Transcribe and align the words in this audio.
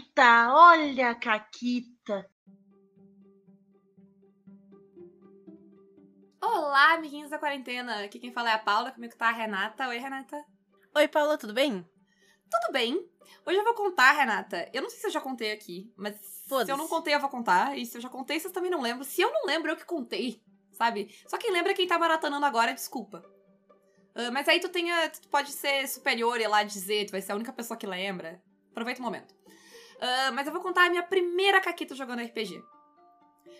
Caquita, 0.00 0.54
olha 0.54 1.10
a 1.10 1.14
Caquita. 1.14 2.30
Olá, 6.40 6.94
amiguinhos 6.94 7.28
da 7.28 7.38
quarentena. 7.38 8.04
Aqui 8.04 8.18
quem 8.18 8.32
fala 8.32 8.50
é 8.50 8.54
a 8.54 8.58
Paula, 8.58 8.92
comigo 8.92 9.14
tá 9.16 9.28
a 9.28 9.32
Renata. 9.32 9.88
Oi, 9.88 9.98
Renata. 9.98 10.42
Oi, 10.96 11.08
Paula, 11.08 11.36
tudo 11.36 11.52
bem? 11.52 11.86
Tudo 12.50 12.72
bem. 12.72 12.94
Hoje 13.46 13.58
eu 13.58 13.64
vou 13.64 13.74
contar, 13.74 14.12
Renata. 14.12 14.70
Eu 14.72 14.82
não 14.82 14.88
sei 14.88 15.00
se 15.00 15.06
eu 15.08 15.10
já 15.10 15.20
contei 15.20 15.52
aqui, 15.52 15.92
mas 15.96 16.16
se 16.16 16.70
eu 16.70 16.76
não 16.76 16.88
contei, 16.88 17.14
eu 17.14 17.20
vou 17.20 17.28
contar. 17.28 17.76
E 17.76 17.84
se 17.84 17.98
eu 17.98 18.00
já 18.00 18.08
contei, 18.08 18.40
vocês 18.40 18.52
também 18.52 18.70
não 18.70 18.80
lembram. 18.80 19.04
Se 19.04 19.20
eu 19.20 19.30
não 19.30 19.44
lembro, 19.44 19.70
eu 19.70 19.76
que 19.76 19.84
contei, 19.84 20.42
sabe? 20.72 21.14
Só 21.26 21.36
quem 21.36 21.52
lembra 21.52 21.72
é 21.72 21.74
quem 21.74 21.86
tá 21.86 21.98
maratonando 21.98 22.46
agora, 22.46 22.72
desculpa. 22.72 23.18
Uh, 24.16 24.32
mas 24.32 24.48
aí 24.48 24.60
tu 24.60 24.68
tenha. 24.70 25.10
Tu 25.10 25.28
pode 25.28 25.52
ser 25.52 25.86
superior 25.88 26.40
e 26.40 26.46
lá 26.46 26.62
dizer, 26.62 27.06
tu 27.06 27.12
vai 27.12 27.20
ser 27.20 27.32
a 27.32 27.36
única 27.36 27.52
pessoa 27.52 27.76
que 27.76 27.86
lembra. 27.86 28.42
Aproveita 28.70 29.00
o 29.00 29.04
momento. 29.04 29.39
Uh, 30.00 30.32
mas 30.32 30.46
eu 30.46 30.52
vou 30.52 30.62
contar 30.62 30.86
a 30.86 30.90
minha 30.90 31.02
primeira 31.02 31.60
caquita 31.60 31.94
jogando 31.94 32.22
RPG. 32.22 32.62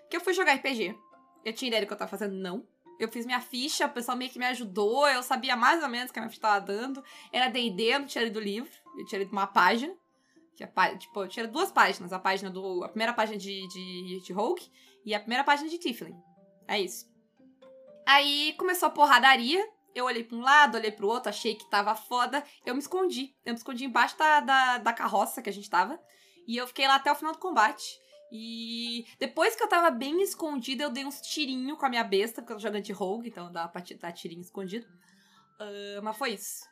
Porque 0.03 0.17
eu 0.17 0.21
fui 0.21 0.33
jogar 0.33 0.55
RPG. 0.55 0.97
Eu 1.45 1.53
tinha 1.53 1.69
ideia 1.69 1.83
do 1.83 1.87
que 1.87 1.93
eu 1.93 1.99
tava 1.99 2.11
fazendo? 2.11 2.35
Não. 2.35 2.66
Eu 2.99 3.09
fiz 3.09 3.25
minha 3.25 3.41
ficha, 3.41 3.87
o 3.87 3.91
pessoal 3.91 4.16
meio 4.16 4.30
que 4.30 4.39
me 4.39 4.45
ajudou, 4.47 5.09
eu 5.09 5.23
sabia 5.23 5.57
mais 5.57 5.83
ou 5.83 5.89
menos 5.89 6.11
o 6.11 6.13
que 6.13 6.19
a 6.19 6.23
minha 6.23 6.29
ficha 6.29 6.43
tava 6.43 6.61
dando. 6.61 7.03
Era 7.33 7.49
D&D, 7.49 7.95
eu 7.95 8.01
não 8.01 8.07
tinha 8.07 8.25
lido 8.25 8.39
o 8.39 8.43
livro, 8.43 8.71
eu 8.99 9.07
tinha 9.07 9.19
lido 9.19 9.33
uma 9.33 9.47
página. 9.47 9.95
Que 10.55 10.66
tipo, 10.99 11.23
eu 11.23 11.29
tinha 11.29 11.49
duas 11.49 11.73
páginas. 11.73 12.13
A 12.13 12.19
página 12.19 12.51
do... 12.51 12.85
A 12.85 12.88
primeira 12.88 13.15
página 13.15 13.38
de, 13.38 13.66
de, 13.69 14.21
de 14.23 14.33
Hulk 14.33 14.71
e 15.07 15.15
a 15.15 15.21
primeira 15.21 15.43
página 15.43 15.71
de 15.71 15.79
Tiflin. 15.79 16.15
É 16.69 16.79
isso. 16.79 17.11
Aí 18.07 18.55
começou 18.59 18.88
a 18.88 18.91
porradaria. 18.91 19.66
Eu 19.95 20.05
olhei 20.05 20.23
pra 20.23 20.37
um 20.37 20.43
lado, 20.43 20.77
olhei 20.77 20.93
pro 20.93 21.09
outro, 21.09 21.30
achei 21.30 21.55
que 21.55 21.69
tava 21.71 21.95
foda. 21.95 22.45
Eu 22.66 22.75
me 22.75 22.80
escondi. 22.80 23.35
Eu 23.45 23.52
me 23.55 23.59
escondi 23.59 23.85
embaixo 23.85 24.19
da, 24.19 24.41
da, 24.41 24.79
da 24.79 24.93
carroça 24.93 25.41
que 25.41 25.49
a 25.49 25.52
gente 25.52 25.71
tava. 25.71 25.99
E 26.47 26.57
eu 26.57 26.67
fiquei 26.67 26.87
lá 26.87 26.97
até 26.97 27.11
o 27.11 27.15
final 27.15 27.33
do 27.33 27.39
combate. 27.39 28.01
E 28.33 29.05
depois 29.19 29.57
que 29.57 29.63
eu 29.63 29.69
tava 29.69 29.91
bem 29.91 30.23
escondida, 30.23 30.85
eu 30.85 30.91
dei 30.91 31.05
uns 31.05 31.21
tirinhos 31.21 31.77
com 31.79 31.87
a 31.87 31.88
minha 31.88 32.05
besta, 32.05 32.41
porque 32.41 32.52
eu 32.52 32.57
tô 32.57 32.63
jogando 32.63 32.85
de 32.85 32.93
rogue, 32.93 33.29
então 33.29 33.51
dá 33.51 33.66
pra 33.66 33.83
dar 33.99 34.13
tirinho 34.13 34.41
escondido. 34.41 34.87
Uh, 35.61 36.02
mas 36.02 36.16
foi 36.16 36.35
isso. 36.35 36.65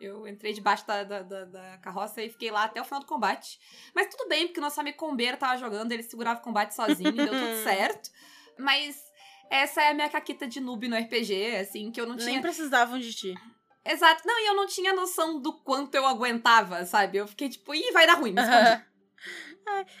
Eu 0.00 0.26
entrei 0.26 0.52
debaixo 0.52 0.84
da, 0.86 1.04
da, 1.04 1.22
da, 1.22 1.44
da, 1.44 1.78
carroça 1.78 2.20
e 2.20 2.28
fiquei 2.28 2.50
lá 2.50 2.64
até 2.64 2.80
o 2.80 2.84
final 2.84 3.00
do 3.00 3.06
combate. 3.06 3.60
Mas 3.94 4.08
tudo 4.08 4.28
bem, 4.28 4.46
porque 4.46 4.60
nosso 4.60 4.80
amigo 4.80 4.98
Combeiro 4.98 5.36
tava 5.36 5.56
jogando, 5.56 5.92
ele 5.92 6.02
segurava 6.02 6.40
o 6.40 6.42
combate 6.42 6.74
sozinho 6.74 7.12
deu 7.12 7.28
tudo 7.28 7.62
certo. 7.62 8.10
Mas 8.58 9.00
essa 9.48 9.82
é 9.82 9.90
a 9.90 9.94
minha 9.94 10.08
caquita 10.08 10.48
de 10.48 10.60
noob 10.60 10.88
no 10.88 10.96
RPG, 10.96 11.56
assim, 11.56 11.92
que 11.92 12.00
eu 12.00 12.06
não 12.06 12.16
tinha. 12.16 12.32
Nem 12.32 12.42
precisavam 12.42 12.98
de 12.98 13.14
ti. 13.14 13.34
Exato. 13.84 14.26
Não, 14.26 14.38
e 14.40 14.46
eu 14.48 14.56
não 14.56 14.66
tinha 14.66 14.92
noção 14.92 15.40
do 15.40 15.52
quanto 15.60 15.94
eu 15.94 16.06
aguentava, 16.06 16.84
sabe? 16.84 17.18
Eu 17.18 17.28
fiquei 17.28 17.48
tipo, 17.48 17.72
ih, 17.74 17.92
vai 17.92 18.06
dar 18.06 18.14
ruim, 18.14 18.32
me 18.32 18.42
escondi. 18.42 18.84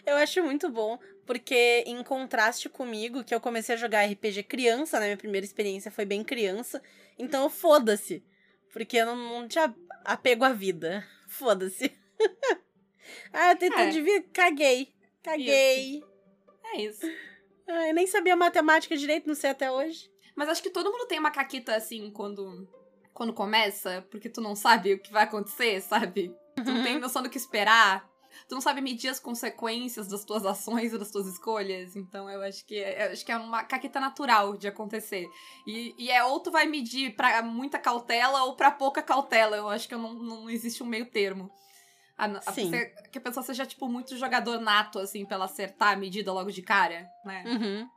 Eu 0.06 0.16
acho 0.16 0.42
muito 0.42 0.68
bom, 0.68 0.98
porque 1.26 1.84
em 1.86 2.02
contraste 2.02 2.68
comigo, 2.68 3.24
que 3.24 3.34
eu 3.34 3.40
comecei 3.40 3.74
a 3.74 3.78
jogar 3.78 4.04
RPG 4.04 4.44
criança, 4.44 4.98
né? 5.00 5.06
Minha 5.06 5.16
primeira 5.16 5.44
experiência 5.44 5.90
foi 5.90 6.04
bem 6.04 6.22
criança. 6.22 6.82
Então, 7.18 7.48
foda-se. 7.48 8.24
Porque 8.72 8.96
eu 8.96 9.06
não, 9.06 9.16
não 9.16 9.48
tinha 9.48 9.74
apego 10.04 10.44
à 10.44 10.52
vida. 10.52 11.06
Foda-se. 11.28 11.92
ah, 13.32 13.54
tentando 13.56 13.88
é. 13.88 13.90
de. 13.90 14.20
Caguei. 14.32 14.92
Caguei. 15.22 15.98
Isso. 15.98 16.08
É 16.64 16.80
isso. 16.80 17.06
Ah, 17.66 17.88
eu 17.88 17.94
nem 17.94 18.06
sabia 18.06 18.36
matemática 18.36 18.96
direito, 18.96 19.26
não 19.26 19.34
sei 19.34 19.50
até 19.50 19.70
hoje. 19.70 20.10
Mas 20.36 20.48
acho 20.48 20.62
que 20.62 20.70
todo 20.70 20.90
mundo 20.90 21.06
tem 21.06 21.18
uma 21.18 21.30
caquita 21.30 21.74
assim 21.74 22.10
quando, 22.10 22.68
quando 23.12 23.32
começa, 23.32 24.04
porque 24.10 24.28
tu 24.28 24.40
não 24.40 24.54
sabe 24.54 24.94
o 24.94 24.98
que 24.98 25.12
vai 25.12 25.24
acontecer, 25.24 25.80
sabe? 25.80 26.34
Tu 26.56 26.64
não 26.64 26.82
tem 26.82 26.94
uhum. 26.94 27.00
noção 27.00 27.22
do 27.22 27.30
que 27.30 27.38
esperar 27.38 28.08
tu 28.48 28.54
não 28.54 28.60
sabe 28.60 28.80
medir 28.80 29.08
as 29.08 29.18
consequências 29.18 30.08
das 30.08 30.24
tuas 30.24 30.44
ações 30.44 30.92
e 30.92 30.98
das 30.98 31.10
tuas 31.10 31.26
escolhas. 31.26 31.96
Então 31.96 32.28
eu 32.28 32.42
acho 32.42 32.64
que 32.66 32.76
é, 32.76 33.12
acho 33.12 33.24
que 33.24 33.32
é 33.32 33.36
uma 33.36 33.64
caqueta 33.64 34.00
natural 34.00 34.56
de 34.56 34.68
acontecer. 34.68 35.26
E, 35.66 35.94
e 35.98 36.10
é 36.10 36.22
ou 36.24 36.40
tu 36.40 36.50
vai 36.50 36.66
medir 36.66 37.14
pra 37.14 37.42
muita 37.42 37.78
cautela 37.78 38.44
ou 38.44 38.56
pra 38.56 38.70
pouca 38.70 39.02
cautela. 39.02 39.56
Eu 39.56 39.68
acho 39.68 39.88
que 39.88 39.96
não, 39.96 40.14
não 40.14 40.50
existe 40.50 40.82
um 40.82 40.86
meio 40.86 41.06
termo. 41.06 41.50
A, 42.16 42.26
a 42.26 42.52
que 43.10 43.18
a 43.18 43.20
pessoa 43.20 43.44
seja, 43.44 43.66
tipo, 43.66 43.88
muito 43.88 44.16
jogador 44.16 44.60
nato, 44.60 45.00
assim, 45.00 45.24
pra 45.26 45.34
ela 45.34 45.46
acertar 45.46 45.94
a 45.94 45.96
medida 45.96 46.32
logo 46.32 46.50
de 46.52 46.62
cara, 46.62 47.08
né? 47.24 47.42
Uhum. 47.44 47.88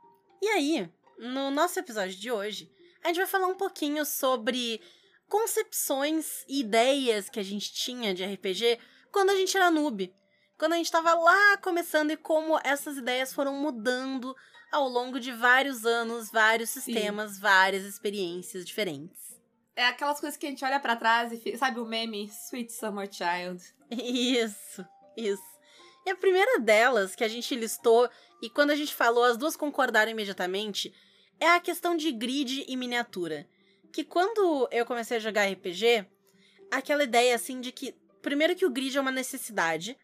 E 0.42 0.48
aí, 0.48 0.92
no 1.18 1.52
nosso 1.52 1.78
episódio 1.78 2.16
de 2.16 2.30
hoje, 2.30 2.68
a 3.04 3.08
gente 3.08 3.18
vai 3.18 3.26
falar 3.26 3.46
um 3.46 3.54
pouquinho 3.54 4.04
sobre 4.04 4.80
concepções 5.28 6.44
e 6.48 6.60
ideias 6.60 7.28
que 7.28 7.38
a 7.38 7.44
gente 7.44 7.72
tinha 7.72 8.12
de 8.12 8.24
RPG 8.24 8.78
quando 9.12 9.30
a 9.30 9.36
gente 9.36 9.56
era 9.56 9.70
noob 9.70 10.12
quando 10.58 10.72
a 10.72 10.76
gente 10.76 10.86
estava 10.86 11.14
lá 11.14 11.56
começando 11.58 12.10
e 12.10 12.16
como 12.16 12.58
essas 12.64 12.96
ideias 12.96 13.32
foram 13.32 13.54
mudando 13.54 14.34
ao 14.72 14.88
longo 14.88 15.20
de 15.20 15.32
vários 15.32 15.86
anos, 15.86 16.30
vários 16.30 16.70
sistemas, 16.70 17.32
Sim. 17.32 17.40
várias 17.40 17.84
experiências 17.84 18.66
diferentes. 18.66 19.38
É 19.76 19.86
aquelas 19.86 20.18
coisas 20.18 20.36
que 20.36 20.44
a 20.44 20.50
gente 20.50 20.64
olha 20.64 20.80
para 20.80 20.96
trás 20.96 21.32
e 21.32 21.56
sabe 21.56 21.78
o 21.78 21.86
meme 21.86 22.26
Sweet 22.26 22.72
Summer 22.72 23.08
Child. 23.10 23.62
Isso, 23.90 24.84
isso. 25.16 25.58
E 26.04 26.10
a 26.10 26.16
primeira 26.16 26.58
delas 26.58 27.14
que 27.14 27.22
a 27.22 27.28
gente 27.28 27.54
listou 27.54 28.10
e 28.42 28.50
quando 28.50 28.70
a 28.70 28.74
gente 28.74 28.94
falou 28.94 29.24
as 29.24 29.36
duas 29.36 29.56
concordaram 29.56 30.10
imediatamente 30.10 30.92
é 31.38 31.48
a 31.48 31.60
questão 31.60 31.96
de 31.96 32.10
grid 32.10 32.64
e 32.66 32.76
miniatura. 32.76 33.48
Que 33.92 34.02
quando 34.02 34.68
eu 34.72 34.84
comecei 34.84 35.16
a 35.16 35.20
jogar 35.20 35.50
RPG, 35.50 36.04
aquela 36.70 37.04
ideia 37.04 37.34
assim 37.34 37.60
de 37.60 37.70
que 37.70 37.94
primeiro 38.20 38.56
que 38.56 38.66
o 38.66 38.70
grid 38.70 38.98
é 38.98 39.00
uma 39.00 39.12
necessidade, 39.12 39.96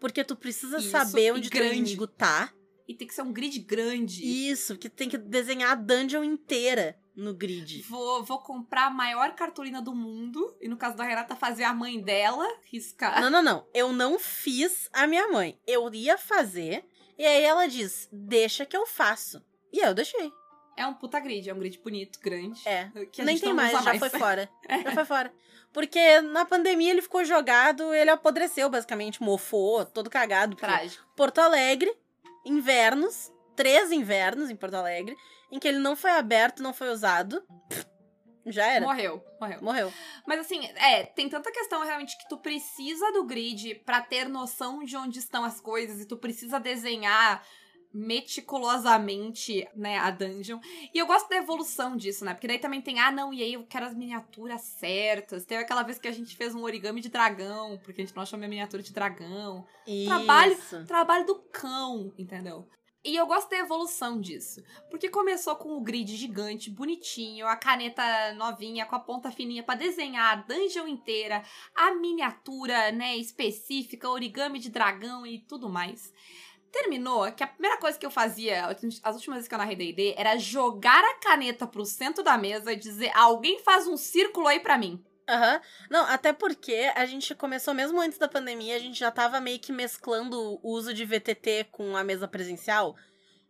porque 0.00 0.24
tu 0.24 0.34
precisa 0.34 0.78
Isso, 0.78 0.90
saber 0.90 1.32
onde 1.32 1.50
teu 1.50 1.72
inimigo 1.72 2.06
tá. 2.06 2.52
E 2.88 2.94
tem 2.94 3.06
que 3.06 3.14
ser 3.14 3.22
um 3.22 3.32
grid 3.32 3.60
grande. 3.60 4.24
Isso, 4.24 4.76
que 4.76 4.88
tem 4.88 5.08
que 5.08 5.16
desenhar 5.16 5.70
a 5.70 5.74
dungeon 5.76 6.24
inteira 6.24 6.98
no 7.14 7.32
grid. 7.32 7.82
Vou, 7.82 8.24
vou 8.24 8.40
comprar 8.40 8.86
a 8.86 8.90
maior 8.90 9.34
cartolina 9.36 9.80
do 9.80 9.94
mundo. 9.94 10.56
E 10.60 10.66
no 10.66 10.76
caso 10.76 10.96
da 10.96 11.04
Renata, 11.04 11.36
fazer 11.36 11.62
a 11.62 11.74
mãe 11.74 12.00
dela 12.00 12.44
riscar. 12.64 13.20
Não, 13.20 13.30
não, 13.30 13.42
não. 13.42 13.66
Eu 13.72 13.92
não 13.92 14.18
fiz 14.18 14.88
a 14.92 15.06
minha 15.06 15.28
mãe. 15.28 15.56
Eu 15.66 15.92
ia 15.94 16.18
fazer. 16.18 16.84
E 17.16 17.24
aí 17.24 17.44
ela 17.44 17.68
diz: 17.68 18.08
Deixa 18.10 18.66
que 18.66 18.76
eu 18.76 18.86
faço. 18.86 19.40
E 19.72 19.78
eu 19.78 19.94
deixei. 19.94 20.32
É 20.80 20.86
um 20.86 20.94
puta 20.94 21.20
grid, 21.20 21.50
é 21.50 21.52
um 21.52 21.58
grid 21.58 21.78
bonito, 21.78 22.18
grande. 22.20 22.66
É. 22.66 22.90
Nem 23.18 23.38
tem 23.38 23.52
mais, 23.52 23.70
já 23.70 23.82
mais. 23.82 23.98
foi 23.98 24.08
fora. 24.08 24.48
É. 24.66 24.78
Já 24.82 24.92
foi 24.92 25.04
fora. 25.04 25.30
Porque 25.74 26.22
na 26.22 26.46
pandemia 26.46 26.90
ele 26.90 27.02
ficou 27.02 27.22
jogado, 27.22 27.92
ele 27.92 28.08
apodreceu, 28.08 28.70
basicamente, 28.70 29.22
mofou, 29.22 29.84
todo 29.84 30.08
cagado. 30.08 30.56
Trágico. 30.56 31.06
Porto 31.14 31.38
Alegre, 31.38 31.94
invernos, 32.46 33.30
três 33.54 33.92
invernos 33.92 34.48
em 34.48 34.56
Porto 34.56 34.72
Alegre, 34.72 35.14
em 35.52 35.58
que 35.58 35.68
ele 35.68 35.78
não 35.78 35.94
foi 35.94 36.12
aberto, 36.12 36.62
não 36.62 36.72
foi 36.72 36.88
usado. 36.88 37.44
Já 38.46 38.66
era. 38.66 38.86
Morreu, 38.86 39.22
morreu. 39.38 39.58
Morreu. 39.60 39.92
Mas 40.26 40.40
assim, 40.40 40.64
é, 40.76 41.04
tem 41.04 41.28
tanta 41.28 41.52
questão 41.52 41.84
realmente 41.84 42.16
que 42.16 42.26
tu 42.26 42.38
precisa 42.38 43.12
do 43.12 43.24
grid 43.24 43.74
para 43.84 44.00
ter 44.00 44.30
noção 44.30 44.82
de 44.82 44.96
onde 44.96 45.18
estão 45.18 45.44
as 45.44 45.60
coisas 45.60 46.00
e 46.00 46.06
tu 46.06 46.16
precisa 46.16 46.58
desenhar 46.58 47.46
meticulosamente, 47.92 49.68
né, 49.74 49.98
a 49.98 50.10
dungeon. 50.10 50.60
E 50.94 50.98
eu 50.98 51.06
gosto 51.06 51.28
da 51.28 51.36
evolução 51.36 51.96
disso, 51.96 52.24
né? 52.24 52.34
Porque 52.34 52.46
daí 52.46 52.58
também 52.58 52.80
tem, 52.80 53.00
ah, 53.00 53.10
não, 53.10 53.32
e 53.32 53.42
aí 53.42 53.54
eu 53.54 53.64
quero 53.64 53.86
as 53.86 53.94
miniaturas 53.94 54.62
certas. 54.62 55.44
Teve 55.44 55.62
aquela 55.62 55.82
vez 55.82 55.98
que 55.98 56.08
a 56.08 56.12
gente 56.12 56.36
fez 56.36 56.54
um 56.54 56.62
origami 56.62 57.00
de 57.00 57.08
dragão, 57.08 57.78
porque 57.82 58.00
a 58.00 58.04
gente 58.04 58.14
não 58.14 58.22
achou 58.22 58.38
minha 58.38 58.48
miniatura 58.48 58.82
de 58.82 58.92
dragão. 58.92 59.66
Isso. 59.86 60.08
Trabalho, 60.08 60.56
trabalho 60.86 61.26
do 61.26 61.36
cão, 61.52 62.12
entendeu? 62.16 62.68
E 63.02 63.16
eu 63.16 63.26
gosto 63.26 63.48
da 63.48 63.56
evolução 63.56 64.20
disso. 64.20 64.62
Porque 64.90 65.08
começou 65.08 65.56
com 65.56 65.70
o 65.70 65.80
grid 65.80 66.14
gigante, 66.16 66.70
bonitinho, 66.70 67.46
a 67.46 67.56
caneta 67.56 68.34
novinha, 68.34 68.84
com 68.84 68.94
a 68.94 69.00
ponta 69.00 69.30
fininha 69.30 69.62
para 69.62 69.78
desenhar 69.78 70.32
a 70.32 70.42
dungeon 70.42 70.86
inteira, 70.86 71.42
a 71.74 71.94
miniatura, 71.94 72.92
né, 72.92 73.16
específica, 73.16 74.08
origami 74.08 74.58
de 74.58 74.68
dragão 74.68 75.26
e 75.26 75.38
tudo 75.38 75.68
mais 75.68 76.12
terminou 76.70 77.30
que 77.32 77.42
a 77.42 77.46
primeira 77.46 77.76
coisa 77.78 77.98
que 77.98 78.06
eu 78.06 78.10
fazia, 78.10 78.66
as 79.02 79.14
últimas 79.14 79.38
vezes 79.38 79.48
que 79.48 79.54
eu 79.54 79.58
narrei 79.58 79.76
D&D, 79.76 80.14
era 80.16 80.38
jogar 80.38 81.02
a 81.04 81.14
caneta 81.14 81.66
pro 81.66 81.84
centro 81.84 82.22
da 82.22 82.38
mesa 82.38 82.72
e 82.72 82.76
dizer, 82.76 83.10
alguém 83.14 83.58
faz 83.60 83.86
um 83.86 83.96
círculo 83.96 84.46
aí 84.46 84.60
para 84.60 84.78
mim. 84.78 85.02
Aham. 85.28 85.54
Uhum. 85.54 85.60
Não, 85.90 86.06
até 86.06 86.32
porque 86.32 86.90
a 86.94 87.06
gente 87.06 87.34
começou 87.34 87.72
mesmo 87.72 88.00
antes 88.00 88.18
da 88.18 88.28
pandemia, 88.28 88.76
a 88.76 88.80
gente 88.80 88.98
já 88.98 89.10
tava 89.10 89.40
meio 89.40 89.58
que 89.58 89.72
mesclando 89.72 90.58
o 90.62 90.72
uso 90.72 90.92
de 90.92 91.04
VTT 91.04 91.68
com 91.70 91.96
a 91.96 92.02
mesa 92.02 92.26
presencial. 92.26 92.96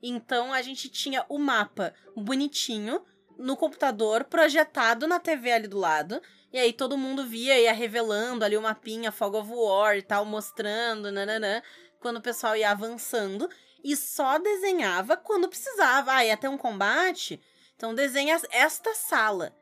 Então 0.03 0.53
a 0.53 0.63
gente 0.63 0.89
tinha 0.89 1.25
o 1.29 1.39
mapa 1.39 1.95
bonitinho 2.17 3.03
no 3.39 3.57
computador, 3.57 4.25
projetado 4.25 5.07
na 5.07 5.19
TV 5.19 5.53
ali 5.53 5.69
do 5.69 5.79
lado. 5.79 6.21
E 6.53 6.59
aí 6.59 6.73
todo 6.73 6.99
mundo 6.99 7.25
via, 7.27 7.59
ia 7.59 7.73
revelando 7.73 8.45
ali 8.45 8.57
o 8.57 8.63
mapinha, 8.63 9.13
Fog 9.13 9.37
of 9.37 9.51
War 9.51 9.97
e 9.97 10.03
tal, 10.03 10.25
mostrando, 10.25 11.11
nananã 11.13 11.63
quando 12.01 12.17
o 12.17 12.23
pessoal 12.23 12.57
ia 12.57 12.71
avançando 12.71 13.49
e 13.85 13.97
só 13.97 14.39
desenhava 14.39 15.17
quando 15.17 15.49
precisava. 15.49 16.13
Ah, 16.13 16.25
ia 16.25 16.37
ter 16.37 16.49
um 16.49 16.59
combate? 16.59 17.41
Então 17.77 17.95
desenha 17.95 18.41
esta 18.51 18.95
sala. 18.95 19.55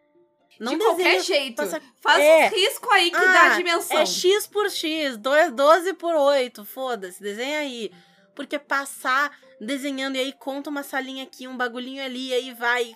Não 0.59 0.73
de 0.77 0.85
qualquer 0.85 1.21
jeito. 1.23 1.57
passa- 1.57 1.81
Faz 2.01 2.21
É. 2.21 2.47
um 2.47 2.51
risco 2.51 2.91
aí 2.91 3.11
que 3.11 3.17
Ah, 3.17 3.33
dá 3.33 3.43
a 3.53 3.57
dimensão. 3.57 3.99
É 3.99 4.07
X 4.07 4.47
por 4.47 4.69
X, 4.71 5.17
dois- 5.17 5.53
12 5.53 5.95
por 5.95 6.15
8, 6.15 6.65
foda-se, 6.65 7.23
desenha 7.23 7.61
aí. 7.61 7.93
Porque 8.35 8.59
passar 8.59 9.37
desenhando 9.61 10.17
e 10.17 10.21
aí 10.21 10.33
conta 10.33 10.69
uma 10.71 10.83
salinha 10.83 11.23
aqui, 11.25 11.47
um 11.47 11.57
bagulhinho 11.57 12.03
ali, 12.05 12.29
e 12.29 12.35
aí 12.35 12.55
vai. 12.55 12.85
e 12.85 12.95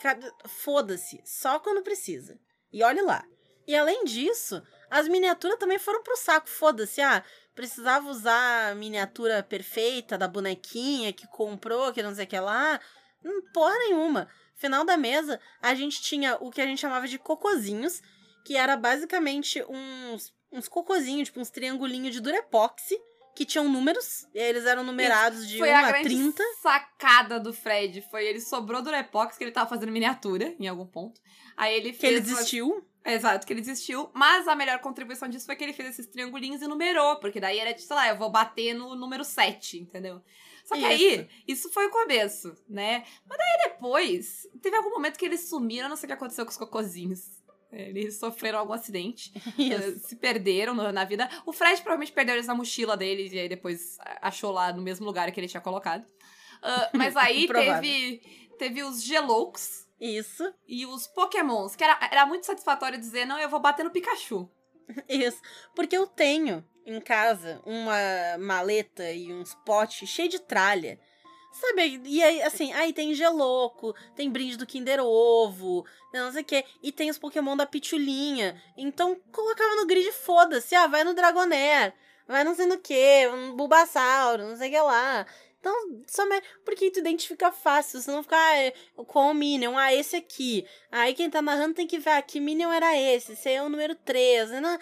Foda-se, 0.49 1.21
só 1.25 1.59
quando 1.61 1.83
precisa. 1.83 2.39
E 2.73 2.83
olhe 2.83 3.01
lá. 3.03 3.25
E 3.67 3.77
além 3.77 4.05
disso, 4.05 4.61
as 4.91 5.07
miniaturas 5.07 5.59
também 5.59 5.79
foram 5.79 6.03
pro 6.03 6.17
saco, 6.17 6.49
foda-se. 6.49 7.01
Ah, 7.01 7.23
precisava 7.55 8.09
usar 8.09 8.71
a 8.71 8.75
miniatura 8.75 9.43
perfeita 9.43 10.17
da 10.17 10.29
bonequinha 10.29 11.13
que 11.13 11.27
comprou, 11.27 11.93
que 11.93 12.03
não 12.03 12.15
sei 12.15 12.25
o 12.25 12.29
que 12.29 12.39
lá. 12.39 12.81
Hum, 13.25 13.43
porra 13.53 13.77
nenhuma. 13.79 14.29
Final 14.57 14.85
da 14.85 14.97
mesa, 14.97 15.41
a 15.61 15.75
gente 15.75 16.01
tinha 16.01 16.37
o 16.41 16.51
que 16.51 16.61
a 16.61 16.67
gente 16.67 16.81
chamava 16.81 17.09
de 17.09 17.19
cocozinhos, 17.19 18.01
que 18.45 18.57
era 18.57 18.77
basicamente 18.77 19.65
uns, 19.69 20.33
uns 20.51 20.69
cocozinhos, 20.69 21.29
tipo 21.29 21.41
uns 21.41 21.51
triangulinhos 21.51 22.15
de 22.15 22.21
durepoxi, 22.21 22.99
que 23.35 23.47
tinham 23.47 23.69
números, 23.69 24.27
e 24.35 24.39
eles 24.39 24.67
eram 24.67 24.85
numerados 24.85 25.49
de 25.49 25.59
Foi 25.59 25.71
1 25.71 25.75
a 25.75 25.79
a 25.79 25.89
grande 25.93 26.09
30. 26.09 26.43
sacada 26.61 27.41
do 27.41 27.53
Fred. 27.53 28.03
Foi 28.11 28.27
ele 28.27 28.41
sobrou 28.41 28.83
do 28.83 28.91
Repox, 28.91 29.39
que 29.39 29.45
ele 29.45 29.53
tava 29.53 29.71
fazendo 29.71 29.91
miniatura 29.91 30.55
em 30.61 30.69
algum 30.69 30.87
ponto. 30.87 31.21
Aí 31.57 31.75
ele 31.75 31.93
fez. 31.93 31.99
Que 31.99 32.07
ele 32.07 32.21
desistiu. 32.21 32.87
Exato, 33.05 33.47
que 33.47 33.53
ele 33.53 33.61
desistiu. 33.61 34.11
Mas 34.15 34.47
a 34.47 34.55
melhor 34.55 34.79
contribuição 34.79 35.29
disso 35.29 35.47
foi 35.47 35.57
que 35.57 35.65
ele 35.65 35.73
fez 35.73 35.91
esses 35.91 36.07
triangulinhos 36.07 36.63
e 36.63 36.69
numerou. 36.69 37.17
Porque 37.17 37.41
daí 37.41 37.59
era, 37.59 37.77
sei 37.77 37.97
lá, 37.97 38.09
eu 38.09 38.17
vou 38.17 38.31
bater 38.31 38.75
no 38.75 38.95
número 38.95 39.25
7, 39.25 39.79
entendeu? 39.79 40.23
Só 40.65 40.75
que 40.77 40.81
Isso. 40.81 40.89
aí, 40.89 41.29
isso 41.47 41.73
foi 41.73 41.87
o 41.87 41.91
começo, 41.91 42.55
né? 42.69 43.05
Mas 43.29 43.37
daí 43.37 43.71
depois, 43.71 44.47
teve 44.63 44.77
algum 44.77 44.91
momento 44.91 45.19
que 45.19 45.25
eles 45.25 45.49
sumiram, 45.49 45.89
não 45.89 45.97
sei 45.97 46.07
o 46.07 46.09
que 46.09 46.13
aconteceu 46.15 46.45
com 46.45 46.53
os 46.53 46.57
cocozinhos. 46.57 47.43
Eles 47.73 48.19
sofreram 48.19 48.59
algum 48.59 48.75
acidente, 48.75 49.33
Isso. 49.59 49.83
eh, 49.83 49.99
se 49.99 50.17
perderam 50.17 50.75
na 50.75 51.05
vida. 51.05 51.29
O 51.47 51.53
Fred 51.53 51.77
provavelmente 51.81 52.13
perdeu 52.13 52.35
eles 52.35 52.47
na 52.47 52.55
mochila 52.55 52.97
deles 52.97 53.33
e 53.33 53.39
aí 53.39 53.49
depois 53.49 53.97
achou 54.21 54.53
lá 54.53 54.73
no 54.73 54.83
mesmo 54.83 55.07
lugar 55.07 55.33
que 55.33 55.41
ele 55.41 55.49
tinha 55.49 55.61
colocado. 55.61 56.05
Ah, 56.63 56.91
mas 56.93 57.17
aí 57.17 57.49
teve, 57.49 58.21
teve 58.59 58.83
os 58.83 59.03
Geloucos 59.03 59.87
Isso, 60.03 60.53
e 60.67 60.85
os 60.85 61.07
Pokémons, 61.07 61.77
que 61.77 61.85
era, 61.85 61.97
era 62.11 62.27
muito 62.27 62.45
satisfatório 62.45 62.99
dizer, 62.99 63.25
não, 63.25 63.39
eu 63.39 63.49
vou 63.49 63.61
bater 63.61 63.85
no 63.85 63.91
Pikachu. 63.93 64.51
isso. 65.09 65.41
Porque 65.77 65.97
eu 65.97 66.09
tenho 66.09 66.65
em 66.85 67.01
casa 67.01 67.63
uma 67.65 68.37
maleta 68.41 69.09
e 69.13 69.33
uns 69.33 69.55
potes 69.65 70.09
cheios 70.09 70.33
de 70.33 70.41
tralha. 70.41 70.99
Sabe? 71.53 72.01
E 72.05 72.21
aí, 72.21 72.43
assim, 72.43 72.73
aí 72.73 72.93
tem 72.93 73.15
geloco, 73.15 73.95
tem 74.17 74.29
brinde 74.29 74.57
do 74.57 74.67
Kinder 74.67 74.99
Ovo, 75.01 75.87
não 76.13 76.33
sei 76.33 76.43
o 76.43 76.45
quê. 76.45 76.65
E 76.83 76.91
tem 76.91 77.09
os 77.09 77.19
Pokémon 77.19 77.57
da 77.57 77.65
Pitulinha. 77.65 78.61
Então, 78.77 79.17
colocava 79.31 79.77
no 79.77 79.87
grid, 79.87 80.11
foda-se. 80.11 80.75
Ah, 80.75 80.89
vai 80.89 81.05
no 81.05 81.15
Dragonair, 81.15 81.95
vai 82.27 82.43
não 82.43 82.57
sei 82.57 82.67
no 82.67 82.79
que, 82.79 83.29
um 83.29 83.55
Bulbasauro, 83.55 84.49
não 84.49 84.57
sei 84.57 84.69
o 84.69 84.73
que 84.73 84.81
lá. 84.81 85.27
Então, 85.63 86.29
me... 86.29 86.43
porque 86.65 86.91
tu 86.91 86.99
identifica 86.99 87.53
fácil, 87.53 88.03
você 88.03 88.11
não 88.11 88.25
fica 88.25 88.37
ah, 88.37 88.57
é, 88.59 88.73
com 89.07 89.31
o 89.31 89.35
Minion, 89.35 89.79
ah, 89.79 89.95
esse 89.95 90.17
aqui. 90.17 90.67
Aí 90.91 91.15
quem 91.15 91.31
tá 91.31 91.41
narrando 91.41 91.75
tem 91.75 91.87
que 91.87 92.01
ver, 92.01 92.11
ah, 92.11 92.23
que 92.23 92.41
Minion 92.41 92.73
era 92.73 92.97
esse, 92.99 93.33
esse 93.33 93.49
é 93.49 93.63
o 93.63 93.69
número 93.69 93.95
3. 93.95 94.51
Não... 94.61 94.79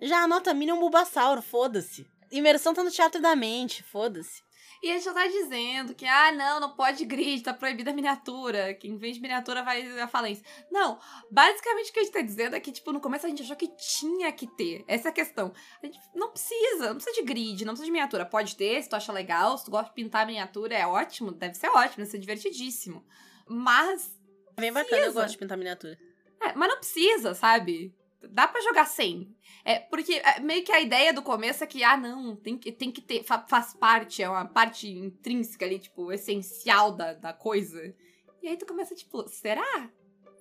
Já 0.00 0.22
anota 0.24 0.54
Minion 0.54 0.78
Bulbasauro, 0.78 1.42
foda-se. 1.42 2.06
Imersão 2.30 2.72
tá 2.72 2.82
no 2.82 2.90
teatro 2.90 3.20
da 3.20 3.36
mente, 3.36 3.82
foda-se. 3.82 4.42
E 4.82 4.90
a 4.90 4.94
gente 4.94 5.04
já 5.04 5.14
tá 5.14 5.26
dizendo 5.28 5.94
que, 5.94 6.04
ah, 6.04 6.32
não, 6.32 6.58
não 6.58 6.74
pode 6.74 7.04
grid, 7.04 7.40
tá 7.42 7.54
proibida 7.54 7.92
a 7.92 7.94
miniatura. 7.94 8.74
Quem 8.74 8.96
vende 8.96 9.20
miniatura 9.20 9.62
vai 9.62 10.00
à 10.00 10.08
falência. 10.08 10.44
Não, 10.72 10.98
basicamente 11.30 11.90
o 11.90 11.92
que 11.92 12.00
a 12.00 12.02
gente 12.02 12.12
tá 12.12 12.20
dizendo 12.20 12.56
é 12.56 12.60
que, 12.60 12.72
tipo, 12.72 12.92
no 12.92 13.00
começo 13.00 13.24
a 13.24 13.28
gente 13.28 13.42
achou 13.42 13.54
que 13.54 13.68
tinha 13.76 14.32
que 14.32 14.46
ter. 14.46 14.84
Essa 14.88 15.08
é 15.08 15.10
a 15.10 15.14
questão. 15.14 15.52
A 15.80 15.86
gente 15.86 16.00
não 16.14 16.30
precisa, 16.32 16.88
não 16.88 16.96
precisa 16.96 17.14
de 17.14 17.22
grid, 17.22 17.64
não 17.64 17.74
precisa 17.74 17.84
de 17.86 17.92
miniatura. 17.92 18.26
Pode 18.26 18.56
ter, 18.56 18.82
se 18.82 18.88
tu 18.88 18.96
acha 18.96 19.12
legal, 19.12 19.56
se 19.56 19.64
tu 19.66 19.70
gosta 19.70 19.88
de 19.88 19.94
pintar 19.94 20.26
miniatura, 20.26 20.74
é 20.74 20.84
ótimo, 20.86 21.30
deve 21.30 21.54
ser 21.54 21.68
ótimo, 21.68 21.98
deve 21.98 22.10
ser 22.10 22.18
divertidíssimo. 22.18 23.06
Mas, 23.46 24.18
Bem 24.58 24.72
bacana, 24.72 24.96
eu 24.96 25.00
Precisa. 25.02 25.20
gosto 25.20 25.32
de 25.32 25.38
pintar 25.38 25.56
miniatura. 25.56 25.96
é, 26.40 26.54
mas 26.54 26.68
não 26.68 26.76
precisa, 26.78 27.34
sabe? 27.34 27.94
Dá 28.30 28.46
pra 28.48 28.60
jogar 28.62 28.86
sem. 28.86 29.34
É, 29.64 29.78
porque 29.80 30.14
é, 30.14 30.40
meio 30.40 30.64
que 30.64 30.72
a 30.72 30.80
ideia 30.80 31.12
do 31.12 31.22
começo 31.22 31.62
é 31.62 31.66
que, 31.66 31.82
ah, 31.84 31.96
não, 31.96 32.36
tem 32.36 32.56
que, 32.58 32.70
tem 32.72 32.90
que 32.90 33.00
ter, 33.00 33.22
fa- 33.22 33.46
faz 33.48 33.74
parte, 33.74 34.22
é 34.22 34.28
uma 34.28 34.44
parte 34.46 34.88
intrínseca 34.88 35.64
ali, 35.64 35.78
tipo, 35.78 36.12
essencial 36.12 36.92
da, 36.92 37.12
da 37.14 37.32
coisa. 37.32 37.94
E 38.42 38.48
aí 38.48 38.56
tu 38.56 38.66
começa, 38.66 38.94
tipo, 38.94 39.26
será? 39.28 39.90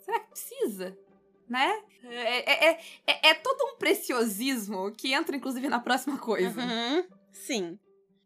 Será 0.03 0.19
que 0.19 0.29
precisa? 0.31 0.97
Né? 1.47 1.83
É, 2.03 2.51
é, 2.51 2.69
é, 2.71 2.79
é, 3.07 3.29
é 3.29 3.33
todo 3.35 3.61
um 3.73 3.77
preciosismo 3.77 4.91
que 4.91 5.13
entra, 5.13 5.35
inclusive, 5.35 5.67
na 5.67 5.79
próxima 5.79 6.17
coisa. 6.17 6.61
Uhum, 6.61 7.05
sim. 7.31 7.79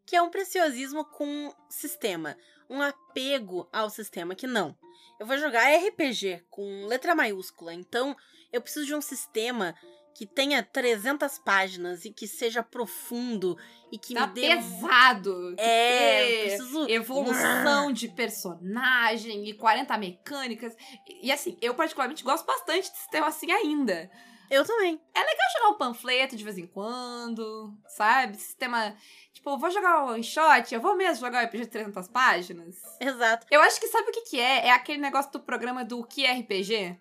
Que 0.06 0.16
é 0.16 0.22
um 0.22 0.30
preciosismo 0.30 1.04
com 1.04 1.52
sistema. 1.68 2.36
Um 2.70 2.80
apego 2.80 3.68
ao 3.72 3.90
sistema, 3.90 4.34
que 4.34 4.46
não. 4.46 4.76
Eu 5.18 5.26
vou 5.26 5.36
jogar 5.38 5.68
RPG 5.68 6.44
com 6.50 6.86
letra 6.86 7.14
maiúscula, 7.14 7.72
então 7.74 8.14
eu 8.52 8.60
preciso 8.60 8.86
de 8.86 8.94
um 8.94 9.00
sistema 9.00 9.74
que 10.14 10.26
tenha 10.26 10.62
300 10.62 11.38
páginas 11.40 12.06
e 12.06 12.10
que 12.10 12.26
seja 12.26 12.62
profundo 12.62 13.56
e 13.92 13.98
que 13.98 14.14
Tá 14.14 14.26
me 14.26 14.32
dê... 14.32 14.48
pesado. 14.48 15.54
É, 15.58 16.46
preciso... 16.46 16.88
evolução 16.88 17.92
de 17.92 18.08
personagem 18.08 19.46
e 19.46 19.52
40 19.52 19.98
mecânicas. 19.98 20.74
E, 21.22 21.30
assim, 21.30 21.58
eu 21.60 21.74
particularmente 21.74 22.24
gosto 22.24 22.46
bastante 22.46 22.90
de 22.90 22.96
sistema 22.96 23.26
assim 23.26 23.52
ainda. 23.52 24.10
Eu 24.50 24.64
também. 24.64 25.00
Vou 25.14 25.62
jogar 25.62 25.74
um 25.74 25.78
panfleto 25.78 26.36
de 26.36 26.44
vez 26.44 26.56
em 26.56 26.66
quando, 26.66 27.74
sabe? 27.88 28.36
Sistema. 28.36 28.96
Tipo, 29.32 29.50
eu 29.50 29.58
vou 29.58 29.70
jogar 29.70 30.02
um 30.04 30.08
one 30.12 30.24
shot, 30.24 30.72
eu 30.72 30.80
vou 30.80 30.96
mesmo 30.96 31.24
jogar 31.26 31.42
um 31.42 31.46
RPG 31.46 31.64
de 31.64 31.70
300 31.70 32.08
páginas. 32.08 32.76
Exato. 33.00 33.46
Eu 33.50 33.60
acho 33.60 33.78
que 33.78 33.88
sabe 33.88 34.08
o 34.08 34.12
que, 34.12 34.22
que 34.22 34.40
é? 34.40 34.68
É 34.68 34.70
aquele 34.70 34.98
negócio 34.98 35.30
do 35.32 35.40
programa 35.40 35.84
do 35.84 36.02
que 36.04 36.24
é 36.24 36.32
RPG. 36.32 36.98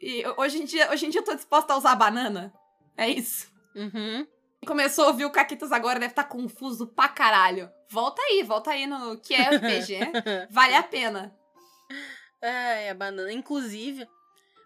E 0.00 0.22
hoje 0.36 0.62
em, 0.62 0.64
dia, 0.64 0.90
hoje 0.90 1.06
em 1.06 1.10
dia 1.10 1.20
eu 1.20 1.24
tô 1.24 1.34
disposta 1.34 1.72
a 1.72 1.76
usar 1.76 1.94
banana. 1.96 2.52
É 2.96 3.08
isso. 3.08 3.50
Uhum. 3.74 4.26
Começou 4.66 5.04
a 5.04 5.08
ouvir 5.08 5.24
o 5.24 5.30
Caquitas 5.30 5.72
agora, 5.72 5.98
deve 5.98 6.12
estar 6.12 6.24
confuso 6.24 6.86
pra 6.86 7.08
caralho. 7.08 7.70
Volta 7.88 8.20
aí, 8.22 8.42
volta 8.42 8.70
aí 8.70 8.86
no 8.86 9.18
que 9.18 9.34
é 9.34 9.56
RPG. 9.56 9.98
vale 10.50 10.74
a 10.74 10.82
pena. 10.82 11.34
É, 12.40 12.90
a 12.90 12.94
banana. 12.94 13.32
Inclusive, 13.32 14.06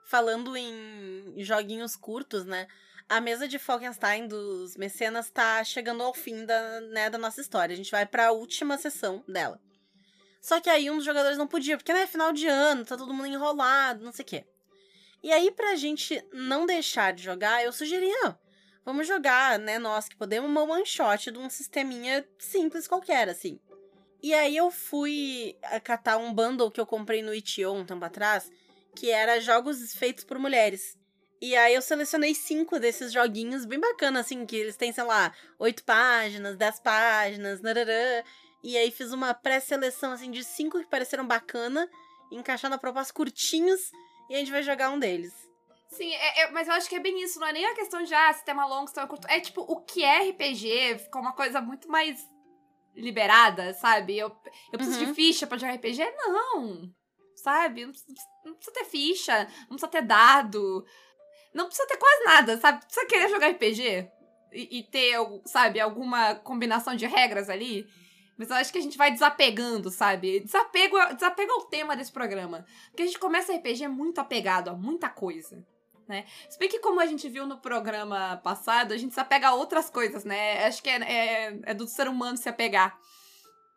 falando 0.07 0.57
em 0.57 1.35
joguinhos 1.39 1.97
curtos, 1.97 2.45
né? 2.45 2.67
A 3.09 3.21
mesa 3.21 3.47
de 3.47 3.59
Falkenstein 3.59 4.27
dos 4.27 4.77
mecenas 4.77 5.31
tá 5.31 5.63
chegando 5.65 6.03
ao 6.03 6.15
fim 6.15 6.47
da, 6.47 6.81
né, 6.81 7.11
da 7.11 7.19
nossa 7.19 7.41
história. 7.41 7.73
A 7.73 7.77
gente 7.77 7.91
vai 7.91 8.07
pra 8.07 8.33
última 8.33 8.79
sessão 8.79 9.23
dela. 9.29 9.61
Só 10.41 10.61
que 10.61 10.69
aí 10.69 10.91
um 10.91 10.97
dos 10.97 11.05
jogadores 11.05 11.39
não 11.39 11.47
podia, 11.47 11.77
porque 11.77 11.93
né, 11.93 12.03
é 12.03 12.07
final 12.07 12.33
de 12.33 12.47
ano, 12.47 12.85
tá 12.85 12.97
todo 12.97 13.13
mundo 13.13 13.29
enrolado, 13.29 14.05
não 14.05 14.13
sei 14.13 14.25
o 14.25 14.27
quê. 14.27 14.45
E 15.23 15.33
aí, 15.33 15.51
pra 15.51 15.77
gente 15.77 16.23
não 16.33 16.67
deixar 16.67 17.13
de 17.13 17.23
jogar, 17.23 17.65
eu 17.65 17.73
sugeri, 17.73 18.09
não, 18.09 18.37
vamos 18.85 19.07
jogar, 19.07 19.59
né, 19.59 19.79
nós 19.79 20.09
que 20.09 20.17
podemos, 20.17 20.51
uma 20.51 20.63
one 20.63 20.85
shot 20.85 21.31
de 21.31 21.39
um 21.39 21.49
sisteminha 21.49 22.27
simples 22.39 22.89
qualquer, 22.89 23.29
assim. 23.29 23.61
E 24.23 24.33
aí 24.35 24.57
eu 24.57 24.71
fui 24.71 25.57
catar 25.83 26.17
um 26.17 26.33
bundle 26.33 26.71
que 26.71 26.81
eu 26.81 26.87
comprei 26.87 27.23
no 27.23 27.35
Itch.io 27.35 27.73
um 27.73 27.85
tempo 27.85 28.05
atrás, 28.05 28.51
que 28.95 29.11
era 29.11 29.41
jogos 29.41 29.95
feitos 29.95 30.23
por 30.23 30.39
mulheres. 30.39 30.97
E 31.41 31.57
aí 31.57 31.75
eu 31.75 31.83
selecionei 31.83 32.35
cinco 32.35 32.79
desses 32.79 33.13
joguinhos 33.13 33.65
bem 33.65 33.81
bacana, 33.81 34.21
assim, 34.21 34.47
que 34.47 34.55
eles 34.55 34.77
têm, 34.77 34.93
sei 34.93 35.03
lá, 35.03 35.35
oito 35.59 35.83
páginas, 35.83 36.57
dez 36.57 36.79
páginas, 36.79 37.61
nararã. 37.61 38.23
E 38.63 38.79
aí 38.79 38.93
fiz 38.93 39.13
uma 39.13 39.35
pré-seleção, 39.35 40.13
assim, 40.13 40.31
de 40.31 40.45
cinco 40.45 40.79
que 40.79 40.87
pareceram 40.87 41.27
bacana, 41.27 41.91
encaixar 42.31 42.71
na 42.71 42.79
proposta 42.79 43.13
curtinhos, 43.13 43.91
e 44.33 44.37
a 44.37 44.39
gente 44.39 44.51
vai 44.51 44.63
jogar 44.63 44.91
um 44.91 44.99
deles. 44.99 45.33
Sim, 45.91 46.11
é- 46.15 46.41
é- 46.41 46.51
mas 46.51 46.67
eu 46.69 46.75
acho 46.75 46.89
que 46.89 46.97
é 46.97 47.01
bem 47.01 47.23
isso. 47.23 47.39
Não 47.39 47.47
é 47.47 47.53
nem 47.53 47.67
a 47.67 47.75
questão 47.75 48.03
de, 48.03 48.15
ah, 48.15 48.33
sistema 48.33 48.65
longo, 48.67 48.87
sistema 48.87 49.07
curto. 49.07 49.29
É 49.29 49.39
tipo, 49.41 49.61
o 49.61 49.81
que 49.85 50.03
é 50.03 50.31
RPG 50.31 50.99
ficou 50.99 51.21
uma 51.21 51.35
coisa 51.35 51.61
muito 51.61 51.87
mais 51.89 52.19
liberada, 52.95 53.75
sabe? 53.75 54.17
Eu, 54.19 54.29
eu 54.73 54.79
preciso 54.79 55.01
Uhum. 55.01 55.07
de 55.07 55.15
ficha 55.15 55.47
pra 55.47 55.59
jogar 55.59 55.75
RPG? 55.75 56.03
Não. 56.17 56.91
Sabe? 57.37 57.85
Não 57.85 57.93
precisa, 57.93 58.15
não 58.45 58.55
precisa 58.55 58.75
ter 58.75 58.85
ficha, 58.85 59.45
não 59.63 59.69
precisa 59.77 59.89
ter 59.89 60.03
dado. 60.03 60.85
Não 61.55 61.67
precisa 61.67 61.87
ter 61.89 61.97
quase 61.99 62.25
nada, 62.25 62.59
sabe? 62.59 62.85
Precisa 62.85 63.07
querer 63.07 63.29
jogar 63.29 63.49
RPG 63.49 64.09
e, 64.53 64.79
e 64.79 64.83
ter, 64.85 65.17
sabe, 65.47 65.79
alguma 65.81 66.35
combinação 66.37 66.95
de 66.97 67.07
regras 67.07 67.51
ali. 67.51 67.87
Mas 68.43 68.51
eu 68.51 68.57
acho 68.57 68.73
que 68.73 68.79
a 68.79 68.83
gente 68.83 68.99
vai 68.99 69.13
desapegando, 69.13 69.89
sabe? 69.89 70.41
Desapego, 70.41 70.97
desapego 71.15 71.53
ao 71.53 71.67
tema 71.67 71.95
desse 71.95 72.11
programa. 72.11 72.67
Porque 72.91 73.05
a 73.05 73.07
gente 73.07 73.19
começa 73.21 73.55
RPG 73.55 73.87
muito 73.87 74.21
apegado 74.21 74.69
a 74.69 74.75
muita 74.75 75.09
coisa. 75.09 75.65
Né? 76.09 76.25
Se 76.51 76.59
bem 76.59 76.69
que, 76.69 76.81
como 76.81 76.99
a 76.99 77.07
gente 77.07 77.29
viu 77.29 77.47
no 77.47 77.59
programa 77.59 78.41
passado, 78.43 78.93
a 78.93 78.97
gente 78.97 79.15
se 79.15 79.21
apega 79.21 79.51
a 79.51 79.55
outras 79.55 79.89
coisas, 79.89 80.25
né? 80.25 80.67
Acho 80.67 80.83
que 80.83 80.91
é, 80.91 80.97
é, 81.03 81.61
é 81.63 81.73
do 81.73 81.87
ser 81.87 82.09
humano 82.09 82.37
se 82.37 82.49
apegar. 82.49 82.99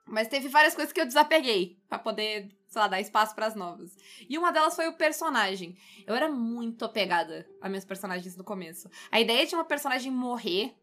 Mas 0.08 0.28
teve 0.28 0.48
várias 0.48 0.74
coisas 0.74 0.92
que 0.92 1.00
eu 1.00 1.06
desapeguei 1.06 1.78
para 1.88 2.00
poder, 2.00 2.50
sei 2.68 2.82
lá, 2.82 2.88
dar 2.88 3.00
espaço 3.00 3.36
para 3.36 3.46
as 3.46 3.54
novas. 3.54 3.96
E 4.28 4.36
uma 4.36 4.52
delas 4.52 4.76
foi 4.76 4.88
o 4.88 4.98
personagem. 4.98 5.78
Eu 6.08 6.16
era 6.16 6.28
muito 6.28 6.86
apegada 6.86 7.48
a 7.62 7.70
meus 7.70 7.86
personagens 7.86 8.36
no 8.36 8.44
começo. 8.44 8.90
A 9.12 9.20
ideia 9.20 9.46
de 9.46 9.54
uma 9.54 9.64
personagem 9.64 10.12
morrer 10.12 10.76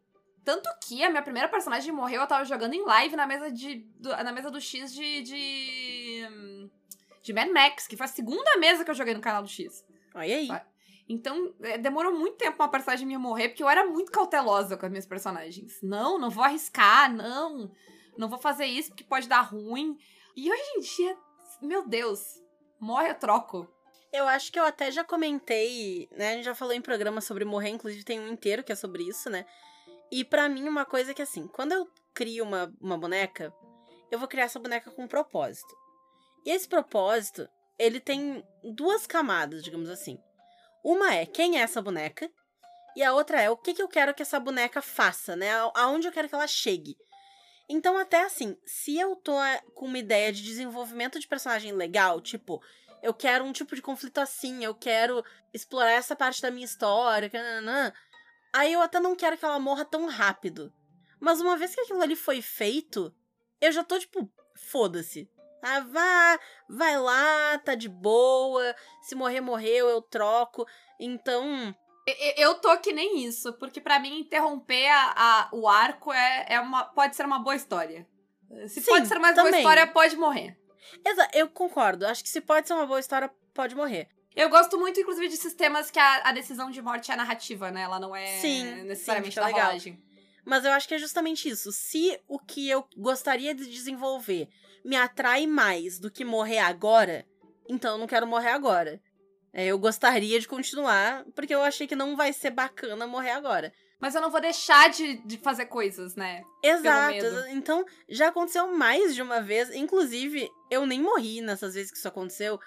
tanto 0.44 0.68
que 0.84 1.02
a 1.04 1.11
minha 1.11 1.22
primeira 1.22 1.49
personagem 1.49 1.92
morreu, 1.92 2.20
eu 2.20 2.26
tava 2.26 2.44
jogando 2.44 2.75
em 2.75 2.84
live 2.84 3.16
na 3.16 3.26
mesa 3.26 3.50
de. 3.50 3.87
Do, 3.99 4.11
na 4.11 4.32
mesa 4.32 4.50
do 4.50 4.61
X 4.61 4.92
de. 4.92 5.22
de. 5.22 6.70
de 7.22 7.32
Mad 7.32 7.50
Max, 7.50 7.87
que 7.87 7.96
foi 7.96 8.06
a 8.06 8.08
segunda 8.08 8.56
mesa 8.58 8.84
que 8.84 8.90
eu 8.90 8.94
joguei 8.94 9.14
no 9.14 9.20
canal 9.20 9.42
do 9.42 9.49
X. 9.49 9.84
Olha 10.14 10.37
aí. 10.37 10.49
Então, 11.08 11.54
é, 11.61 11.76
demorou 11.78 12.12
muito 12.12 12.37
tempo 12.37 12.62
uma 12.62 12.70
personagem 12.70 13.06
minha 13.06 13.18
morrer, 13.18 13.49
porque 13.49 13.62
eu 13.62 13.68
era 13.68 13.84
muito 13.84 14.11
cautelosa 14.11 14.76
com 14.76 14.87
as 14.87 14.90
minhas 14.90 15.06
personagens. 15.06 15.78
Não, 15.82 16.18
não 16.18 16.30
vou 16.30 16.44
arriscar, 16.44 17.12
não. 17.12 17.70
Não 18.16 18.28
vou 18.28 18.38
fazer 18.38 18.66
isso 18.66 18.90
porque 18.90 19.04
pode 19.04 19.28
dar 19.28 19.42
ruim. 19.42 19.99
E 20.37 20.50
hoje 20.50 20.62
em 20.76 20.80
dia, 20.80 21.16
meu 21.61 21.87
Deus, 21.87 22.40
morre 22.80 23.11
eu 23.11 23.14
troco. 23.14 23.68
Eu 24.12 24.28
acho 24.28 24.52
que 24.52 24.58
eu 24.58 24.64
até 24.64 24.90
já 24.90 25.02
comentei, 25.02 26.08
né? 26.12 26.32
A 26.32 26.34
gente 26.34 26.44
já 26.44 26.54
falou 26.54 26.75
em 26.75 26.82
programa 26.82 27.20
sobre 27.20 27.44
morrer, 27.44 27.70
inclusive 27.70 28.04
tem 28.04 28.20
um 28.20 28.28
inteiro 28.28 28.62
que 28.62 28.72
é 28.72 28.75
sobre 28.75 29.02
isso, 29.02 29.30
né? 29.30 29.46
E 30.12 30.23
para 30.23 30.47
mim, 30.47 30.69
uma 30.69 30.85
coisa 30.85 31.12
é 31.12 31.14
que 31.14 31.23
assim, 31.23 31.49
quando 31.49 31.73
eu 31.73 31.90
crio 32.12 32.45
uma, 32.45 32.71
uma 32.78 32.99
boneca, 32.99 33.50
eu 34.11 34.19
vou 34.19 34.28
criar 34.28 34.45
essa 34.45 34.59
boneca 34.59 34.90
com 34.90 35.04
um 35.04 35.09
propósito. 35.09 35.75
E 36.45 36.50
esse 36.50 36.69
propósito, 36.69 37.49
ele 37.78 37.99
tem 37.99 38.45
duas 38.62 39.07
camadas, 39.07 39.64
digamos 39.64 39.88
assim. 39.88 40.19
Uma 40.85 41.14
é 41.14 41.25
quem 41.25 41.59
é 41.59 41.62
essa 41.62 41.81
boneca, 41.81 42.31
e 42.95 43.02
a 43.02 43.14
outra 43.14 43.40
é 43.40 43.49
o 43.49 43.57
que, 43.57 43.73
que 43.73 43.81
eu 43.81 43.88
quero 43.88 44.12
que 44.12 44.21
essa 44.21 44.38
boneca 44.38 44.83
faça, 44.83 45.35
né? 45.35 45.49
Aonde 45.75 46.07
eu 46.07 46.12
quero 46.12 46.28
que 46.28 46.35
ela 46.35 46.47
chegue. 46.47 46.95
Então, 47.66 47.97
até 47.97 48.23
assim, 48.23 48.54
se 48.66 48.99
eu 48.99 49.16
tô 49.16 49.40
é, 49.42 49.62
com 49.75 49.87
uma 49.87 49.99
ideia 49.99 50.31
de 50.31 50.42
desenvolvimento 50.42 51.19
de 51.19 51.26
personagem 51.26 51.73
legal, 51.73 52.21
tipo, 52.21 52.62
eu 53.02 53.14
quero 53.14 53.47
um 53.47 53.52
tipo 53.52 53.75
de 53.75 53.81
conflito 53.81 54.19
assim, 54.19 54.62
eu 54.62 54.75
quero 54.75 55.25
explorar 55.54 55.92
essa 55.92 56.14
parte 56.14 56.42
da 56.42 56.50
minha 56.50 56.66
história, 56.66 57.31
nananã, 57.33 57.95
Aí 58.52 58.73
eu 58.73 58.82
até 58.82 59.00
não 59.00 59.16
quero 59.16 59.38
que 59.38 59.44
ela 59.44 59.59
morra 59.59 59.85
tão 59.85 60.06
rápido. 60.06 60.73
Mas 61.18 61.40
uma 61.40 61.56
vez 61.56 61.75
que 61.75 61.80
aquilo 61.80 62.02
ali 62.02 62.16
foi 62.16 62.42
feito, 62.42 63.14
eu 63.61 63.73
já 63.73 63.82
tô 63.82 63.99
tipo, 63.99 64.30
foda-se. 64.54 65.30
Ah, 65.62 65.80
vá, 65.80 66.40
vai 66.68 66.99
lá, 66.99 67.59
tá 67.59 67.75
de 67.76 67.88
boa. 67.88 68.75
Se 69.00 69.14
morrer, 69.14 69.40
morreu, 69.40 69.88
eu 69.88 70.02
troco. 70.02 70.66
Então. 70.99 71.75
Eu 72.37 72.56
tô 72.56 72.76
que 72.78 72.92
nem 72.92 73.25
isso, 73.25 73.52
porque 73.54 73.80
para 73.80 74.00
mim 74.00 74.18
interromper 74.18 74.88
a, 74.88 75.12
a, 75.16 75.49
o 75.52 75.68
arco 75.68 76.12
é, 76.12 76.47
é 76.49 76.61
uma, 76.61 76.85
pode 76.85 77.14
ser 77.14 77.25
uma 77.25 77.38
boa 77.38 77.54
história. 77.54 78.04
Se 78.66 78.80
Sim, 78.80 78.90
pode 78.90 79.06
ser 79.06 79.18
uma 79.18 79.32
também. 79.32 79.52
boa 79.52 79.59
história, 79.61 79.87
pode 79.87 80.16
morrer. 80.16 80.59
Exato, 81.06 81.38
eu 81.38 81.49
concordo. 81.49 82.04
Acho 82.04 82.25
que 82.25 82.28
se 82.28 82.40
pode 82.40 82.66
ser 82.66 82.75
uma 82.75 82.87
boa 82.87 82.99
história, 82.99 83.30
pode 83.54 83.76
morrer. 83.76 84.09
Eu 84.35 84.49
gosto 84.49 84.79
muito, 84.79 84.99
inclusive, 84.99 85.29
de 85.29 85.37
sistemas 85.37 85.91
que 85.91 85.99
a, 85.99 86.29
a 86.29 86.33
decisão 86.33 86.71
de 86.71 86.81
morte 86.81 87.12
é 87.12 87.17
narrativa, 87.17 87.71
né? 87.71 87.83
Ela 87.83 88.01
não 88.01 88.17
é 88.17 88.27
sim, 88.39 88.65
necessariamente 88.85 89.35
sim, 89.35 89.41
da 89.41 89.47
legal. 89.47 89.67
rolagem. 89.67 90.03
Mas 90.45 90.65
eu 90.65 90.73
acho 90.73 90.89
que 90.89 90.95
é 90.95 90.99
justamente 90.99 91.49
isso. 91.49 91.71
Se 91.71 92.19
o 92.27 92.39
que 92.39 92.69
eu 92.69 92.87
gostaria 92.97 93.55
de 93.55 93.67
desenvolver 93.67 94.49
me 94.85 94.97
atrai 94.97 95.47
mais 95.47 95.99
do 95.99 96.11
que 96.11 96.25
morrer 96.25 96.59
agora, 96.59 97.25
então 97.69 97.93
eu 97.93 97.99
não 97.99 98.07
quero 98.07 98.27
morrer 98.27 98.51
agora. 98.51 99.01
É, 99.53 99.67
eu 99.67 99.79
gostaria 99.79 100.41
de 100.41 100.49
continuar, 100.49 101.25
porque 101.35 101.55
eu 101.55 101.62
achei 101.62 101.87
que 101.87 101.95
não 101.95 102.17
vai 102.17 102.33
ser 102.33 102.51
bacana 102.51 103.07
morrer 103.07 103.33
agora. 103.33 103.73
Mas 104.01 104.15
eu 104.15 104.21
não 104.21 104.31
vou 104.31 104.41
deixar 104.41 104.91
de, 104.91 105.19
de 105.19 105.39
fazer 105.39 105.67
coisas, 105.67 106.17
né? 106.17 106.43
Exato. 106.61 107.25
Então, 107.51 107.85
já 108.09 108.29
aconteceu 108.29 108.67
mais 108.77 109.15
de 109.15 109.23
uma 109.23 109.41
vez. 109.41 109.73
Inclusive, 109.73 110.51
eu 110.69 110.85
nem 110.87 111.01
morri 111.01 111.41
nessas 111.41 111.75
vezes 111.75 111.93
que 111.93 111.99
isso 111.99 112.09
aconteceu 112.09 112.59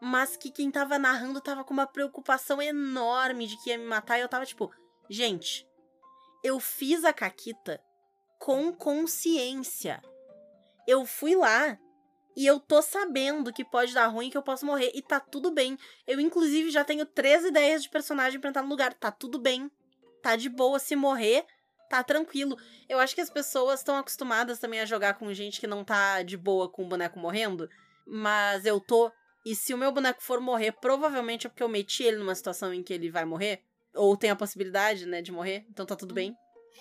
mas 0.00 0.36
que 0.36 0.50
quem 0.50 0.70
tava 0.70 0.98
narrando 0.98 1.40
tava 1.40 1.64
com 1.64 1.72
uma 1.72 1.86
preocupação 1.86 2.62
enorme 2.62 3.46
de 3.46 3.56
que 3.62 3.70
ia 3.70 3.78
me 3.78 3.84
matar 3.84 4.18
e 4.18 4.22
eu 4.22 4.28
tava 4.28 4.46
tipo, 4.46 4.70
gente, 5.08 5.66
eu 6.42 6.60
fiz 6.60 7.04
a 7.04 7.12
caquita 7.12 7.80
com 8.38 8.72
consciência. 8.72 10.02
Eu 10.86 11.04
fui 11.04 11.34
lá 11.34 11.78
e 12.36 12.46
eu 12.46 12.60
tô 12.60 12.80
sabendo 12.80 13.52
que 13.52 13.64
pode 13.64 13.92
dar 13.92 14.06
ruim, 14.06 14.30
que 14.30 14.38
eu 14.38 14.42
posso 14.42 14.64
morrer 14.64 14.92
e 14.94 15.02
tá 15.02 15.18
tudo 15.18 15.50
bem. 15.50 15.76
Eu 16.06 16.20
inclusive 16.20 16.70
já 16.70 16.84
tenho 16.84 17.04
três 17.04 17.44
ideias 17.44 17.82
de 17.82 17.90
personagem 17.90 18.40
para 18.40 18.50
entrar 18.50 18.62
no 18.62 18.68
lugar, 18.68 18.94
tá 18.94 19.10
tudo 19.10 19.38
bem. 19.38 19.70
Tá 20.22 20.36
de 20.36 20.48
boa 20.48 20.78
se 20.78 20.94
morrer, 20.94 21.44
tá 21.90 22.02
tranquilo. 22.04 22.56
Eu 22.88 23.00
acho 23.00 23.14
que 23.14 23.20
as 23.20 23.30
pessoas 23.30 23.80
estão 23.80 23.96
acostumadas 23.96 24.58
também 24.58 24.80
a 24.80 24.86
jogar 24.86 25.14
com 25.14 25.32
gente 25.34 25.60
que 25.60 25.66
não 25.66 25.84
tá 25.84 26.22
de 26.22 26.36
boa 26.36 26.68
com 26.68 26.84
o 26.84 26.88
boneco 26.88 27.18
morrendo, 27.18 27.68
mas 28.06 28.64
eu 28.64 28.80
tô 28.80 29.10
e 29.50 29.54
se 29.54 29.72
o 29.72 29.78
meu 29.78 29.90
boneco 29.90 30.22
for 30.22 30.40
morrer, 30.40 30.72
provavelmente 30.72 31.46
é 31.46 31.50
porque 31.50 31.62
eu 31.62 31.68
meti 31.70 32.02
ele 32.02 32.18
numa 32.18 32.34
situação 32.34 32.74
em 32.74 32.82
que 32.82 32.92
ele 32.92 33.10
vai 33.10 33.24
morrer. 33.24 33.62
Ou 33.94 34.14
tem 34.14 34.28
a 34.28 34.36
possibilidade, 34.36 35.06
né, 35.06 35.22
de 35.22 35.32
morrer. 35.32 35.64
Então 35.70 35.86
tá 35.86 35.96
tudo 35.96 36.12
bem. 36.12 36.36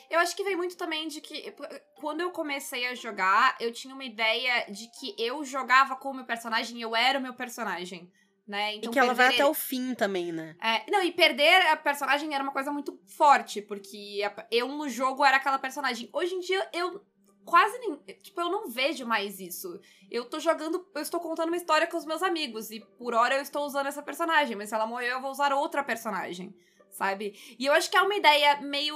Eu 0.09 0.19
acho 0.19 0.35
que 0.35 0.43
vem 0.43 0.57
muito 0.57 0.75
também 0.75 1.07
de 1.07 1.21
que 1.21 1.55
quando 1.95 2.19
eu 2.19 2.29
comecei 2.29 2.85
a 2.87 2.93
jogar, 2.93 3.55
eu 3.61 3.71
tinha 3.71 3.93
uma 3.93 4.03
ideia 4.03 4.69
de 4.69 4.89
que 4.99 5.15
eu 5.17 5.45
jogava 5.45 5.95
com 5.95 6.11
o 6.11 6.13
meu 6.13 6.25
personagem, 6.25 6.81
eu 6.81 6.93
era 6.93 7.17
o 7.17 7.21
meu 7.21 7.33
personagem. 7.33 8.11
Né? 8.45 8.75
Então, 8.75 8.91
e 8.91 8.93
que 8.93 8.99
ela 8.99 9.13
vai 9.13 9.27
até 9.27 9.45
o 9.45 9.53
fim 9.53 9.93
também, 9.93 10.33
né? 10.33 10.55
É, 10.61 10.89
não, 10.91 11.01
e 11.03 11.11
perder 11.11 11.67
a 11.67 11.77
personagem 11.77 12.33
era 12.33 12.43
uma 12.43 12.53
coisa 12.53 12.71
muito 12.71 12.99
forte, 13.05 13.61
porque 13.61 14.19
eu 14.51 14.67
no 14.67 14.89
jogo 14.89 15.23
era 15.23 15.37
aquela 15.37 15.59
personagem. 15.59 16.09
Hoje 16.11 16.35
em 16.35 16.39
dia 16.41 16.69
eu 16.73 17.01
quase 17.47 17.79
nem. 17.79 17.95
Tipo, 18.21 18.41
eu 18.41 18.51
não 18.51 18.69
vejo 18.69 19.05
mais 19.05 19.39
isso. 19.39 19.79
Eu 20.11 20.25
tô 20.25 20.37
jogando. 20.39 20.85
Eu 20.93 21.01
estou 21.01 21.19
contando 21.19 21.47
uma 21.47 21.57
história 21.57 21.87
com 21.87 21.97
os 21.97 22.05
meus 22.05 22.21
amigos. 22.21 22.69
E 22.69 22.81
por 22.99 23.13
hora 23.13 23.35
eu 23.35 23.41
estou 23.41 23.65
usando 23.65 23.87
essa 23.87 24.03
personagem. 24.03 24.55
Mas 24.55 24.69
se 24.69 24.75
ela 24.75 24.85
morrer, 24.85 25.13
eu 25.13 25.21
vou 25.21 25.31
usar 25.31 25.53
outra 25.53 25.83
personagem. 25.83 26.53
Sabe? 26.91 27.33
E 27.57 27.65
eu 27.65 27.73
acho 27.73 27.89
que 27.89 27.97
é 27.97 28.01
uma 28.01 28.15
ideia 28.15 28.59
meio. 28.61 28.95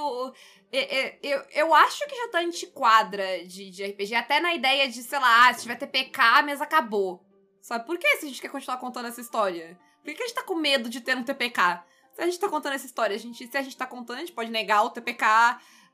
Eu, 1.24 1.46
eu 1.51 1.74
acho 1.74 2.05
que 2.08 2.15
já 2.15 2.27
tá 2.27 2.39
antiquadra 2.39 3.46
de, 3.46 3.70
de 3.70 3.86
RPG. 3.86 4.15
Até 4.15 4.39
na 4.39 4.53
ideia 4.53 4.88
de, 4.89 5.01
sei 5.01 5.20
lá, 5.20 5.48
ah, 5.48 5.53
se 5.53 5.62
tiver 5.62 5.77
TPK, 5.77 6.43
mesa 6.43 6.65
acabou. 6.65 7.25
Sabe? 7.62 7.86
Por 7.86 7.98
que 7.98 8.17
se 8.17 8.25
a 8.25 8.27
gente 8.27 8.41
quer 8.41 8.50
continuar 8.50 8.77
contando 8.77 9.08
essa 9.08 9.22
história? 9.22 9.79
Por 10.03 10.13
que 10.13 10.24
a 10.24 10.27
gente 10.27 10.36
tá 10.36 10.43
com 10.43 10.55
medo 10.55 10.89
de 10.89 11.00
ter 11.00 11.15
um 11.15 11.24
TPK? 11.24 11.84
Se 12.13 12.22
a 12.22 12.25
gente 12.25 12.39
tá 12.39 12.50
contando 12.50 12.74
essa 12.74 12.86
história, 12.86 13.15
a 13.15 13.20
gente, 13.20 13.48
se 13.48 13.58
a 13.58 13.62
gente 13.62 13.77
tá 13.77 13.86
contando, 13.86 14.17
a 14.17 14.22
gente 14.22 14.34
pode 14.34 14.51
negar 14.51 14.84
o 14.84 14.89
TPK 14.89 15.25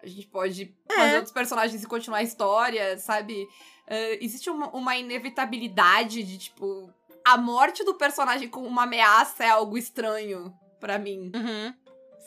a 0.02 0.08
gente 0.08 0.28
pode 0.28 0.76
é. 0.90 0.94
fazer 0.94 1.16
outros 1.16 1.34
personagens 1.34 1.84
e 1.84 1.88
continuar 1.88 2.20
a 2.20 2.24
história, 2.24 2.98
sabe? 2.98 3.44
Uh, 3.88 4.18
existe 4.22 4.50
uma, 4.50 4.70
uma 4.70 4.96
inevitabilidade 4.96 6.24
de, 6.24 6.38
tipo, 6.38 6.94
a 7.26 7.38
morte 7.38 7.84
do 7.84 7.96
personagem 7.96 8.50
com 8.50 8.62
uma 8.62 8.84
ameaça 8.84 9.44
é 9.44 9.50
algo 9.50 9.78
estranho 9.78 10.54
para 10.80 10.98
mim. 10.98 11.32
Uhum. 11.36 11.74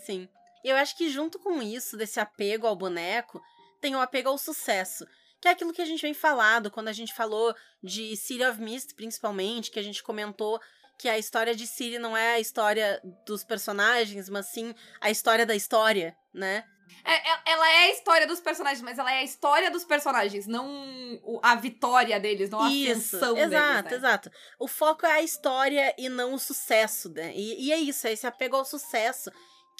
Sim. 0.05 0.29
E 0.65 0.69
eu 0.69 0.77
acho 0.77 0.97
que 0.97 1.09
junto 1.09 1.39
com 1.39 1.62
isso, 1.62 1.97
desse 1.97 2.21
apego 2.21 2.67
ao 2.67 2.77
boneco, 2.77 3.43
tem 3.81 3.97
o 3.97 4.00
apego 4.00 4.29
ao 4.29 4.39
sucesso. 4.39 5.07
Que 5.41 5.49
é 5.49 5.53
aquilo 5.53 5.73
que 5.73 5.81
a 5.81 5.87
gente 5.87 6.03
vem 6.03 6.12
falado 6.12 6.71
quando 6.71 6.89
a 6.89 6.93
gente 6.93 7.15
falou 7.15 7.55
de 7.83 8.15
City 8.17 8.45
of 8.45 8.61
Mist, 8.61 8.95
principalmente, 8.95 9.71
que 9.71 9.79
a 9.79 9.83
gente 9.83 10.03
comentou 10.03 10.61
que 10.99 11.09
a 11.09 11.17
história 11.17 11.55
de 11.55 11.67
City 11.67 11.99
não 11.99 12.15
é 12.15 12.35
a 12.35 12.41
história 12.41 13.00
dos 13.25 13.43
personagens, 13.43 14.29
mas 14.29 14.47
sim 14.47 14.75
a 15.00 15.11
história 15.11 15.47
da 15.47 15.57
história, 15.57 16.15
né? 16.33 16.62
É, 17.04 17.30
é, 17.30 17.40
ela 17.47 17.70
é 17.70 17.76
a 17.85 17.90
história 17.92 18.26
dos 18.26 18.40
personagens, 18.40 18.82
mas 18.82 18.99
ela 18.99 19.12
é 19.12 19.18
a 19.18 19.23
história 19.23 19.70
dos 19.70 19.85
personagens, 19.85 20.47
não 20.47 21.40
a 21.42 21.54
vitória 21.54 22.20
deles, 22.20 22.50
não 22.50 22.61
a 22.61 22.70
isso, 22.70 23.16
exato, 23.16 23.35
deles. 23.35 23.47
Exato, 23.47 23.88
né? 23.88 23.97
exato. 23.97 24.30
O 24.59 24.68
foco 24.68 25.06
é 25.06 25.12
a 25.12 25.23
história 25.23 25.94
e 25.99 26.09
não 26.09 26.35
o 26.35 26.38
sucesso, 26.38 27.09
né? 27.11 27.32
E, 27.35 27.66
e 27.66 27.73
é 27.73 27.78
isso, 27.78 28.06
é 28.06 28.12
esse 28.12 28.26
apego 28.26 28.56
ao 28.56 28.64
sucesso 28.64 29.30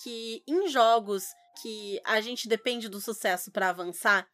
que 0.03 0.43
em 0.47 0.69
jogos 0.69 1.27
que 1.61 2.01
a 2.05 2.21
gente 2.21 2.49
depende 2.49 2.89
do 2.89 3.01
sucesso 3.01 3.51
para 3.51 3.69
avançar, 3.69 4.27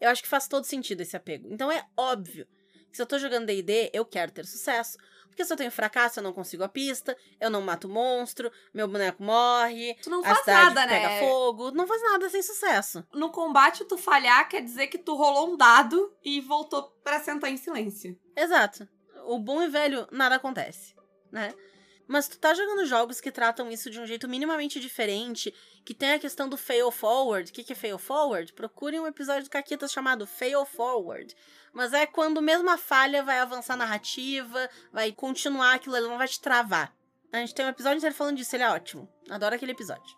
eu 0.00 0.10
acho 0.10 0.22
que 0.22 0.28
faz 0.28 0.46
todo 0.46 0.64
sentido 0.64 1.00
esse 1.00 1.16
apego. 1.16 1.48
Então 1.50 1.72
é 1.72 1.84
óbvio 1.96 2.46
que 2.90 2.96
se 2.96 3.02
eu 3.02 3.06
tô 3.06 3.18
jogando 3.18 3.46
D&D, 3.46 3.90
eu 3.92 4.04
quero 4.04 4.30
ter 4.30 4.44
sucesso. 4.44 4.98
Porque 5.36 5.44
se 5.44 5.52
eu 5.52 5.56
tenho 5.58 5.70
fracasso, 5.70 6.18
eu 6.18 6.22
não 6.22 6.32
consigo 6.32 6.64
a 6.64 6.68
pista, 6.68 7.14
eu 7.38 7.50
não 7.50 7.60
mato 7.60 7.86
o 7.86 7.90
monstro, 7.90 8.50
meu 8.72 8.88
boneco 8.88 9.22
morre, 9.22 9.94
tu 10.02 10.08
não 10.08 10.24
faz 10.24 10.46
nada, 10.46 10.88
pega 10.88 11.08
né? 11.08 11.20
fogo, 11.20 11.70
não 11.72 11.86
faz 11.86 12.02
nada 12.04 12.26
sem 12.30 12.40
sucesso. 12.40 13.04
No 13.12 13.30
combate, 13.30 13.84
tu 13.84 13.98
falhar 13.98 14.48
quer 14.48 14.62
dizer 14.62 14.86
que 14.86 14.96
tu 14.96 15.14
rolou 15.14 15.52
um 15.52 15.56
dado 15.58 16.10
e 16.24 16.40
voltou 16.40 16.84
para 17.04 17.20
sentar 17.20 17.50
em 17.50 17.58
silêncio. 17.58 18.18
Exato. 18.34 18.88
O 19.26 19.38
bom 19.38 19.62
e 19.62 19.68
velho, 19.68 20.08
nada 20.10 20.36
acontece, 20.36 20.96
né? 21.30 21.52
Mas 22.08 22.28
tu 22.28 22.38
tá 22.38 22.54
jogando 22.54 22.86
jogos 22.86 23.20
que 23.20 23.32
tratam 23.32 23.70
isso 23.70 23.90
de 23.90 24.00
um 24.00 24.06
jeito 24.06 24.28
minimamente 24.28 24.80
diferente, 24.80 25.52
que 25.84 25.92
tem 25.92 26.12
a 26.12 26.18
questão 26.18 26.48
do 26.48 26.56
fail 26.56 26.90
forward. 26.90 27.50
O 27.50 27.52
que, 27.52 27.64
que 27.64 27.72
é 27.72 27.76
fail 27.76 27.98
forward? 27.98 28.52
Procure 28.54 28.98
um 28.98 29.06
episódio 29.06 29.44
do 29.44 29.50
Caquitas 29.50 29.92
chamado 29.92 30.26
Fail 30.26 30.64
Forward. 30.64 31.34
Mas 31.76 31.92
é 31.92 32.06
quando 32.06 32.40
mesmo 32.40 32.70
a 32.70 32.78
falha 32.78 33.22
vai 33.22 33.38
avançar 33.38 33.74
a 33.74 33.76
narrativa, 33.76 34.70
vai 34.90 35.12
continuar 35.12 35.74
aquilo 35.74 35.94
ali, 35.94 36.08
não 36.08 36.16
vai 36.16 36.26
te 36.26 36.40
travar. 36.40 36.90
A 37.30 37.36
gente 37.36 37.54
tem 37.54 37.66
um 37.66 37.68
episódio 37.68 37.98
inteiro 37.98 38.14
falando 38.14 38.38
disso, 38.38 38.56
ele 38.56 38.62
é 38.62 38.70
ótimo. 38.70 39.06
Adoro 39.28 39.54
aquele 39.54 39.72
episódio. 39.72 40.16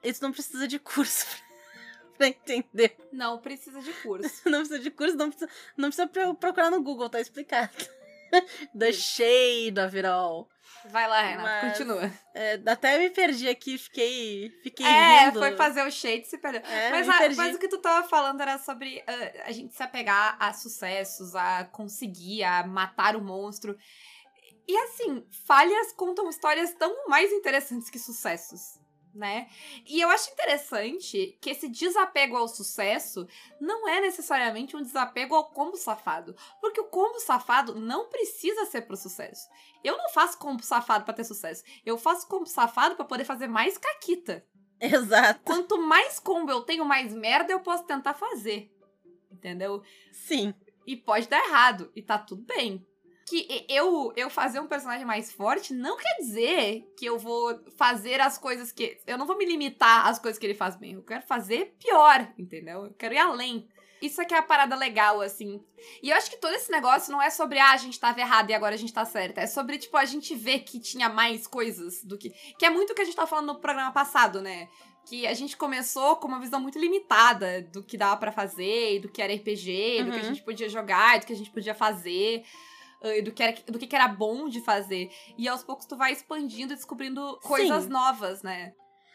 Isso 0.00 0.22
não 0.22 0.30
precisa 0.30 0.68
de 0.68 0.78
curso 0.78 1.26
pra 2.16 2.28
entender. 2.28 2.96
Não 3.10 3.36
precisa 3.38 3.80
de 3.80 3.92
curso. 3.94 4.42
não 4.48 4.60
precisa 4.60 4.78
de 4.78 4.92
curso, 4.92 5.16
não 5.16 5.28
precisa, 5.28 5.50
não 5.76 5.88
precisa 5.90 6.34
procurar 6.36 6.70
no 6.70 6.80
Google, 6.80 7.10
tá 7.10 7.20
explicado. 7.20 7.72
The 8.78 8.92
shade 8.92 9.78
of 9.78 9.96
it 9.96 10.06
all. 10.06 10.48
Vai 10.86 11.06
lá, 11.06 11.22
Renata, 11.22 11.66
Mas, 11.66 11.78
continua. 11.78 12.12
É, 12.34 12.60
até 12.66 12.98
me 12.98 13.10
perdi 13.10 13.48
aqui, 13.48 13.78
fiquei, 13.78 14.50
fiquei 14.64 14.84
é, 14.84 15.26
rindo. 15.26 15.38
foi 15.38 15.56
fazer 15.56 15.86
o 15.86 15.90
shade 15.90 16.22
e 16.22 16.24
se 16.24 16.38
perdeu. 16.38 16.60
É, 16.62 16.90
mas, 16.90 17.08
a, 17.08 17.34
mas, 17.36 17.54
o 17.54 17.58
que 17.58 17.68
tu 17.68 17.78
tava 17.78 18.08
falando 18.08 18.40
era 18.40 18.58
sobre 18.58 18.98
uh, 18.98 19.42
a 19.44 19.52
gente 19.52 19.74
se 19.74 19.82
apegar 19.82 20.36
a 20.40 20.52
sucessos, 20.52 21.36
a 21.36 21.64
conseguir, 21.66 22.42
a 22.42 22.66
matar 22.66 23.14
o 23.14 23.22
monstro. 23.22 23.76
E 24.66 24.76
assim, 24.76 25.24
falhas 25.46 25.92
contam 25.92 26.28
histórias 26.28 26.74
tão 26.74 27.06
mais 27.08 27.30
interessantes 27.30 27.88
que 27.88 27.98
sucessos 27.98 28.82
né? 29.14 29.48
E 29.86 30.00
eu 30.00 30.08
acho 30.08 30.30
interessante 30.30 31.36
que 31.40 31.50
esse 31.50 31.68
desapego 31.68 32.36
ao 32.36 32.48
sucesso 32.48 33.26
não 33.60 33.88
é 33.88 34.00
necessariamente 34.00 34.76
um 34.76 34.82
desapego 34.82 35.34
ao 35.34 35.50
combo 35.50 35.76
safado, 35.76 36.34
porque 36.60 36.80
o 36.80 36.88
combo 36.88 37.18
safado 37.20 37.74
não 37.74 38.08
precisa 38.08 38.64
ser 38.66 38.82
pro 38.82 38.96
sucesso. 38.96 39.48
Eu 39.82 39.96
não 39.96 40.08
faço 40.08 40.38
combo 40.38 40.62
safado 40.62 41.04
para 41.04 41.14
ter 41.14 41.24
sucesso, 41.24 41.62
eu 41.84 41.98
faço 41.98 42.26
combo 42.26 42.46
safado 42.46 42.96
para 42.96 43.04
poder 43.04 43.24
fazer 43.24 43.46
mais 43.46 43.76
caquita. 43.76 44.44
Exato. 44.80 45.40
Quanto 45.44 45.80
mais 45.80 46.18
combo 46.18 46.50
eu 46.50 46.62
tenho, 46.62 46.84
mais 46.84 47.12
merda 47.12 47.52
eu 47.52 47.60
posso 47.60 47.84
tentar 47.84 48.14
fazer. 48.14 48.74
Entendeu? 49.30 49.82
Sim. 50.10 50.52
E 50.86 50.96
pode 50.96 51.28
dar 51.28 51.44
errado, 51.44 51.92
e 51.94 52.02
tá 52.02 52.18
tudo 52.18 52.42
bem 52.42 52.84
que 53.26 53.64
eu, 53.68 54.12
eu 54.16 54.28
fazer 54.28 54.60
um 54.60 54.66
personagem 54.66 55.06
mais 55.06 55.32
forte 55.32 55.72
não 55.72 55.96
quer 55.96 56.16
dizer 56.18 56.92
que 56.96 57.06
eu 57.06 57.18
vou 57.18 57.58
fazer 57.76 58.20
as 58.20 58.36
coisas 58.36 58.72
que. 58.72 58.98
Eu 59.06 59.16
não 59.16 59.26
vou 59.26 59.36
me 59.36 59.44
limitar 59.44 60.06
às 60.06 60.18
coisas 60.18 60.38
que 60.38 60.46
ele 60.46 60.54
faz 60.54 60.76
bem. 60.76 60.94
Eu 60.94 61.02
quero 61.02 61.22
fazer 61.22 61.74
pior, 61.78 62.32
entendeu? 62.38 62.86
Eu 62.86 62.94
quero 62.94 63.14
ir 63.14 63.18
além. 63.18 63.68
Isso 64.02 64.20
aqui 64.20 64.34
é 64.34 64.38
a 64.38 64.42
parada 64.42 64.74
legal, 64.74 65.20
assim. 65.20 65.62
E 66.02 66.10
eu 66.10 66.16
acho 66.16 66.28
que 66.28 66.36
todo 66.36 66.52
esse 66.52 66.72
negócio 66.72 67.12
não 67.12 67.22
é 67.22 67.30
sobre, 67.30 67.60
ah, 67.60 67.70
a 67.70 67.76
gente 67.76 68.00
tava 68.00 68.18
errado 68.18 68.50
e 68.50 68.54
agora 68.54 68.74
a 68.74 68.78
gente 68.78 68.92
tá 68.92 69.04
certa. 69.04 69.40
É 69.40 69.46
sobre, 69.46 69.78
tipo, 69.78 69.96
a 69.96 70.04
gente 70.04 70.34
ver 70.34 70.60
que 70.60 70.80
tinha 70.80 71.08
mais 71.08 71.46
coisas 71.46 72.02
do 72.02 72.18
que. 72.18 72.30
Que 72.58 72.66
é 72.66 72.70
muito 72.70 72.90
o 72.90 72.94
que 72.96 73.02
a 73.02 73.04
gente 73.04 73.14
tava 73.14 73.28
falando 73.28 73.46
no 73.46 73.60
programa 73.60 73.92
passado, 73.92 74.42
né? 74.42 74.68
Que 75.06 75.24
a 75.24 75.34
gente 75.34 75.56
começou 75.56 76.16
com 76.16 76.26
uma 76.26 76.40
visão 76.40 76.60
muito 76.60 76.80
limitada 76.80 77.62
do 77.62 77.82
que 77.82 77.96
dava 77.96 78.16
para 78.16 78.32
fazer, 78.32 79.00
do 79.00 79.08
que 79.08 79.22
era 79.22 79.32
RPG, 79.32 79.98
uhum. 80.00 80.04
do 80.04 80.10
que 80.10 80.16
a 80.16 80.20
uhum. 80.22 80.28
gente 80.28 80.42
podia 80.42 80.68
jogar, 80.68 81.20
do 81.20 81.26
que 81.26 81.32
a 81.32 81.36
gente 81.36 81.50
podia 81.50 81.74
fazer 81.74 82.42
do, 83.24 83.32
que 83.32 83.42
era, 83.42 83.56
do 83.66 83.78
que 83.78 83.94
era 83.94 84.08
bom 84.08 84.48
de 84.48 84.60
fazer. 84.60 85.10
E 85.36 85.48
aos 85.48 85.62
poucos 85.62 85.86
tu 85.86 85.96
vai 85.96 86.12
expandindo 86.12 86.72
e 86.72 86.76
descobrindo 86.76 87.38
coisas 87.42 87.84
Sim. 87.84 87.90
novas, 87.90 88.42
né? 88.42 88.72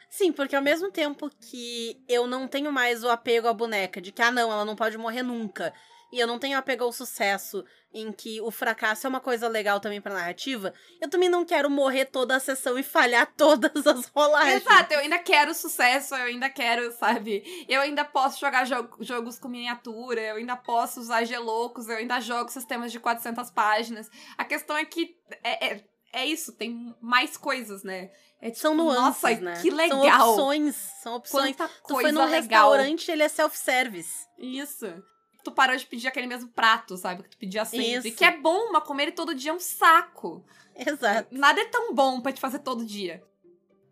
Sim, 0.09 0.31
porque 0.31 0.55
ao 0.55 0.61
mesmo 0.61 0.91
tempo 0.91 1.29
que 1.29 2.01
eu 2.07 2.27
não 2.27 2.47
tenho 2.47 2.71
mais 2.71 3.03
o 3.03 3.09
apego 3.09 3.47
à 3.47 3.53
boneca, 3.53 4.01
de 4.01 4.11
que, 4.11 4.21
ah, 4.21 4.31
não, 4.31 4.51
ela 4.51 4.63
não 4.63 4.75
pode 4.75 4.97
morrer 4.97 5.21
nunca 5.21 5.73
e 6.11 6.19
eu 6.19 6.27
não 6.27 6.39
tenho 6.39 6.57
apego 6.57 6.83
ao 6.83 6.91
sucesso, 6.91 7.65
em 7.93 8.11
que 8.11 8.39
o 8.41 8.51
fracasso 8.51 9.07
é 9.07 9.09
uma 9.09 9.19
coisa 9.19 9.47
legal 9.47 9.79
também 9.79 9.99
pra 9.99 10.13
narrativa, 10.13 10.73
eu 11.01 11.09
também 11.09 11.29
não 11.29 11.45
quero 11.45 11.69
morrer 11.69 12.05
toda 12.05 12.35
a 12.35 12.39
sessão 12.39 12.77
e 12.77 12.83
falhar 12.83 13.31
todas 13.35 13.85
as 13.85 14.05
rolagens. 14.07 14.61
Exato, 14.61 14.93
eu 14.93 14.99
ainda 14.99 15.19
quero 15.19 15.53
sucesso, 15.53 16.15
eu 16.15 16.25
ainda 16.25 16.49
quero, 16.49 16.91
sabe? 16.93 17.65
Eu 17.67 17.81
ainda 17.81 18.05
posso 18.05 18.39
jogar 18.39 18.65
jo 18.65 18.87
jogos 18.99 19.39
com 19.39 19.47
miniatura, 19.47 20.21
eu 20.21 20.35
ainda 20.35 20.55
posso 20.55 20.99
usar 20.99 21.23
gelocos, 21.23 21.87
eu 21.89 21.97
ainda 21.97 22.19
jogo 22.19 22.49
sistemas 22.49 22.91
de 22.91 22.99
400 22.99 23.49
páginas. 23.51 24.09
A 24.37 24.45
questão 24.45 24.77
é 24.77 24.85
que 24.85 25.17
é, 25.43 25.73
é, 25.73 25.83
é 26.13 26.25
isso, 26.25 26.53
tem 26.53 26.95
mais 27.01 27.35
coisas, 27.35 27.83
né? 27.83 28.11
É, 28.39 28.49
tipo, 28.49 28.61
são 28.61 28.75
nuances, 28.75 29.23
nossa, 29.23 29.41
né? 29.41 29.59
que 29.61 29.71
legal. 29.71 29.99
São 29.99 30.29
opções, 30.29 30.75
são 30.75 31.15
opções. 31.15 31.55
Quanta 31.55 31.73
tu 31.87 31.93
foi 31.95 32.11
num 32.11 32.25
legal. 32.25 32.69
restaurante, 32.69 33.11
ele 33.11 33.23
é 33.23 33.27
self-service. 33.27 34.27
Isso 34.37 35.03
tu 35.47 35.51
parou 35.51 35.77
de 35.77 35.85
pedir 35.85 36.09
aquele 36.09 36.27
mesmo 36.27 36.49
prato, 36.49 36.97
sabe? 36.97 37.23
Que 37.23 37.29
tu 37.29 37.37
pedia 37.37 37.63
sempre. 37.63 38.09
Isso. 38.09 38.17
Que 38.17 38.25
é 38.25 38.37
bom, 38.37 38.69
mas 38.73 38.83
comer 38.83 39.13
todo 39.13 39.33
dia 39.33 39.51
é 39.51 39.53
um 39.53 39.59
saco. 39.59 40.45
Exato. 40.75 41.29
Nada 41.31 41.61
é 41.61 41.65
tão 41.65 41.93
bom 41.93 42.19
para 42.19 42.33
te 42.33 42.41
fazer 42.41 42.59
todo 42.59 42.85
dia. 42.85 43.23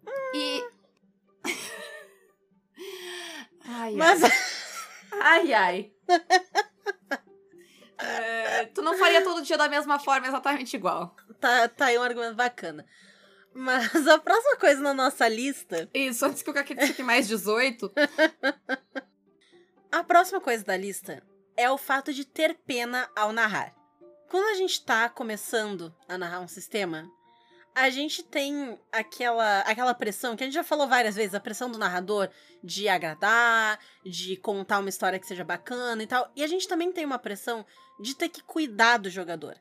Hum. 0.06 0.32
E. 0.36 0.68
ai, 3.66 3.96
mas... 3.96 4.22
ai. 4.22 4.32
ai, 5.22 5.54
ai. 5.54 5.94
é, 7.98 8.66
tu 8.66 8.82
não 8.82 8.98
faria 8.98 9.24
todo 9.24 9.42
dia 9.42 9.58
da 9.58 9.70
mesma 9.70 9.98
forma, 9.98 10.28
exatamente 10.28 10.76
igual. 10.76 11.16
Tá, 11.40 11.70
tá 11.70 11.86
aí 11.86 11.98
um 11.98 12.04
argumento 12.04 12.36
bacana. 12.36 12.86
Mas 13.54 14.06
a 14.08 14.20
próxima 14.20 14.58
coisa 14.58 14.82
na 14.82 14.94
nossa 14.94 15.26
lista. 15.30 15.90
Isso, 15.94 16.26
antes 16.26 16.44
que 16.44 16.50
o 16.50 16.54
Caquete 16.54 16.88
fique 16.88 17.02
mais 17.02 17.30
18. 17.30 17.90
a 19.90 20.04
próxima 20.04 20.42
coisa 20.42 20.66
da 20.66 20.76
lista 20.76 21.24
é 21.58 21.70
o 21.70 21.78
fato 21.78 22.14
de 22.14 22.26
ter 22.26 22.56
pena 22.66 23.10
ao 23.16 23.32
narrar. 23.32 23.74
Quando 24.30 24.50
a 24.50 24.56
gente 24.56 24.84
tá 24.84 25.08
começando 25.08 25.96
a 26.08 26.18
narrar 26.18 26.42
um 26.42 26.48
sistema, 26.48 27.10
a 27.76 27.90
gente 27.90 28.24
tem 28.24 28.80
aquela, 28.92 29.60
aquela 29.62 29.94
pressão 29.94 30.36
que 30.36 30.44
a 30.44 30.48
gente 30.48 30.54
já 30.56 30.64
falou 30.64 30.88
várias 30.88 31.16
vezes, 31.16 31.36
a 31.36 31.40
pressão 31.40 31.70
do 31.70 31.78
narrador 31.78 32.30
de 32.64 32.88
agradar, 32.88 33.78
de 34.04 34.38
contar 34.38 34.80
uma 34.80 34.90
história 34.90 35.20
que 35.20 35.28
seja 35.28 35.44
bacana 35.44 36.02
e 36.02 36.08
tal. 36.08 36.32
E 36.36 36.44
a 36.44 36.48
gente 36.48 36.68
também 36.68 36.92
tem 36.92 37.06
uma 37.06 37.20
pressão 37.20 37.66
de 38.00 38.16
ter 38.16 38.30
que 38.30 38.42
cuidar 38.42 38.98
do 38.98 39.10
jogador. 39.10 39.56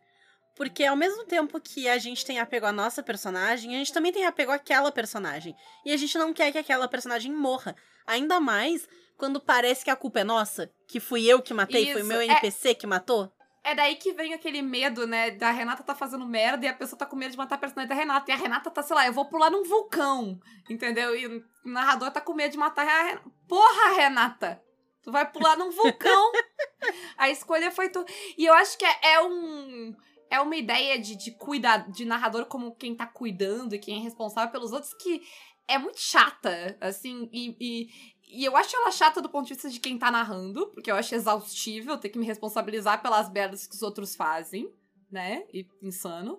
Porque 0.57 0.85
ao 0.85 0.95
mesmo 0.95 1.25
tempo 1.25 1.61
que 1.61 1.89
a 1.89 1.99
gente 1.99 2.25
tem 2.25 2.39
apego 2.39 2.67
à 2.67 2.73
nossa 2.73 3.03
personagem, 3.03 3.75
a 3.75 3.79
gente 3.79 3.93
também 3.93 4.13
tem 4.13 4.25
apego 4.25 4.53
àquela 4.53 4.93
personagem. 4.93 5.57
E 5.85 5.93
a 5.93 5.97
gente 5.97 6.17
não 6.17 6.33
quer 6.33 6.53
que 6.53 6.59
aquela 6.59 6.87
personagem 6.87 7.33
morra. 7.33 7.75
Ainda 8.07 8.39
mais 8.39 8.89
quando 9.17 9.41
parece 9.41 9.85
que 9.85 9.91
a 9.91 9.97
culpa 9.97 10.21
é 10.21 10.25
nossa, 10.25 10.71
que 10.89 11.01
fui 11.01 11.27
eu 11.27 11.41
que 11.41 11.55
matei, 11.55 11.85
Isso, 11.85 11.93
foi 11.93 12.03
meu 12.03 12.21
NPC 12.21 12.71
é... 12.71 12.75
que 12.75 12.87
matou. 12.87 13.31
É 13.63 13.75
daí 13.75 13.97
que 13.97 14.13
vem 14.13 14.35
aquele 14.35 14.61
medo, 14.61 15.07
né? 15.07 15.31
Da 15.31 15.51
Renata 15.51 15.83
tá 15.83 15.95
fazendo 15.95 16.27
merda 16.27 16.67
e 16.67 16.69
a 16.69 16.75
pessoa 16.75 16.99
tá 16.99 17.07
com 17.07 17.17
medo 17.17 17.31
de 17.31 17.39
matar 17.39 17.55
a 17.55 17.59
personagem 17.59 17.89
da 17.89 17.95
Renata. 17.95 18.31
E 18.31 18.35
a 18.35 18.37
Renata 18.37 18.71
tá, 18.71 18.83
sei 18.83 18.95
lá, 18.95 19.07
eu 19.07 19.13
vou 19.13 19.25
pular 19.25 19.51
num 19.51 19.65
vulcão, 19.65 20.39
entendeu? 20.69 21.17
E 21.17 21.27
o 21.27 21.45
narrador 21.65 22.11
tá 22.11 22.21
com 22.21 22.35
medo 22.35 22.53
de 22.53 22.59
matar 22.59 22.87
a 22.87 23.03
Renata. 23.05 23.31
Porra, 23.49 23.97
Renata! 23.97 24.63
Tu 25.03 25.11
vai 25.11 25.31
pular 25.31 25.57
num 25.57 25.71
vulcão. 25.71 26.33
a 27.17 27.31
escolha 27.31 27.71
foi 27.71 27.89
tu. 27.89 28.05
E 28.37 28.45
eu 28.45 28.53
acho 28.53 28.77
que 28.77 28.85
é, 28.85 29.15
é 29.15 29.23
um. 29.23 29.95
É 30.31 30.41
uma 30.41 30.57
ideia 30.57 30.99
de, 30.99 31.17
de 31.17 31.31
cuidar 31.31 31.91
de 31.91 32.05
narrador 32.05 32.47
como 32.47 32.75
quem 32.75 32.95
tá 32.95 33.07
cuidando 33.07 33.75
e 33.75 33.79
quem 33.79 33.99
é 33.99 34.03
responsável 34.03 34.51
pelos 34.51 34.73
outros 34.73 34.93
que 34.95 35.23
é 35.67 35.79
muito 35.79 35.99
chata, 35.99 36.77
assim, 36.81 37.29
e, 37.33 37.57
e, 37.61 37.89
e 38.35 38.45
eu 38.45 38.57
acho 38.57 38.75
ela 38.77 38.91
chata 38.91 39.23
do 39.23 39.29
ponto 39.29 39.47
de 39.47 39.55
vista 39.55 39.71
de 39.71 39.79
quem 39.79 39.99
tá 39.99 40.11
narrando, 40.11 40.67
porque 40.69 40.91
eu 40.91 40.97
acho 40.97 41.15
exaustível 41.15 41.97
ter 41.97 42.09
que 42.09 42.19
me 42.19 42.27
responsabilizar 42.27 43.01
pelas 43.01 43.31
merdas 43.31 43.67
que 43.67 43.75
os 43.75 43.83
outros 43.83 44.17
fazem, 44.17 44.73
né? 45.11 45.45
E 45.53 45.67
insano. 45.81 46.39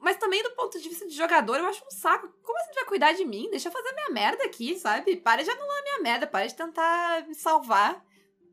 Mas 0.00 0.16
também 0.16 0.42
do 0.42 0.50
ponto 0.52 0.80
de 0.80 0.88
vista 0.88 1.06
de 1.06 1.14
jogador, 1.14 1.58
eu 1.58 1.66
acho 1.66 1.84
um 1.84 1.90
saco. 1.90 2.28
Como 2.42 2.58
assim 2.58 2.74
vai 2.74 2.84
cuidar 2.84 3.12
de 3.12 3.24
mim? 3.24 3.48
Deixa 3.50 3.68
eu 3.68 3.72
fazer 3.72 3.92
minha 3.92 4.10
merda 4.10 4.44
aqui, 4.44 4.78
sabe? 4.78 5.16
Para 5.16 5.42
de 5.42 5.50
anular 5.50 5.82
minha 5.82 6.00
merda, 6.00 6.26
para 6.26 6.46
de 6.46 6.54
tentar 6.54 7.26
me 7.26 7.34
salvar. 7.34 8.04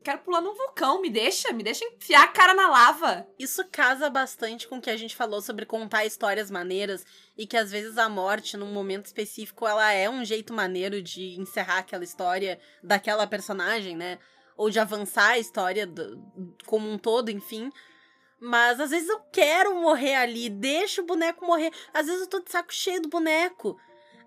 Quero 0.08 0.20
pular 0.20 0.40
num 0.40 0.54
vulcão, 0.54 1.02
me 1.02 1.10
deixa, 1.10 1.52
me 1.52 1.62
deixa 1.62 1.84
enfiar 1.84 2.22
a 2.22 2.28
cara 2.28 2.54
na 2.54 2.66
lava. 2.66 3.28
Isso 3.38 3.62
casa 3.70 4.08
bastante 4.08 4.66
com 4.66 4.78
o 4.78 4.80
que 4.80 4.88
a 4.88 4.96
gente 4.96 5.14
falou 5.14 5.42
sobre 5.42 5.66
contar 5.66 6.06
histórias 6.06 6.50
maneiras 6.50 7.04
e 7.36 7.46
que 7.46 7.58
às 7.58 7.70
vezes 7.70 7.98
a 7.98 8.08
morte, 8.08 8.56
num 8.56 8.72
momento 8.72 9.04
específico, 9.04 9.68
ela 9.68 9.92
é 9.92 10.08
um 10.08 10.24
jeito 10.24 10.54
maneiro 10.54 11.02
de 11.02 11.38
encerrar 11.38 11.80
aquela 11.80 12.04
história 12.04 12.58
daquela 12.82 13.26
personagem, 13.26 13.94
né? 13.94 14.18
Ou 14.56 14.70
de 14.70 14.80
avançar 14.80 15.32
a 15.32 15.38
história 15.38 15.86
do, 15.86 16.18
como 16.64 16.90
um 16.90 16.96
todo, 16.96 17.30
enfim. 17.30 17.70
Mas 18.40 18.80
às 18.80 18.88
vezes 18.88 19.10
eu 19.10 19.20
quero 19.30 19.74
morrer 19.74 20.14
ali, 20.14 20.48
deixa 20.48 21.02
o 21.02 21.06
boneco 21.06 21.44
morrer. 21.44 21.70
Às 21.92 22.06
vezes 22.06 22.22
eu 22.22 22.28
tô 22.28 22.40
de 22.40 22.50
saco 22.50 22.72
cheio 22.72 23.02
do 23.02 23.10
boneco. 23.10 23.78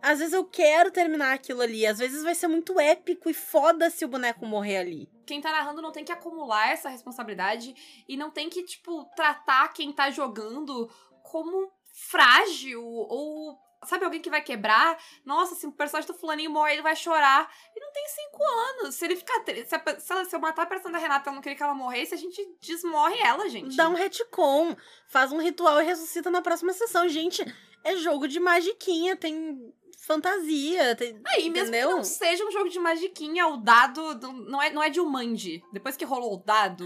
Às 0.02 0.20
vezes 0.20 0.34
eu 0.34 0.44
quero 0.46 0.92
terminar 0.92 1.34
aquilo 1.34 1.62
ali. 1.62 1.86
Às 1.86 2.00
vezes 2.00 2.24
vai 2.24 2.36
ser 2.36 2.48
muito 2.48 2.80
épico 2.80 3.30
e 3.30 3.34
foda 3.34 3.90
se 3.90 4.04
o 4.04 4.08
boneco 4.08 4.46
morrer 4.46 4.78
ali. 4.78 5.10
Quem 5.26 5.40
tá 5.40 5.52
narrando 5.52 5.82
não 5.82 5.92
tem 5.92 6.04
que 6.04 6.12
acumular 6.12 6.70
essa 6.70 6.90
responsabilidade 6.90 8.04
e 8.08 8.18
não 8.18 8.32
tem 8.32 8.50
que, 8.50 8.64
tipo, 8.64 9.06
tratar 9.16 9.68
quem 9.70 9.92
tá 9.92 10.10
jogando 10.10 10.90
como 11.24 11.72
frágil 11.94 12.84
ou 12.84 13.58
Sabe 13.84 14.06
alguém 14.06 14.22
que 14.22 14.30
vai 14.30 14.44
quebrar? 14.44 14.96
Nossa, 15.26 15.56
se 15.56 15.66
o 15.66 15.72
personagem 15.72 16.08
do 16.08 16.18
fulaninho 16.18 16.52
morre, 16.52 16.74
ele 16.74 16.84
vai 16.84 16.96
chorar. 16.96 17.52
Ele 17.76 17.84
não 17.84 17.92
tem 17.92 18.08
cinco 18.10 18.44
anos. 18.44 18.96
Se 18.96 19.06
ele 19.06 19.16
ficar. 19.16 19.44
Se, 19.44 19.76
a, 19.76 20.00
se, 20.00 20.12
ela, 20.12 20.26
se 20.26 20.36
eu 20.36 20.40
matar 20.40 20.64
a 20.64 20.66
personagem 20.68 21.02
da 21.02 21.08
Renata 21.08 21.28
e 21.28 21.32
eu 21.32 21.36
não 21.36 21.42
querer 21.42 21.56
que 21.56 21.64
ela 21.64 21.74
morresse, 21.74 22.14
a 22.14 22.18
gente 22.18 22.40
desmorre 22.62 23.18
ela, 23.20 23.50
gente. 23.50 23.76
Dá 23.76 23.90
um 23.90 23.96
retcon. 23.96 24.76
Faz 25.08 25.32
um 25.32 25.40
ritual 25.40 25.82
e 25.82 25.86
ressuscita 25.86 26.30
na 26.30 26.44
próxima 26.44 26.74
sessão. 26.74 27.10
Gente, 27.10 27.44
é 27.84 27.96
jogo 27.96 28.28
de 28.28 28.40
magiquinha. 28.40 29.16
Tem 29.16 29.74
fantasia. 29.98 30.96
Tem, 30.96 31.20
Aí, 31.28 31.50
mesmo 31.50 31.70
entendeu? 31.70 31.90
que 31.90 31.96
não 31.96 32.04
seja 32.04 32.46
um 32.46 32.52
jogo 32.52 32.70
de 32.70 32.80
magiquinha, 32.80 33.48
o 33.48 33.58
dado 33.58 34.16
não 34.48 34.62
é, 34.62 34.70
não 34.72 34.84
é 34.84 34.90
de 34.90 35.00
Umandi. 35.00 35.64
Depois 35.72 35.96
que 35.96 36.06
rolou 36.06 36.36
o 36.36 36.44
dado, 36.44 36.84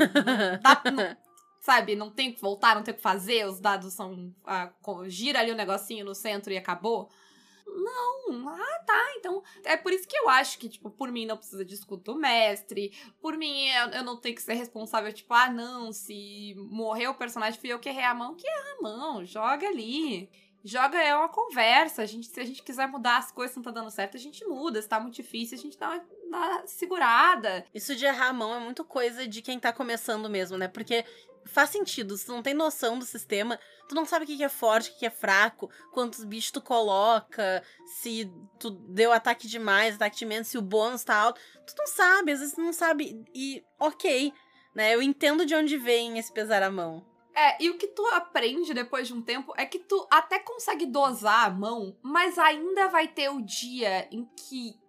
dá, 0.61 0.81
não, 0.91 1.17
sabe, 1.61 1.95
não 1.95 2.11
tem 2.11 2.31
que 2.31 2.41
voltar, 2.41 2.75
não 2.75 2.83
tem 2.83 2.93
o 2.93 2.97
que 2.97 3.03
fazer, 3.03 3.45
os 3.47 3.59
dados 3.59 3.93
são. 3.93 4.33
gira 5.07 5.39
ali 5.39 5.51
o 5.51 5.53
um 5.53 5.57
negocinho 5.57 6.05
no 6.05 6.15
centro 6.15 6.53
e 6.53 6.57
acabou. 6.57 7.09
Não, 7.67 8.47
ah, 8.47 8.83
tá. 8.85 9.13
Então, 9.17 9.43
é 9.63 9.75
por 9.75 9.91
isso 9.91 10.07
que 10.07 10.15
eu 10.15 10.29
acho 10.29 10.57
que, 10.59 10.69
tipo, 10.69 10.89
por 10.89 11.11
mim 11.11 11.25
não 11.25 11.35
precisa 11.35 11.65
de 11.65 11.73
escudo 11.73 12.15
mestre. 12.15 12.93
Por 13.19 13.35
mim, 13.37 13.67
eu, 13.67 13.89
eu, 13.89 14.03
não 14.03 14.17
tenho 14.17 14.35
que 14.35 14.41
ser 14.41 14.53
responsável, 14.53 15.11
tipo, 15.11 15.33
ah, 15.33 15.49
não, 15.49 15.91
se 15.91 16.53
morreu 16.57 17.11
o 17.11 17.15
personagem, 17.15 17.59
fui 17.59 17.73
eu 17.73 17.79
que 17.79 17.89
errei 17.89 18.03
a 18.03 18.13
mão, 18.13 18.35
que 18.35 18.47
erra 18.47 18.77
a 18.79 18.81
mão, 18.81 19.25
joga 19.25 19.67
ali. 19.67 20.29
Joga 20.67 20.99
é 20.99 21.15
uma 21.15 21.29
conversa. 21.29 22.01
A 22.01 22.05
gente, 22.07 22.25
se 22.25 22.39
a 22.39 22.43
gente 22.43 22.63
quiser 22.63 22.87
mudar 22.87 23.17
as 23.17 23.31
coisas 23.31 23.55
não 23.55 23.61
tá 23.61 23.69
dando 23.69 23.91
certo, 23.91 24.17
a 24.17 24.19
gente 24.19 24.43
muda. 24.45 24.81
Se 24.81 24.89
tá 24.89 24.99
muito 24.99 25.13
difícil, 25.13 25.55
a 25.55 25.61
gente 25.61 25.77
dá 25.77 25.89
uma, 25.89 26.03
uma 26.25 26.67
segurada. 26.67 27.63
Isso 27.71 27.95
de 27.95 28.03
errar 28.03 28.29
a 28.29 28.33
mão 28.33 28.55
é 28.55 28.59
muito 28.59 28.83
coisa 28.83 29.27
de 29.27 29.43
quem 29.43 29.59
tá 29.59 29.71
começando 29.71 30.27
mesmo, 30.27 30.57
né? 30.57 30.67
Porque 30.67 31.05
faz 31.45 31.69
sentido. 31.69 32.17
Se 32.17 32.27
não 32.29 32.41
tem 32.41 32.55
noção 32.55 32.97
do 32.97 33.05
sistema, 33.05 33.59
tu 33.87 33.93
não 33.93 34.05
sabe 34.05 34.25
o 34.25 34.27
que 34.27 34.43
é 34.43 34.49
forte, 34.49 34.89
o 34.89 34.95
que 34.97 35.05
é 35.05 35.11
fraco, 35.11 35.69
quantos 35.91 36.23
bichos 36.23 36.49
tu 36.49 36.61
coloca, 36.61 37.61
se 37.85 38.27
tu 38.59 38.71
deu 38.71 39.13
ataque 39.13 39.47
demais, 39.47 39.93
ataque 39.93 40.17
de 40.17 40.25
menos, 40.25 40.47
se 40.47 40.57
o 40.57 40.63
bônus 40.63 41.03
tá 41.03 41.15
alto. 41.15 41.39
Tu 41.67 41.75
não 41.77 41.85
sabe, 41.85 42.31
às 42.31 42.39
vezes 42.39 42.55
tu 42.55 42.61
não 42.61 42.73
sabe. 42.73 43.23
E 43.35 43.63
ok, 43.79 44.33
né? 44.73 44.95
Eu 44.95 45.01
entendo 45.03 45.45
de 45.45 45.53
onde 45.53 45.77
vem 45.77 46.17
esse 46.17 46.33
pesar 46.33 46.63
a 46.63 46.71
mão. 46.71 47.05
É, 47.35 47.61
e 47.61 47.69
o 47.69 47.77
que 47.77 47.87
tu 47.87 48.05
aprende 48.07 48.73
depois 48.73 49.07
de 49.07 49.13
um 49.13 49.21
tempo 49.21 49.53
é 49.57 49.65
que 49.65 49.79
tu 49.79 50.07
até 50.09 50.39
consegue 50.39 50.85
dosar 50.85 51.45
a 51.45 51.49
mão, 51.49 51.97
mas 52.01 52.39
ainda 52.39 52.87
vai 52.87 53.09
ter 53.09 53.29
o 53.29 53.41
dia 53.41 54.07
em 54.09 54.25
que 54.25 54.79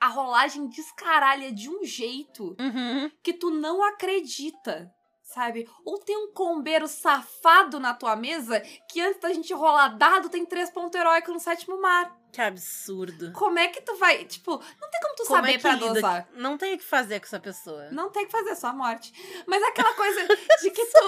a 0.00 0.08
rolagem 0.08 0.66
descaralha 0.66 1.52
de 1.52 1.68
um 1.68 1.84
jeito 1.84 2.56
uhum. 2.58 3.10
que 3.22 3.32
tu 3.32 3.50
não 3.50 3.82
acredita. 3.82 4.92
Sabe? 5.22 5.68
Ou 5.84 5.98
tem 5.98 6.16
um 6.16 6.32
combeiro 6.32 6.86
safado 6.86 7.80
na 7.80 7.94
tua 7.94 8.14
mesa 8.14 8.60
que 8.90 9.00
antes 9.00 9.20
da 9.20 9.32
gente 9.32 9.52
rolar 9.52 9.88
dado 9.88 10.28
tem 10.28 10.44
três 10.44 10.70
pontos 10.70 11.00
heróicos 11.00 11.32
no 11.32 11.40
sétimo 11.40 11.80
mar. 11.80 12.14
Que 12.30 12.42
absurdo. 12.42 13.32
Como 13.32 13.58
é 13.58 13.68
que 13.68 13.80
tu 13.80 13.96
vai. 13.96 14.24
Tipo, 14.26 14.52
não 14.80 14.90
tem 14.90 15.00
como 15.00 15.14
tu 15.16 15.24
como 15.24 15.36
saber 15.36 15.54
é 15.54 15.58
pra 15.58 15.76
dosar. 15.76 16.28
Não 16.34 16.58
tem 16.58 16.74
o 16.74 16.78
que 16.78 16.84
fazer 16.84 17.18
com 17.20 17.26
essa 17.26 17.40
pessoa. 17.40 17.90
Não 17.90 18.10
tem 18.10 18.24
o 18.24 18.26
que 18.26 18.32
fazer, 18.32 18.54
só 18.54 18.68
a 18.68 18.72
morte. 18.74 19.12
Mas 19.46 19.62
é 19.62 19.68
aquela 19.68 19.94
coisa 19.94 20.20
de 20.60 20.70
que 20.70 20.84
tu 20.84 20.98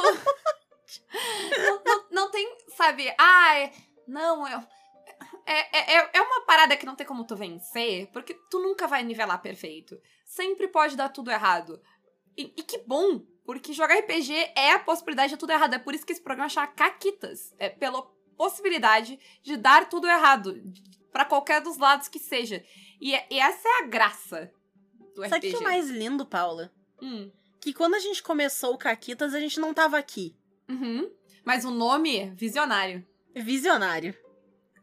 não, 1.59 1.83
não, 1.85 2.07
não, 2.11 2.31
tem, 2.31 2.57
sabe, 2.77 3.13
ai, 3.19 3.73
não, 4.07 4.47
eu. 4.49 4.63
É, 5.47 5.95
é, 5.95 6.11
é 6.13 6.21
uma 6.21 6.45
parada 6.45 6.77
que 6.77 6.85
não 6.85 6.97
tem 6.97 7.07
como 7.07 7.25
tu 7.25 7.37
vencer, 7.37 8.09
porque 8.13 8.35
tu 8.51 8.59
nunca 8.59 8.87
vai 8.87 9.03
nivelar 9.03 9.41
perfeito. 9.41 10.01
Sempre 10.25 10.69
pode 10.69 10.97
dar 10.97 11.09
tudo 11.09 11.31
errado. 11.31 11.81
E, 12.37 12.53
e 12.57 12.63
que 12.63 12.79
bom, 12.79 13.21
porque 13.45 13.73
jogar 13.73 13.99
RPG 14.01 14.53
é 14.57 14.73
a 14.73 14.79
possibilidade 14.79 15.31
de 15.31 15.39
tudo 15.39 15.53
errado. 15.53 15.75
É 15.75 15.79
por 15.79 15.95
isso 15.95 16.05
que 16.05 16.13
esse 16.13 16.21
programa 16.21 16.49
chama 16.49 16.67
Caquitas. 16.67 17.55
É 17.59 17.69
pela 17.69 18.03
possibilidade 18.37 19.19
de 19.43 19.57
dar 19.57 19.89
tudo 19.89 20.09
errado. 20.09 20.61
para 21.13 21.25
qualquer 21.25 21.61
dos 21.61 21.79
lados 21.79 22.09
que 22.09 22.19
seja. 22.19 22.63
E, 23.01 23.13
e, 23.13 23.39
essa 23.39 23.69
é 23.69 23.83
a 23.83 23.87
graça 23.87 24.53
do 25.15 25.23
Sabe 25.23 25.27
RPG. 25.27 25.31
Sabe 25.31 25.49
o 25.49 25.59
que 25.59 25.65
é 25.65 25.69
mais 25.69 25.89
lindo, 25.89 26.27
Paula? 26.27 26.73
Hum. 27.01 27.31
Que 27.61 27.73
quando 27.73 27.95
a 27.95 27.99
gente 27.99 28.23
começou 28.23 28.75
o 28.75 28.79
Caquitas, 28.79 29.33
a 29.33 29.41
gente 29.41 29.61
não 29.61 29.73
tava 29.73 29.97
aqui. 29.97 30.37
Uhum. 30.69 31.11
Mas 31.45 31.65
o 31.65 31.71
nome 31.71 32.17
é 32.17 32.27
Visionário. 32.31 33.07
Visionário. 33.35 34.15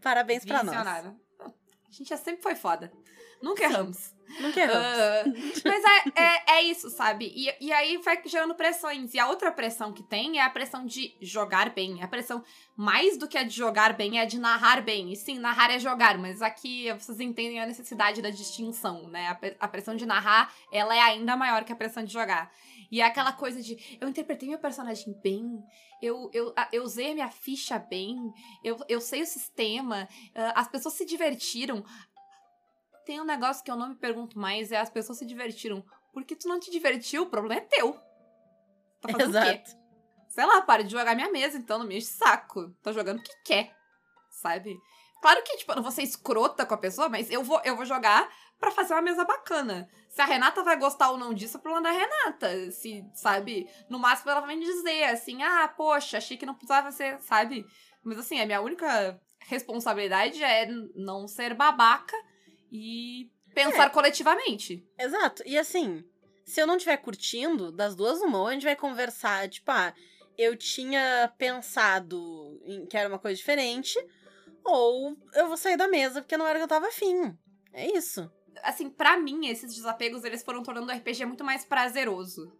Parabéns 0.01 0.45
pra 0.45 0.63
nós. 0.63 0.75
Visionário. 0.75 1.19
A 1.39 1.91
gente 1.91 2.09
já 2.09 2.17
sempre 2.17 2.41
foi 2.41 2.55
foda. 2.55 2.91
Nunca 3.41 3.65
erramos. 3.65 4.13
Nunca 4.39 4.61
erramos. 4.61 5.27
Uh, 5.27 5.61
mas 5.65 5.83
é, 5.83 6.23
é, 6.23 6.43
é, 6.55 6.63
isso, 6.63 6.89
sabe? 6.89 7.31
E, 7.35 7.53
e 7.59 7.73
aí 7.73 7.97
vai 7.97 8.21
gerando 8.25 8.55
pressões. 8.55 9.13
E 9.13 9.19
a 9.19 9.27
outra 9.27 9.51
pressão 9.51 9.91
que 9.91 10.01
tem 10.01 10.39
é 10.39 10.43
a 10.43 10.49
pressão 10.49 10.85
de 10.85 11.13
jogar 11.21 11.71
bem. 11.71 12.01
A 12.01 12.07
pressão, 12.07 12.41
mais 12.75 13.17
do 13.17 13.27
que 13.27 13.37
a 13.37 13.43
de 13.43 13.53
jogar 13.53 13.93
bem, 13.93 14.17
é 14.17 14.21
a 14.21 14.25
de 14.25 14.39
narrar 14.39 14.81
bem. 14.81 15.11
E 15.11 15.15
sim, 15.17 15.37
narrar 15.37 15.69
é 15.71 15.77
jogar, 15.77 16.17
mas 16.17 16.41
aqui 16.41 16.91
vocês 16.93 17.19
entendem 17.19 17.59
a 17.59 17.65
necessidade 17.65 18.21
da 18.21 18.29
distinção, 18.29 19.09
né? 19.09 19.27
A, 19.59 19.65
a 19.65 19.67
pressão 19.67 19.93
de 19.93 20.05
narrar, 20.05 20.53
ela 20.71 20.95
é 20.95 21.01
ainda 21.01 21.35
maior 21.35 21.65
que 21.65 21.73
a 21.73 21.75
pressão 21.75 22.03
de 22.03 22.13
jogar. 22.13 22.49
E 22.93 23.01
é 23.01 23.05
aquela 23.05 23.33
coisa 23.33 23.59
de 23.59 23.97
eu 23.99 24.07
interpretei 24.07 24.47
meu 24.47 24.59
personagem 24.59 25.19
bem, 25.23 25.65
eu, 25.99 26.29
eu, 26.31 26.53
eu 26.71 26.83
usei 26.83 27.09
a 27.09 27.13
minha 27.15 27.31
ficha 27.31 27.79
bem, 27.79 28.31
eu, 28.63 28.77
eu 28.87 29.01
sei 29.01 29.23
o 29.23 29.25
sistema, 29.25 30.07
uh, 30.27 30.53
as 30.53 30.67
pessoas 30.67 30.93
se 30.93 31.03
divertiram. 31.03 31.83
Tem 33.03 33.19
um 33.19 33.25
negócio 33.25 33.63
que 33.63 33.71
eu 33.71 33.75
não 33.75 33.89
me 33.89 33.95
pergunto 33.95 34.37
mais, 34.37 34.71
é 34.71 34.77
as 34.77 34.91
pessoas 34.91 35.17
se 35.17 35.25
divertiram. 35.25 35.83
Porque 36.13 36.35
tu 36.35 36.47
não 36.47 36.59
te 36.59 36.69
divertiu, 36.69 37.23
o 37.23 37.29
problema 37.31 37.61
é 37.61 37.65
teu. 37.65 37.93
Tá 39.01 39.09
fazendo 39.09 39.29
Exato. 39.29 39.49
o 39.49 39.53
quê? 39.53 39.63
Sei 40.29 40.45
lá, 40.45 40.61
para 40.61 40.83
de 40.83 40.91
jogar 40.91 41.15
minha 41.15 41.31
mesa, 41.31 41.57
então 41.57 41.79
não 41.79 41.87
me 41.87 41.97
enche 41.97 42.05
saco. 42.05 42.69
Tá 42.83 42.91
jogando 42.91 43.17
o 43.17 43.23
que 43.23 43.33
quer, 43.43 43.75
sabe? 44.29 44.77
Claro 45.23 45.41
que, 45.41 45.55
tipo, 45.55 45.71
eu 45.71 45.77
não 45.77 45.83
vou 45.83 45.91
ser 45.93 46.03
escrota 46.03 46.65
com 46.65 46.73
a 46.73 46.77
pessoa, 46.77 47.07
mas 47.07 47.31
eu 47.31 47.41
vou, 47.41 47.61
eu 47.63 47.77
vou 47.77 47.85
jogar 47.85 48.29
para 48.59 48.71
fazer 48.71 48.93
uma 48.93 49.01
mesa 49.01 49.23
bacana. 49.23 49.89
Se 50.09 50.21
a 50.21 50.25
Renata 50.25 50.61
vai 50.61 50.77
gostar 50.77 51.11
ou 51.11 51.17
não 51.17 51.33
disso, 51.33 51.55
é 51.55 51.61
problema 51.61 51.81
da 51.81 51.97
Renata. 51.97 52.69
Se, 52.71 53.05
sabe? 53.13 53.65
No 53.89 53.97
máximo 53.97 54.31
ela 54.31 54.41
vai 54.41 54.57
me 54.57 54.65
dizer 54.65 55.05
assim: 55.05 55.41
ah, 55.41 55.65
poxa, 55.77 56.17
achei 56.17 56.35
que 56.35 56.45
não 56.45 56.53
precisava 56.53 56.91
ser, 56.91 57.21
sabe? 57.21 57.65
Mas 58.03 58.19
assim, 58.19 58.41
a 58.41 58.45
minha 58.45 58.59
única 58.59 59.17
responsabilidade 59.47 60.43
é 60.43 60.67
não 60.93 61.25
ser 61.25 61.53
babaca 61.53 62.17
e 62.69 63.31
pensar 63.55 63.85
é. 63.85 63.89
coletivamente. 63.91 64.85
Exato. 64.99 65.41
E 65.45 65.57
assim, 65.57 66.03
se 66.43 66.59
eu 66.59 66.67
não 66.67 66.75
estiver 66.75 66.97
curtindo, 66.97 67.71
das 67.71 67.95
duas 67.95 68.19
uma, 68.19 68.39
ou 68.39 68.47
a 68.47 68.51
gente 68.51 68.65
vai 68.65 68.75
conversar, 68.75 69.47
tipo, 69.47 69.71
ah, 69.71 69.93
eu 70.37 70.57
tinha 70.57 71.33
pensado 71.37 72.59
em 72.65 72.85
que 72.85 72.97
era 72.97 73.07
uma 73.07 73.19
coisa 73.19 73.37
diferente, 73.37 73.97
ou 74.63 75.17
eu 75.33 75.47
vou 75.47 75.57
sair 75.57 75.77
da 75.77 75.87
mesa 75.87 76.21
porque 76.21 76.37
não 76.37 76.47
era 76.47 76.59
que 76.59 76.63
eu 76.63 76.69
tava 76.69 76.87
afim. 76.87 77.37
É 77.71 77.91
isso 77.95 78.31
assim, 78.61 78.89
para 78.89 79.17
mim, 79.17 79.47
esses 79.47 79.73
desapegos, 79.73 80.23
eles 80.23 80.43
foram 80.43 80.61
tornando 80.61 80.91
o 80.91 80.95
RPG 80.95 81.25
muito 81.25 81.43
mais 81.43 81.65
prazeroso. 81.65 82.51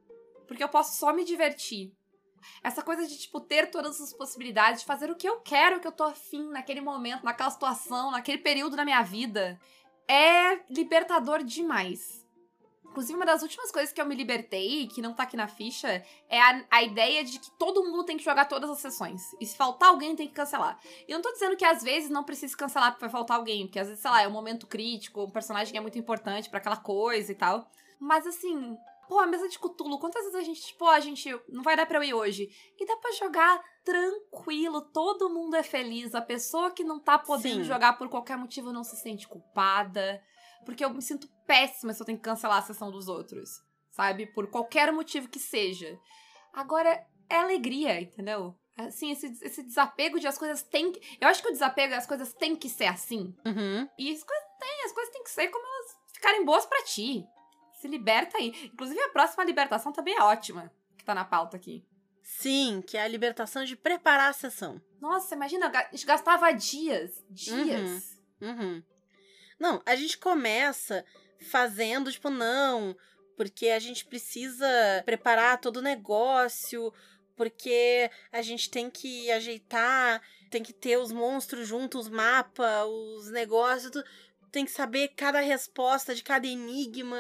Porque 0.48 0.64
eu 0.64 0.70
posso 0.70 0.98
só 0.98 1.14
me 1.14 1.24
divertir. 1.24 1.94
Essa 2.62 2.82
coisa 2.82 3.08
de, 3.08 3.18
tipo, 3.18 3.40
ter 3.40 3.72
todas 3.72 4.02
as 4.02 4.14
possibilidades 4.14 4.82
de 4.82 4.88
fazer 4.88 5.10
o 5.10 5.16
que 5.16 5.28
eu 5.28 5.40
quero, 5.40 5.78
o 5.78 5.80
que 5.80 5.88
eu 5.88 5.92
tô 5.92 6.04
afim 6.04 6.50
naquele 6.50 6.82
momento, 6.82 7.24
naquela 7.24 7.50
situação, 7.50 8.12
naquele 8.12 8.40
período 8.40 8.76
da 8.76 8.84
minha 8.84 9.02
vida, 9.02 9.60
é 10.08 10.60
libertador 10.70 11.44
demais. 11.44 12.23
Inclusive, 12.94 13.16
uma 13.16 13.26
das 13.26 13.42
últimas 13.42 13.72
coisas 13.72 13.92
que 13.92 14.00
eu 14.00 14.06
me 14.06 14.14
libertei, 14.14 14.88
que 14.88 15.02
não 15.02 15.16
tá 15.16 15.24
aqui 15.24 15.36
na 15.36 15.48
ficha, 15.48 16.06
é 16.30 16.40
a, 16.40 16.64
a 16.70 16.84
ideia 16.84 17.24
de 17.24 17.40
que 17.40 17.50
todo 17.58 17.84
mundo 17.84 18.04
tem 18.04 18.18
que 18.18 18.24
jogar 18.24 18.46
todas 18.46 18.70
as 18.70 18.78
sessões. 18.78 19.20
E 19.42 19.48
se 19.48 19.58
faltar 19.58 19.90
alguém, 19.90 20.16
tem 20.16 20.28
que 20.28 20.34
cancelar. 20.36 20.80
E 21.08 21.12
eu 21.12 21.16
não 21.16 21.24
tô 21.24 21.32
dizendo 21.32 21.58
que 21.58 21.66
às 21.66 21.82
vezes 21.82 22.12
não 22.12 22.24
precisa 22.24 22.56
cancelar 22.56 22.92
porque 22.92 23.06
vai 23.06 23.10
faltar 23.10 23.38
alguém, 23.38 23.66
porque 23.66 23.80
às 23.80 23.88
vezes, 23.88 24.00
sei 24.00 24.12
lá, 24.12 24.22
é 24.22 24.28
um 24.28 24.32
momento 24.32 24.68
crítico, 24.68 25.24
um 25.24 25.32
personagem 25.32 25.76
é 25.76 25.82
muito 25.82 25.98
importante 25.98 26.52
para 26.52 26.60
aquela 26.60 26.78
coisa 26.78 27.32
e 27.32 27.36
tal. 27.36 27.68
Mas 28.00 28.28
assim, 28.28 28.78
pô, 29.10 29.18
a 29.18 29.26
mesa 29.26 29.50
de 29.50 29.58
Cthulhu, 29.58 29.98
quantas 29.98 30.22
vezes 30.26 30.40
a 30.40 30.44
gente, 30.44 30.62
tipo, 30.62 30.86
a 30.86 31.00
gente 31.00 31.36
não 31.50 31.64
vai 31.64 31.76
dar 31.76 31.88
pra 31.88 31.98
eu 31.98 32.04
ir 32.04 32.14
hoje? 32.14 32.48
E 32.80 32.86
dá 32.86 32.96
pra 32.98 33.12
jogar 33.14 33.60
tranquilo, 33.84 34.82
todo 34.82 35.32
mundo 35.32 35.56
é 35.56 35.64
feliz, 35.64 36.14
a 36.14 36.22
pessoa 36.22 36.70
que 36.70 36.84
não 36.84 37.00
tá 37.00 37.18
podendo 37.18 37.62
Sim. 37.62 37.64
jogar 37.64 37.98
por 37.98 38.08
qualquer 38.08 38.38
motivo 38.38 38.72
não 38.72 38.84
se 38.84 38.96
sente 38.98 39.28
culpada. 39.28 40.22
Porque 40.64 40.84
eu 40.84 40.90
me 40.90 41.02
sinto 41.02 41.28
péssima 41.46 41.94
se 41.94 42.02
eu 42.02 42.06
tenho 42.06 42.18
que 42.18 42.24
cancelar 42.24 42.58
a 42.58 42.62
sessão 42.62 42.92
dos 42.92 43.08
outros. 43.08 43.62
Sabe? 43.92 44.26
Por 44.26 44.48
qualquer 44.50 44.92
motivo 44.92 45.30
que 45.30 45.40
seja. 45.40 46.00
Agora, 46.52 47.06
é 47.30 47.36
alegria, 47.38 48.02
entendeu? 48.02 48.56
Assim, 48.76 49.12
esse, 49.12 49.28
esse 49.42 49.62
desapego 49.62 50.20
de 50.20 50.28
as 50.28 50.38
coisas 50.38 50.64
tem 50.64 50.92
que. 50.92 51.18
Eu 51.22 51.28
acho 51.28 51.42
que 51.42 51.50
o 51.50 51.52
desapego 51.52 51.94
as 51.94 52.08
coisas 52.08 52.34
tem 52.34 52.56
que 52.56 52.68
ser 52.68 52.86
assim. 52.86 53.36
Uhum. 53.46 53.88
E 54.00 54.12
as 54.12 54.24
coisas 54.24 54.46
têm, 54.60 54.86
as 54.86 54.92
coisas 54.92 55.14
têm 55.14 55.24
que 55.24 55.30
ser 55.30 55.48
como 55.50 55.66
elas 55.66 55.98
ficarem 56.14 56.44
boas 56.44 56.66
para 56.66 56.84
ti. 56.84 57.24
Se 57.80 57.88
liberta 57.88 58.38
aí. 58.38 58.72
Inclusive, 58.74 59.00
a 59.02 59.10
próxima 59.10 59.44
libertação 59.44 59.92
também 59.92 60.16
é 60.16 60.24
ótima, 60.24 60.72
que 60.98 61.06
tá 61.06 61.14
na 61.14 61.26
pauta 61.26 61.58
aqui. 61.58 61.86
Sim, 62.24 62.82
que 62.82 62.98
é 62.98 63.04
a 63.04 63.08
libertação 63.08 63.66
de 63.66 63.76
preparar 63.76 64.30
a 64.30 64.34
sessão. 64.34 64.82
Nossa, 65.00 65.36
imagina, 65.36 65.68
a 65.70 65.92
gente 65.92 66.06
gastava 66.06 66.52
dias. 66.52 67.24
Dias. 67.30 68.18
Uhum. 68.42 68.50
uhum. 68.50 68.84
Não, 69.64 69.82
a 69.86 69.96
gente 69.96 70.18
começa 70.18 71.06
fazendo, 71.50 72.12
tipo, 72.12 72.30
não, 72.30 72.94
porque 73.38 73.70
a 73.70 73.80
gente 73.80 74.06
precisa 74.06 74.68
preparar 75.06 75.58
todo 75.58 75.78
o 75.78 75.82
negócio, 75.82 76.94
porque 77.34 78.12
a 78.30 78.42
gente 78.42 78.70
tem 78.70 78.90
que 78.90 79.32
ajeitar, 79.32 80.22
tem 80.50 80.62
que 80.62 80.74
ter 80.74 80.98
os 80.98 81.14
monstros 81.14 81.66
juntos, 81.66 82.08
os 82.08 82.10
mapas, 82.10 82.86
os 82.86 83.32
negócios, 83.32 84.04
tem 84.52 84.66
que 84.66 84.72
saber 84.72 85.14
cada 85.16 85.40
resposta 85.40 86.14
de 86.14 86.24
cada 86.24 86.46
enigma. 86.46 87.18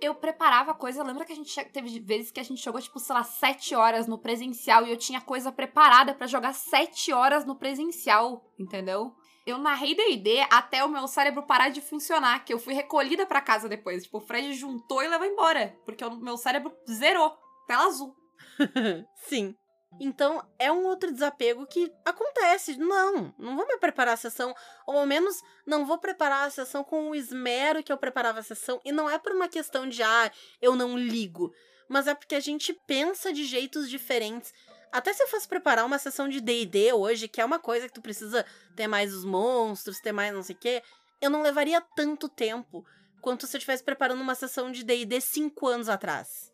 Eu 0.00 0.14
preparava 0.14 0.72
coisa, 0.72 1.02
lembra 1.02 1.24
que 1.24 1.32
a 1.32 1.36
gente 1.36 1.52
teve 1.72 1.98
vezes 1.98 2.30
que 2.30 2.38
a 2.38 2.44
gente 2.44 2.62
jogou, 2.62 2.80
tipo, 2.80 3.00
sei 3.00 3.16
lá, 3.16 3.24
sete 3.24 3.74
horas 3.74 4.06
no 4.06 4.16
presencial 4.16 4.86
e 4.86 4.92
eu 4.92 4.96
tinha 4.96 5.20
coisa 5.20 5.50
preparada 5.50 6.14
para 6.14 6.28
jogar 6.28 6.54
sete 6.54 7.12
horas 7.12 7.44
no 7.44 7.56
presencial, 7.56 8.48
entendeu? 8.56 9.12
Eu 9.46 9.58
narrei 9.58 9.94
D&D 9.94 10.40
até 10.50 10.84
o 10.84 10.88
meu 10.88 11.06
cérebro 11.08 11.42
parar 11.42 11.70
de 11.70 11.80
funcionar, 11.80 12.44
que 12.44 12.52
eu 12.52 12.58
fui 12.58 12.74
recolhida 12.74 13.26
para 13.26 13.40
casa 13.40 13.68
depois. 13.68 14.04
Tipo, 14.04 14.18
o 14.18 14.20
Fred 14.20 14.52
juntou 14.54 15.02
e 15.02 15.08
levou 15.08 15.26
embora, 15.26 15.76
porque 15.84 16.04
o 16.04 16.16
meu 16.16 16.36
cérebro 16.36 16.72
zerou, 16.88 17.36
tela 17.66 17.86
azul. 17.86 18.14
Sim. 19.28 19.54
Então, 19.98 20.46
é 20.58 20.70
um 20.70 20.84
outro 20.86 21.10
desapego 21.10 21.66
que 21.66 21.92
acontece. 22.04 22.76
Não, 22.76 23.34
não 23.38 23.56
vou 23.56 23.66
me 23.66 23.76
preparar 23.78 24.14
a 24.14 24.16
sessão, 24.16 24.54
ou 24.86 24.98
ao 24.98 25.06
menos 25.06 25.42
não 25.66 25.84
vou 25.84 25.98
preparar 25.98 26.46
a 26.46 26.50
sessão 26.50 26.84
com 26.84 27.10
o 27.10 27.14
esmero 27.14 27.82
que 27.82 27.92
eu 27.92 27.98
preparava 27.98 28.38
a 28.38 28.42
sessão. 28.42 28.80
E 28.84 28.92
não 28.92 29.10
é 29.10 29.18
por 29.18 29.32
uma 29.32 29.48
questão 29.48 29.88
de, 29.88 30.02
ah, 30.02 30.30
eu 30.62 30.76
não 30.76 30.96
ligo, 30.96 31.52
mas 31.88 32.06
é 32.06 32.14
porque 32.14 32.36
a 32.36 32.40
gente 32.40 32.72
pensa 32.86 33.32
de 33.32 33.44
jeitos 33.44 33.90
diferentes. 33.90 34.52
Até 34.92 35.12
se 35.12 35.22
eu 35.22 35.28
fosse 35.28 35.46
preparar 35.46 35.84
uma 35.84 35.98
sessão 35.98 36.28
de 36.28 36.40
D&D 36.40 36.92
hoje, 36.92 37.28
que 37.28 37.40
é 37.40 37.44
uma 37.44 37.58
coisa 37.58 37.86
que 37.86 37.94
tu 37.94 38.02
precisa 38.02 38.44
ter 38.74 38.86
mais 38.86 39.14
os 39.14 39.24
monstros, 39.24 40.00
ter 40.00 40.12
mais 40.12 40.32
não 40.32 40.42
sei 40.42 40.56
o 40.56 40.58
quê, 40.58 40.82
eu 41.20 41.30
não 41.30 41.42
levaria 41.42 41.80
tanto 41.94 42.28
tempo 42.28 42.84
quanto 43.20 43.46
se 43.46 43.56
eu 43.56 43.58
estivesse 43.58 43.84
preparando 43.84 44.20
uma 44.20 44.34
sessão 44.34 44.70
de 44.70 44.82
D&D 44.82 45.20
cinco 45.20 45.66
anos 45.66 45.88
atrás. 45.88 46.50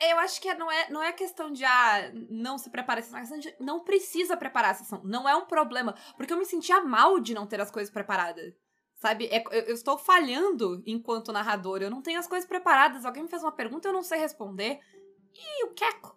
É, 0.00 0.12
eu 0.12 0.18
acho 0.18 0.40
que 0.40 0.52
não 0.54 0.70
é, 0.70 0.90
não 0.90 1.00
é 1.00 1.12
questão 1.12 1.52
de, 1.52 1.64
ah, 1.64 2.10
não 2.28 2.58
se 2.58 2.68
prepara 2.70 2.98
a 2.98 3.02
sessão, 3.04 3.18
é 3.18 3.20
questão 3.20 3.38
de 3.38 3.54
não 3.60 3.84
precisa 3.84 4.36
preparar 4.36 4.72
a 4.72 4.74
sessão. 4.74 5.00
Não 5.04 5.28
é 5.28 5.36
um 5.36 5.46
problema. 5.46 5.94
Porque 6.16 6.32
eu 6.32 6.38
me 6.38 6.44
sentia 6.44 6.80
mal 6.80 7.20
de 7.20 7.34
não 7.34 7.46
ter 7.46 7.60
as 7.60 7.70
coisas 7.70 7.92
preparadas. 7.92 8.52
Sabe? 8.96 9.26
É, 9.26 9.44
eu, 9.46 9.62
eu, 9.62 9.74
estou 9.74 9.96
falhando 9.96 10.82
enquanto 10.86 11.32
narrador. 11.32 11.82
Eu 11.82 11.90
não 11.90 12.02
tenho 12.02 12.18
as 12.18 12.26
coisas 12.26 12.48
preparadas. 12.48 13.04
Alguém 13.04 13.22
me 13.22 13.28
fez 13.28 13.44
uma 13.44 13.52
pergunta 13.52 13.86
eu 13.86 13.92
não 13.92 14.02
sei 14.02 14.18
responder. 14.18 14.80
E 15.32 15.64
o 15.66 15.74
queco? 15.74 16.16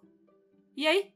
E 0.76 0.86
aí? 0.86 1.12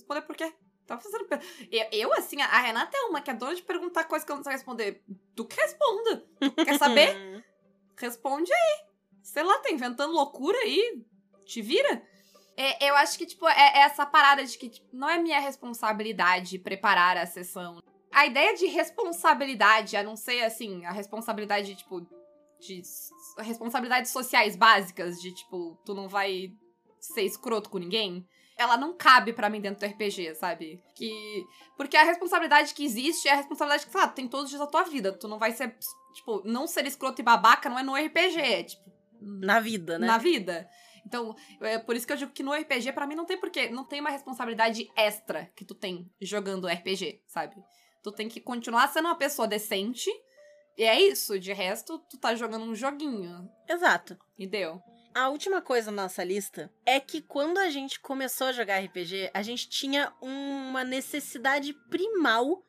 Responder 0.00 0.22
por 0.22 0.36
quê? 0.36 0.52
Tava 0.86 1.00
fazendo. 1.00 1.26
Eu, 1.70 1.86
eu, 1.92 2.12
assim, 2.14 2.40
a 2.40 2.60
Renata 2.60 2.96
é 2.96 3.02
uma 3.02 3.20
que 3.20 3.30
adora 3.30 3.54
de 3.54 3.62
perguntar 3.62 4.04
coisas 4.04 4.26
que 4.26 4.32
eu 4.32 4.36
não 4.36 4.42
sei 4.42 4.52
responder. 4.52 5.04
Tu 5.36 5.44
que 5.44 5.60
responda. 5.60 6.24
Quer 6.64 6.78
saber? 6.78 7.44
Responde 7.96 8.50
aí. 8.50 8.86
Sei 9.22 9.42
lá, 9.42 9.58
tá 9.58 9.70
inventando 9.70 10.14
loucura 10.14 10.56
aí 10.58 11.04
te 11.50 11.60
vira. 11.60 12.02
É, 12.56 12.88
eu 12.88 12.94
acho 12.96 13.18
que, 13.18 13.26
tipo, 13.26 13.46
é, 13.48 13.52
é 13.52 13.78
essa 13.80 14.06
parada 14.06 14.44
de 14.44 14.56
que 14.56 14.68
tipo, 14.68 14.88
não 14.92 15.08
é 15.08 15.18
minha 15.18 15.40
responsabilidade 15.40 16.58
preparar 16.58 17.16
a 17.16 17.26
sessão. 17.26 17.80
A 18.12 18.26
ideia 18.26 18.54
de 18.56 18.66
responsabilidade, 18.66 19.96
a 19.96 20.02
não 20.02 20.16
ser, 20.16 20.42
assim, 20.42 20.84
a 20.84 20.92
responsabilidade, 20.92 21.76
tipo, 21.76 22.00
de 22.58 22.82
responsabilidades 23.38 24.10
sociais 24.10 24.56
básicas, 24.56 25.20
de, 25.20 25.34
tipo, 25.34 25.78
tu 25.84 25.94
não 25.94 26.08
vai 26.08 26.52
ser 26.98 27.22
escroto 27.22 27.70
com 27.70 27.78
ninguém, 27.78 28.26
ela 28.60 28.76
não 28.76 28.92
cabe 28.94 29.32
para 29.32 29.48
mim 29.48 29.60
dentro 29.60 29.80
do 29.80 29.90
RPG, 29.90 30.34
sabe? 30.34 30.82
Que. 30.94 31.46
Porque 31.76 31.96
a 31.96 32.04
responsabilidade 32.04 32.74
que 32.74 32.84
existe 32.84 33.26
é 33.26 33.32
a 33.32 33.36
responsabilidade 33.36 33.86
que, 33.86 33.92
claro, 33.92 34.12
tem 34.12 34.28
todos 34.28 34.44
os 34.44 34.50
dias 34.50 34.60
da 34.60 34.66
tua 34.66 34.82
vida. 34.84 35.12
Tu 35.12 35.26
não 35.26 35.38
vai 35.38 35.52
ser, 35.52 35.74
tipo, 36.14 36.42
não 36.44 36.66
ser 36.66 36.86
escroto 36.86 37.22
e 37.22 37.24
babaca 37.24 37.70
não 37.70 37.78
é 37.78 37.82
no 37.82 37.94
RPG, 37.94 38.38
é, 38.38 38.62
tipo. 38.64 38.90
Na 39.20 39.60
vida, 39.60 39.98
né? 39.98 40.06
Na 40.06 40.18
vida. 40.18 40.68
Então, 41.06 41.34
é 41.62 41.78
por 41.78 41.96
isso 41.96 42.06
que 42.06 42.12
eu 42.12 42.16
digo 42.16 42.32
que 42.32 42.42
no 42.42 42.52
RPG, 42.52 42.92
para 42.92 43.06
mim, 43.06 43.14
não 43.14 43.24
tem 43.24 43.38
porquê. 43.38 43.70
Não 43.70 43.84
tem 43.84 44.00
uma 44.00 44.10
responsabilidade 44.10 44.90
extra 44.94 45.50
que 45.56 45.64
tu 45.64 45.74
tem 45.74 46.10
jogando 46.20 46.68
RPG, 46.68 47.22
sabe? 47.26 47.56
Tu 48.02 48.12
tem 48.12 48.28
que 48.28 48.40
continuar 48.40 48.88
sendo 48.88 49.06
uma 49.06 49.16
pessoa 49.16 49.48
decente. 49.48 50.10
E 50.76 50.84
é 50.84 51.00
isso. 51.00 51.38
De 51.38 51.52
resto, 51.52 51.98
tu 52.10 52.18
tá 52.18 52.34
jogando 52.34 52.64
um 52.64 52.74
joguinho. 52.74 53.50
Exato. 53.68 54.18
E 54.38 54.46
deu. 54.46 54.82
A 55.14 55.28
última 55.28 55.60
coisa 55.60 55.90
na 55.90 56.02
nossa 56.02 56.22
lista 56.22 56.72
é 56.86 57.00
que 57.00 57.20
quando 57.20 57.58
a 57.58 57.68
gente 57.68 57.98
começou 57.98 58.46
a 58.46 58.52
jogar 58.52 58.78
RPG, 58.78 59.30
a 59.34 59.42
gente 59.42 59.68
tinha 59.68 60.12
uma 60.20 60.84
necessidade 60.84 61.72
primal 61.72 62.64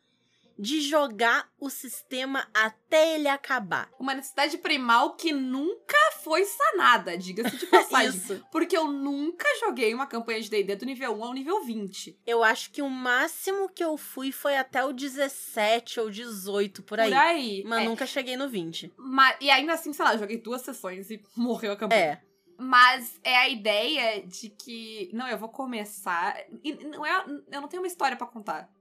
de 0.57 0.79
jogar 0.81 1.49
o 1.59 1.71
sistema 1.71 2.47
até 2.53 3.15
ele 3.15 3.27
acabar. 3.27 3.89
Uma 3.99 4.13
necessidade 4.13 4.59
primal 4.59 5.15
que 5.15 5.33
nunca 5.33 5.97
foi 6.21 6.43
sanada, 6.45 7.17
diga-se 7.17 7.57
de 7.57 7.65
passagem. 7.67 8.11
Isso. 8.11 8.45
Porque 8.51 8.77
eu 8.77 8.87
nunca 8.91 9.47
joguei 9.59 9.91
uma 9.91 10.05
campanha 10.05 10.39
de 10.39 10.49
D&D 10.49 10.75
do 10.75 10.85
nível 10.85 11.13
1 11.13 11.23
ao 11.23 11.33
nível 11.33 11.63
20. 11.63 12.19
Eu 12.27 12.43
acho 12.43 12.69
que 12.71 12.81
o 12.81 12.89
máximo 12.89 13.69
que 13.69 13.83
eu 13.83 13.97
fui 13.97 14.31
foi 14.31 14.55
até 14.55 14.85
o 14.85 14.93
17 14.93 15.99
ou 15.99 16.11
18, 16.11 16.83
por 16.83 16.99
aí. 16.99 17.09
Por 17.09 17.17
aí. 17.17 17.63
Mas 17.65 17.81
é. 17.81 17.85
nunca 17.85 18.05
cheguei 18.05 18.37
no 18.37 18.47
20. 18.47 18.93
Mas, 18.97 19.37
e 19.41 19.49
ainda 19.49 19.73
assim, 19.73 19.91
sei 19.93 20.05
lá, 20.05 20.15
joguei 20.15 20.37
duas 20.37 20.61
sessões 20.61 21.09
e 21.09 21.21
morreu 21.35 21.71
a 21.71 21.75
campanha. 21.75 22.21
É. 22.23 22.30
Mas 22.63 23.19
é 23.23 23.35
a 23.35 23.49
ideia 23.49 24.21
de 24.21 24.47
que. 24.47 25.09
Não, 25.11 25.27
eu 25.27 25.35
vou 25.35 25.49
começar. 25.49 26.37
E 26.63 26.73
não 26.85 27.03
é, 27.03 27.25
eu 27.51 27.59
não 27.59 27.67
tenho 27.67 27.81
uma 27.81 27.87
história 27.87 28.15
para 28.15 28.27
contar. 28.27 28.71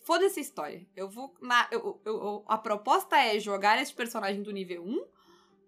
Foda-se 0.00 0.40
a 0.40 0.42
história. 0.42 0.84
Eu 0.96 1.08
vou. 1.08 1.32
Na, 1.40 1.68
eu, 1.70 2.00
eu, 2.04 2.16
eu, 2.16 2.44
a 2.48 2.58
proposta 2.58 3.16
é 3.16 3.38
jogar 3.38 3.80
esse 3.80 3.94
personagem 3.94 4.42
do 4.42 4.50
nível 4.50 4.82
1 4.82 5.06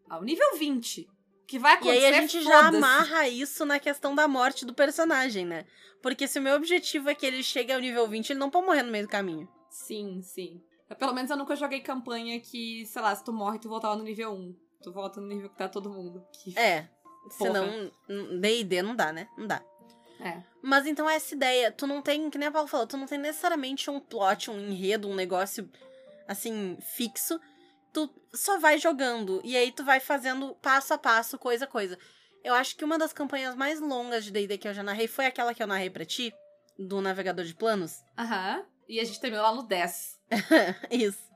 ao 0.08 0.20
nível 0.20 0.56
20. 0.58 1.08
Que 1.46 1.60
vai 1.60 1.74
acontecer. 1.74 2.00
E 2.00 2.04
aí 2.06 2.14
a 2.14 2.20
gente 2.20 2.42
já 2.42 2.66
amarra 2.66 3.28
isso 3.28 3.64
na 3.64 3.78
questão 3.78 4.16
da 4.16 4.26
morte 4.26 4.66
do 4.66 4.74
personagem, 4.74 5.46
né? 5.46 5.64
Porque 6.02 6.26
se 6.26 6.40
o 6.40 6.42
meu 6.42 6.56
objetivo 6.56 7.08
é 7.08 7.14
que 7.14 7.24
ele 7.24 7.42
chegue 7.42 7.72
ao 7.72 7.78
nível 7.78 8.08
20, 8.08 8.30
ele 8.30 8.40
não 8.40 8.50
pode 8.50 8.66
morrer 8.66 8.82
no 8.82 8.90
meio 8.90 9.06
do 9.06 9.10
caminho. 9.10 9.48
Sim, 9.68 10.20
sim. 10.22 10.60
Pelo 10.98 11.14
menos 11.14 11.30
eu 11.30 11.36
nunca 11.36 11.54
joguei 11.54 11.80
campanha 11.80 12.40
que, 12.40 12.84
sei 12.86 13.00
lá, 13.00 13.14
se 13.14 13.22
tu 13.22 13.32
morre, 13.32 13.60
tu 13.60 13.68
voltava 13.68 13.94
no 13.94 14.02
nível 14.02 14.32
1. 14.32 14.56
Tu 14.82 14.92
volta 14.92 15.20
no 15.20 15.28
nível 15.28 15.48
que 15.48 15.56
tá 15.56 15.68
todo 15.68 15.88
mundo. 15.88 16.26
Que... 16.32 16.58
É. 16.58 16.88
Senão, 17.28 17.90
D&D 18.40 18.82
não 18.82 18.96
dá, 18.96 19.12
né? 19.12 19.28
Não 19.36 19.46
dá. 19.46 19.62
É. 20.20 20.42
Mas 20.62 20.86
então 20.86 21.08
essa 21.08 21.34
ideia, 21.34 21.72
tu 21.72 21.86
não 21.86 22.02
tem, 22.02 22.28
que 22.28 22.38
nem 22.38 22.48
a 22.48 22.52
Paula 22.52 22.68
falou, 22.68 22.86
tu 22.86 22.96
não 22.96 23.06
tem 23.06 23.18
necessariamente 23.18 23.90
um 23.90 23.98
plot, 23.98 24.50
um 24.50 24.58
enredo, 24.58 25.08
um 25.08 25.14
negócio 25.14 25.68
assim, 26.28 26.76
fixo. 26.80 27.40
Tu 27.92 28.08
só 28.32 28.58
vai 28.58 28.78
jogando. 28.78 29.40
E 29.42 29.56
aí 29.56 29.72
tu 29.72 29.84
vai 29.84 29.98
fazendo 29.98 30.54
passo 30.56 30.94
a 30.94 30.98
passo, 30.98 31.38
coisa 31.38 31.64
a 31.64 31.68
coisa. 31.68 31.98
Eu 32.44 32.54
acho 32.54 32.76
que 32.76 32.84
uma 32.84 32.98
das 32.98 33.12
campanhas 33.12 33.54
mais 33.54 33.80
longas 33.80 34.24
de 34.24 34.30
D&D 34.30 34.58
que 34.58 34.68
eu 34.68 34.74
já 34.74 34.82
narrei 34.82 35.08
foi 35.08 35.26
aquela 35.26 35.54
que 35.54 35.62
eu 35.62 35.66
narrei 35.66 35.90
pra 35.90 36.04
ti, 36.04 36.32
do 36.78 37.00
navegador 37.00 37.44
de 37.44 37.54
planos. 37.54 38.02
Aham. 38.16 38.64
E 38.88 38.98
a 39.00 39.04
gente 39.04 39.20
terminou 39.20 39.44
lá 39.44 39.54
no 39.54 39.62
10. 39.62 40.18
Isso. 40.90 41.30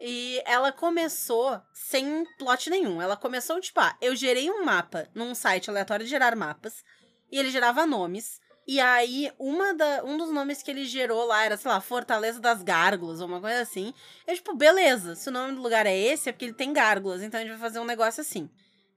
E 0.00 0.42
ela 0.44 0.72
começou 0.72 1.60
sem 1.72 2.24
plot 2.38 2.68
nenhum. 2.68 3.00
Ela 3.00 3.16
começou, 3.16 3.60
tipo, 3.60 3.80
ah, 3.80 3.96
eu 4.00 4.14
gerei 4.14 4.50
um 4.50 4.64
mapa 4.64 5.08
num 5.14 5.34
site 5.34 5.70
aleatório 5.70 6.04
de 6.04 6.10
gerar 6.10 6.34
mapas 6.36 6.84
e 7.30 7.38
ele 7.38 7.50
gerava 7.50 7.86
nomes. 7.86 8.40
E 8.66 8.80
aí, 8.80 9.30
uma 9.38 9.74
da, 9.74 10.02
um 10.04 10.16
dos 10.16 10.30
nomes 10.30 10.62
que 10.62 10.70
ele 10.70 10.86
gerou 10.86 11.24
lá 11.26 11.44
era, 11.44 11.56
sei 11.56 11.70
lá, 11.70 11.80
Fortaleza 11.80 12.40
das 12.40 12.62
Gárgulas, 12.62 13.20
ou 13.20 13.26
uma 13.28 13.40
coisa 13.40 13.60
assim. 13.60 13.92
Eu, 14.26 14.34
tipo, 14.34 14.54
beleza, 14.54 15.14
se 15.14 15.28
o 15.28 15.32
nome 15.32 15.54
do 15.54 15.60
lugar 15.60 15.84
é 15.84 15.96
esse, 15.96 16.30
é 16.30 16.32
porque 16.32 16.46
ele 16.46 16.54
tem 16.54 16.72
gárgulas, 16.72 17.22
então 17.22 17.38
a 17.38 17.42
gente 17.42 17.52
vai 17.52 17.60
fazer 17.60 17.78
um 17.78 17.84
negócio 17.84 18.22
assim. 18.22 18.48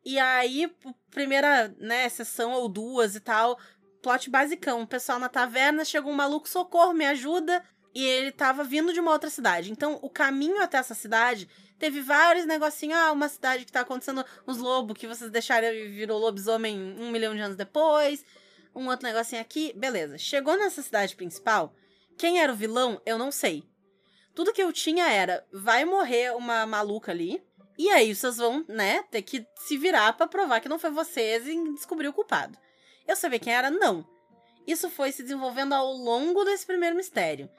E 0.06 0.18
aí, 0.18 0.74
primeira, 1.12 1.76
né, 1.80 2.08
sessão 2.08 2.54
ou 2.54 2.70
duas 2.70 3.14
e 3.16 3.20
tal, 3.20 3.60
plot 4.02 4.30
basicão. 4.30 4.84
O 4.84 4.88
pessoal 4.88 5.20
na 5.20 5.28
taverna, 5.28 5.84
chegou 5.84 6.14
um 6.14 6.16
maluco, 6.16 6.48
socorro, 6.48 6.94
me 6.94 7.06
ajuda. 7.06 7.62
E 7.98 8.06
ele 8.06 8.32
tava 8.32 8.64
vindo 8.64 8.94
de 8.94 9.00
uma 9.00 9.12
outra 9.12 9.28
cidade. 9.28 9.72
Então, 9.72 9.98
o 10.04 10.08
caminho 10.08 10.62
até 10.62 10.78
essa 10.78 10.94
cidade 10.94 11.50
teve 11.80 12.00
vários 12.00 12.46
negocinhos. 12.46 12.96
Ah, 12.96 13.12
uma 13.12 13.28
cidade 13.28 13.66
que 13.66 13.72
tá 13.72 13.80
acontecendo 13.80 14.24
uns 14.48 14.60
lobos 14.60 14.96
que 14.96 15.08
vocês 15.08 15.32
deixaram 15.32 15.70
e 15.74 15.88
virou 15.88 16.20
lobisomem 16.20 16.80
um 17.00 17.10
milhão 17.10 17.34
de 17.34 17.42
anos 17.42 17.58
depois. 17.58 18.24
Um 18.76 18.88
outro 18.88 19.08
negocinho 19.08 19.42
aqui. 19.42 19.74
Beleza. 19.76 20.16
Chegou 20.20 20.56
nessa 20.56 20.84
cidade 20.84 21.16
principal. 21.16 21.74
Quem 22.20 22.40
era 22.40 22.54
o 22.54 22.56
vilão, 22.56 23.02
eu 23.04 23.18
não 23.18 23.32
sei. 23.32 23.64
Tudo 24.36 24.54
que 24.54 24.62
eu 24.62 24.72
tinha 24.72 25.10
era: 25.10 25.44
vai 25.52 25.84
morrer 25.84 26.36
uma 26.36 26.68
maluca 26.68 27.12
ali. 27.12 27.44
E 27.80 27.90
aí 27.90 28.14
vocês 28.14 28.38
vão, 28.38 28.64
né, 28.68 29.06
ter 29.10 29.24
que 29.24 29.44
se 29.56 29.76
virar 29.76 30.14
para 30.14 30.28
provar 30.28 30.60
que 30.60 30.70
não 30.70 30.78
foi 30.78 30.92
vocês 30.92 31.48
e 31.48 31.74
descobrir 31.74 32.10
o 32.10 32.14
culpado. 32.14 32.60
Eu 33.08 33.16
sabia 33.16 33.40
quem 33.40 33.54
era? 33.54 33.72
Não. 33.72 34.08
Isso 34.68 34.88
foi 34.88 35.12
se 35.12 35.24
desenvolvendo 35.24 35.74
ao 35.74 35.92
longo 35.94 36.44
desse 36.44 36.64
primeiro 36.64 36.96
mistério. 36.96 37.50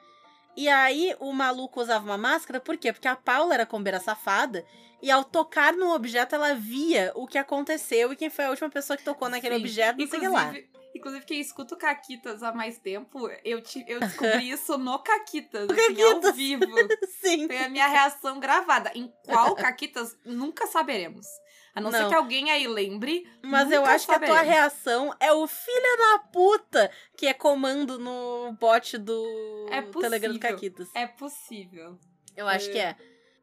E 0.59 0.67
aí 0.67 1.15
o 1.21 1.31
maluco 1.31 1.79
usava 1.79 2.03
uma 2.03 2.17
máscara, 2.17 2.59
por 2.59 2.75
quê? 2.75 2.91
Porque 2.91 3.07
a 3.07 3.15
Paula 3.15 3.53
era 3.53 3.65
combeira 3.65 3.97
safada 3.97 4.65
e 5.01 5.09
ao 5.09 5.23
tocar 5.23 5.71
no 5.71 5.95
objeto 5.95 6.35
ela 6.35 6.53
via 6.53 7.13
o 7.15 7.25
que 7.25 7.37
aconteceu 7.37 8.11
e 8.11 8.15
quem 8.17 8.29
foi 8.29 8.43
a 8.43 8.49
última 8.49 8.69
pessoa 8.69 8.97
que 8.97 9.03
tocou 9.05 9.29
naquele 9.29 9.55
Sim. 9.55 9.61
objeto, 9.61 9.97
não 9.97 10.07
sei 10.07 10.27
lá. 10.27 10.53
Inclusive, 10.93 11.23
quem 11.23 11.39
escuta 11.39 11.75
o 11.75 11.77
Caquitas 11.77 12.43
há 12.43 12.51
mais 12.51 12.77
tempo, 12.77 13.29
eu, 13.45 13.61
te, 13.61 13.85
eu 13.87 14.01
descobri 14.01 14.49
isso 14.51 14.77
no 14.77 14.99
Caquitas, 14.99 15.69
assim, 15.69 15.95
Caquitas. 15.95 16.25
ao 16.25 16.33
vivo. 16.33 16.65
Sim. 17.21 17.47
Foi 17.47 17.57
a 17.57 17.69
minha 17.69 17.87
reação 17.87 18.37
gravada. 18.37 18.91
Em 18.93 19.09
qual 19.23 19.55
Caquitas, 19.55 20.17
nunca 20.25 20.67
saberemos. 20.67 21.25
A 21.73 21.81
não, 21.81 21.91
não, 21.91 21.99
ser 21.99 22.07
que 22.09 22.15
alguém 22.15 22.51
aí 22.51 22.67
lembre. 22.67 23.29
Mas 23.43 23.71
eu 23.71 23.85
acho 23.85 24.07
que 24.07 24.13
a 24.13 24.19
tua 24.19 24.41
reação 24.41 25.13
é 25.19 25.31
o 25.31 25.47
filho 25.47 25.97
da 25.97 26.19
puta 26.19 26.91
que 27.15 27.27
é 27.27 27.33
comando 27.33 27.99
no 27.99 28.53
bot 28.59 28.97
do 28.97 29.67
é 29.71 29.81
Telegram 29.81 30.33
do 30.33 30.39
Caquitas. 30.39 30.89
É 30.95 31.07
possível. 31.07 31.97
Eu 32.35 32.47
acho 32.47 32.69
é. 32.69 32.71
que 32.71 32.79
é. 32.79 32.95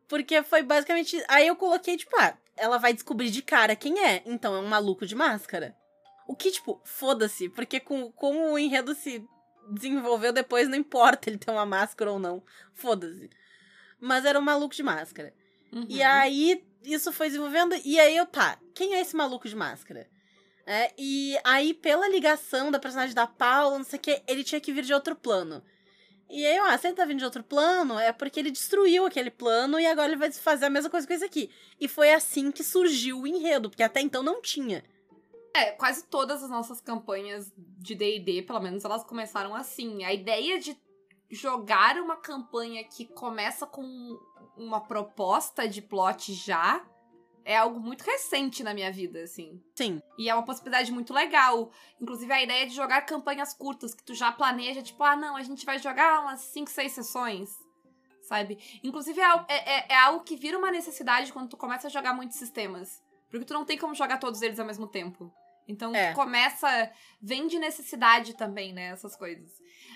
Porque 0.09 0.43
foi 0.43 0.63
basicamente. 0.63 1.23
Aí 1.29 1.47
eu 1.47 1.57
coloquei, 1.57 1.97
tipo, 1.97 2.17
ah, 2.19 2.37
ela 2.57 2.79
vai 2.79 2.93
descobrir 2.93 3.31
de 3.31 3.43
cara 3.43 3.77
quem 3.77 4.05
é. 4.05 4.23
Então 4.27 4.55
é 4.55 4.61
um 4.61 4.69
maluco 4.69 5.07
de 5.07 5.15
máscara. 5.15 5.77
O 6.27 6.35
que, 6.35 6.51
tipo, 6.51 6.81
foda-se, 6.85 7.49
porque 7.49 7.79
com, 7.79 8.11
como 8.13 8.53
o 8.53 8.59
enredo 8.59 8.95
se 8.95 9.25
desenvolveu 9.71 10.33
depois, 10.33 10.69
não 10.69 10.77
importa 10.77 11.31
ele 11.31 11.39
ter 11.39 11.51
uma 11.51 11.67
máscara 11.67 12.11
ou 12.11 12.19
não. 12.19 12.43
Foda-se. 12.75 13.31
Mas 14.01 14.25
era 14.25 14.39
um 14.39 14.43
maluco 14.43 14.75
de 14.75 14.83
máscara. 14.83 15.33
Uhum. 15.73 15.87
E 15.89 16.03
aí 16.03 16.65
isso 16.87 17.13
foi 17.13 17.27
desenvolvendo. 17.29 17.75
E 17.85 17.99
aí 17.99 18.17
eu, 18.17 18.27
tá, 18.27 18.59
quem 18.75 18.95
é 18.95 19.01
esse 19.01 19.17
maluco 19.17 19.49
de 19.49 19.57
máscara? 19.57 20.09
É, 20.67 20.93
e 20.99 21.39
aí, 21.45 21.73
pela 21.75 22.09
ligação 22.09 22.71
da 22.71 22.79
personagem 22.79 23.15
da 23.15 23.27
Paula, 23.27 23.79
não 23.79 23.85
sei 23.85 23.99
o 23.99 24.03
que, 24.03 24.23
ele 24.27 24.43
tinha 24.43 24.61
que 24.61 24.73
vir 24.73 24.85
de 24.85 24.93
outro 24.93 25.15
plano. 25.15 25.63
E 26.29 26.45
aí, 26.45 26.59
ah, 26.59 26.77
se 26.77 26.89
ele 26.89 26.97
tá 26.97 27.05
vindo 27.05 27.21
de 27.21 27.25
outro 27.25 27.45
plano, 27.45 27.99
é 27.99 28.11
porque 28.11 28.41
ele 28.41 28.51
destruiu 28.51 29.07
aquele 29.07 29.31
plano 29.31 29.79
e 29.79 29.87
agora 29.87 30.09
ele 30.09 30.17
vai 30.17 30.33
fazer 30.33 30.67
a 30.67 30.71
mesma 30.71 30.91
coisa 30.91 31.07
com 31.07 31.13
esse 31.13 31.25
aqui. 31.25 31.51
E 31.81 31.87
foi 31.87 32.13
assim 32.13 32.51
que 32.51 32.65
surgiu 32.65 33.21
o 33.21 33.27
enredo, 33.27 33.71
porque 33.71 33.83
até 33.83 34.01
então 34.01 34.25
não 34.25 34.43
tinha. 34.43 34.83
É, 35.55 35.71
quase 35.71 36.05
todas 36.05 36.43
as 36.43 36.51
nossas 36.51 36.81
campanhas 36.81 37.53
de 37.57 37.95
D&D, 37.95 38.43
pelo 38.43 38.61
menos, 38.61 38.85
elas 38.85 39.05
começaram 39.05 39.55
assim. 39.55 40.05
A 40.05 40.13
ideia 40.13 40.59
de 40.59 40.77
jogar 41.31 41.97
uma 41.97 42.17
campanha 42.17 42.83
que 42.85 43.07
começa 43.07 43.65
com 43.65 44.19
uma 44.57 44.81
proposta 44.81 45.69
de 45.69 45.83
plot 45.83 46.33
já 46.33 46.85
é 47.47 47.57
algo 47.57 47.79
muito 47.79 48.03
recente 48.03 48.65
na 48.65 48.75
minha 48.75 48.91
vida, 48.91 49.23
assim. 49.23 49.63
Sim. 49.77 50.03
E 50.19 50.29
é 50.29 50.35
uma 50.35 50.45
possibilidade 50.45 50.91
muito 50.91 51.15
legal. 51.15 51.71
Inclusive, 52.01 52.33
a 52.33 52.43
ideia 52.43 52.67
de 52.67 52.75
jogar 52.75 53.03
campanhas 53.03 53.55
curtas, 53.55 53.95
que 53.95 54.03
tu 54.03 54.15
já 54.15 54.33
planeja, 54.33 54.83
tipo, 54.83 55.03
ah, 55.05 55.15
não, 55.15 55.37
a 55.37 55.43
gente 55.45 55.65
vai 55.65 55.79
jogar 55.79 56.23
umas 56.23 56.41
5, 56.41 56.69
6 56.69 56.91
sessões, 56.91 57.51
sabe? 58.23 58.59
Inclusive, 58.83 59.21
é, 59.21 59.45
é, 59.49 59.93
é, 59.93 59.97
algo 59.97 60.25
que 60.25 60.35
vira 60.35 60.59
uma 60.59 60.73
necessidade 60.73 61.33
quando 61.33 61.51
tu 61.51 61.57
começa 61.57 61.87
a 61.87 61.91
jogar 61.91 62.15
muitos 62.15 62.37
sistemas. 62.37 63.01
Porque 63.31 63.47
tu 63.47 63.55
não 63.55 63.65
tem 63.65 63.79
como 63.79 63.95
jogar 63.95 64.19
todos 64.19 64.43
eles 64.43 64.59
ao 64.59 64.67
mesmo 64.67 64.89
tempo. 64.89 65.33
Então, 65.69 65.95
é. 65.95 66.13
começa. 66.15 66.91
Vem 67.23 67.47
de 67.47 67.61
necessidade 67.61 68.35
também, 68.35 68.73
né? 68.73 68.89
Essas 68.89 69.15
coisas. 69.15 69.51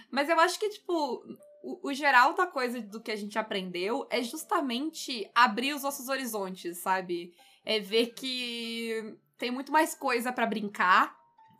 Mas 0.09 0.29
eu 0.29 0.39
acho 0.39 0.59
que, 0.59 0.69
tipo, 0.69 1.25
o, 1.63 1.89
o, 1.89 1.95
geral 1.95 2.35
da 2.35 2.47
coisa 2.47 2.81
do 2.81 3.01
que 3.01 3.11
a 3.11 3.17
gente 3.17 3.39
aprendeu 3.39 4.07
é 4.11 4.23
justamente 4.23 5.31
abrir 5.35 5.75
os 5.75 5.83
nossos 5.83 6.09
horizontes, 6.09 6.79
sabe? 6.79 7.33
É 7.65 7.79
ver 7.79 8.09
que 8.09 9.17
tem 9.39 9.51
muito 9.51 9.71
mais 9.71 9.95
coisa 9.95 10.33
para 10.33 10.47
brincar 10.47 11.15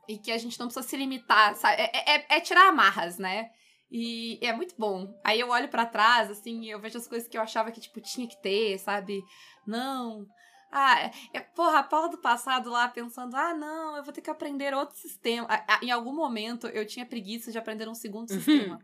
e 0.09 0.19
que 0.19 0.33
a 0.33 0.39
gente 0.39 0.59
não 0.59 0.67
precisa 0.67 0.87
se 0.87 0.97
limitar, 0.97 1.55
sabe? 1.55 1.83
É, 1.83 2.17
é, 2.17 2.27
é 2.29 2.41
tirar 2.41 2.69
amarras, 2.69 3.19
né? 3.19 3.51
E 3.91 4.39
é 4.41 4.53
muito 4.53 4.75
bom. 4.79 5.13
Aí 5.25 5.41
eu 5.41 5.49
olho 5.49 5.69
para 5.69 5.85
trás, 5.85 6.31
assim, 6.31 6.67
eu 6.67 6.81
vejo 6.81 6.99
as 6.99 7.09
coisas 7.09 7.29
que 7.29 7.37
eu 7.37 7.43
achava 7.43 7.73
que, 7.73 7.81
tipo, 7.81 8.01
tinha 8.01 8.27
que 8.27 8.41
ter, 8.41 8.79
sabe? 8.79 9.23
Não. 9.67 10.27
Ah, 10.71 11.01
é, 11.01 11.11
é 11.35 11.41
porra, 11.41 11.81
a 11.81 11.83
Paula 11.83 12.09
do 12.09 12.19
passado 12.19 12.71
lá 12.71 12.89
pensando, 12.89 13.37
ah, 13.37 13.53
não, 13.53 13.97
eu 13.97 14.05
vou 14.05 14.13
ter 14.13 14.21
que 14.21 14.31
aprender 14.31 14.73
outro 14.73 14.97
sistema. 14.97 15.49
Em 15.83 15.91
algum 15.91 16.15
momento 16.15 16.69
eu 16.69 16.87
tinha 16.87 17.05
preguiça 17.05 17.51
de 17.51 17.59
aprender 17.59 17.89
um 17.89 17.95
segundo 17.95 18.31
uhum. 18.31 18.37
sistema. 18.37 18.79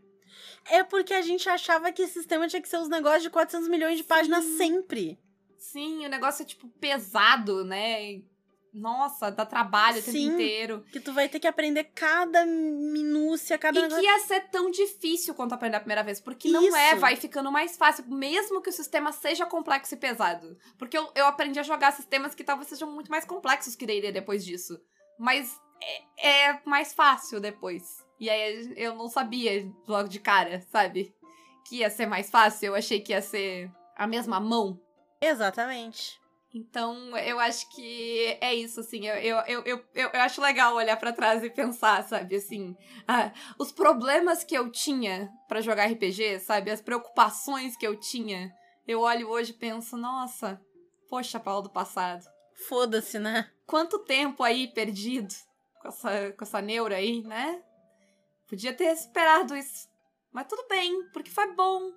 É 0.70 0.83
porque 0.83 1.14
a 1.14 1.22
gente 1.22 1.49
achava 1.49 1.92
que 1.92 2.03
esse 2.03 2.14
sistema 2.14 2.49
tinha 2.49 2.62
que 2.62 2.68
ser 2.68 2.79
os 2.79 2.88
negócios 2.88 3.22
de 3.22 3.31
400 3.31 3.68
milhões 3.68 3.96
de 3.96 4.05
páginas 4.05 4.44
Sim. 4.44 4.57
sempre. 4.57 5.18
Sim, 5.59 6.07
o 6.07 6.09
negócio 6.09 6.42
é, 6.42 6.46
tipo, 6.46 6.68
pesado, 6.81 7.64
né? 7.64 8.22
Nossa, 8.77 9.31
dá 9.31 9.46
trabalho 9.46 10.01
o 10.01 10.03
tempo 10.03 10.18
inteiro. 10.18 10.85
Que 10.92 11.01
tu 11.01 11.11
vai 11.12 11.31
ter 11.31 11.40
que 11.40 11.46
aprender 11.46 11.85
cada 11.94 12.44
minúcia, 12.44 13.57
cada 13.57 13.79
E 13.79 13.83
negócio. 13.83 14.05
que 14.05 14.07
ia 14.07 14.18
ser 14.20 14.51
tão 14.51 14.70
difícil 14.70 15.35
quanto 15.35 15.55
aprender 15.55 15.79
a 15.79 15.81
primeira 15.81 16.03
vez. 16.03 16.20
Porque 16.20 16.49
Isso. 16.49 16.61
não 16.61 16.77
é, 16.77 16.94
vai 16.94 17.16
ficando 17.16 17.51
mais 17.51 17.75
fácil, 17.75 18.05
mesmo 18.07 18.61
que 18.61 18.68
o 18.68 18.72
sistema 18.72 19.12
seja 19.12 19.46
complexo 19.46 19.94
e 19.94 19.96
pesado. 19.96 20.59
Porque 20.79 20.96
eu, 20.96 21.11
eu 21.14 21.27
aprendi 21.27 21.59
a 21.59 21.62
jogar 21.62 21.92
sistemas 21.92 22.35
que 22.35 22.44
talvez 22.44 22.68
sejam 22.68 22.92
muito 22.92 23.11
mais 23.11 23.25
complexos 23.25 23.75
que 23.75 23.87
D&D 23.87 24.12
depois 24.12 24.44
disso. 24.44 24.79
Mas 25.18 25.59
é, 26.18 26.51
é 26.51 26.61
mais 26.66 26.92
fácil 26.92 27.40
depois. 27.40 28.06
E 28.18 28.31
aí 28.31 28.72
eu 28.76 28.94
não 28.94 29.09
sabia 29.09 29.70
logo 29.87 30.09
de 30.09 30.18
cara, 30.18 30.61
sabe? 30.70 31.14
Que 31.64 31.76
ia 31.76 31.90
ser 31.90 32.07
mais 32.07 32.31
fácil. 32.31 32.68
Eu 32.68 32.74
achei 32.74 33.00
que 33.00 33.12
ia 33.12 33.20
ser 33.20 33.70
a 33.96 34.07
mesma 34.07 34.40
mão. 34.40 34.81
Exatamente. 35.20 36.18
Então, 36.55 37.14
eu 37.18 37.38
acho 37.38 37.68
que 37.74 38.38
é 38.40 38.55
isso, 38.55 38.81
assim. 38.81 39.07
Eu, 39.07 39.16
eu, 39.16 39.62
eu, 39.66 39.85
eu, 39.94 40.09
eu 40.09 40.20
acho 40.22 40.40
legal 40.40 40.74
olhar 40.74 40.96
para 40.96 41.12
trás 41.12 41.44
e 41.44 41.50
pensar, 41.50 42.02
sabe? 42.05 42.37
Assim, 42.37 42.74
ah, 43.07 43.31
os 43.59 43.70
problemas 43.70 44.42
que 44.42 44.57
eu 44.57 44.70
tinha 44.70 45.31
para 45.46 45.61
jogar 45.61 45.85
RPG, 45.90 46.40
sabe? 46.40 46.70
As 46.70 46.81
preocupações 46.81 47.76
que 47.76 47.87
eu 47.87 47.94
tinha. 47.94 48.50
Eu 48.88 49.00
olho 49.00 49.29
hoje 49.29 49.50
e 49.50 49.55
penso, 49.55 49.98
nossa, 49.98 50.59
poxa, 51.11 51.38
Paulo 51.38 51.62
do 51.62 51.70
passado. 51.70 52.24
Foda-se, 52.68 53.18
né? 53.18 53.50
Quanto 53.66 53.98
tempo 53.98 54.42
aí 54.42 54.68
perdido 54.68 55.35
com 55.83 55.88
essa, 55.88 56.33
com 56.33 56.44
essa 56.44 56.62
neura 56.62 56.96
aí, 56.96 57.22
né? 57.22 57.62
Podia 58.46 58.72
ter 58.72 58.92
esperado 58.92 59.56
isso. 59.56 59.88
Mas 60.32 60.46
tudo 60.46 60.66
bem, 60.68 61.09
porque 61.12 61.30
foi 61.30 61.52
bom. 61.54 61.92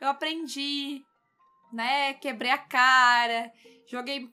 Eu 0.00 0.08
aprendi, 0.08 1.04
né? 1.72 2.14
Quebrei 2.14 2.50
a 2.50 2.58
cara, 2.58 3.52
joguei 3.86 4.32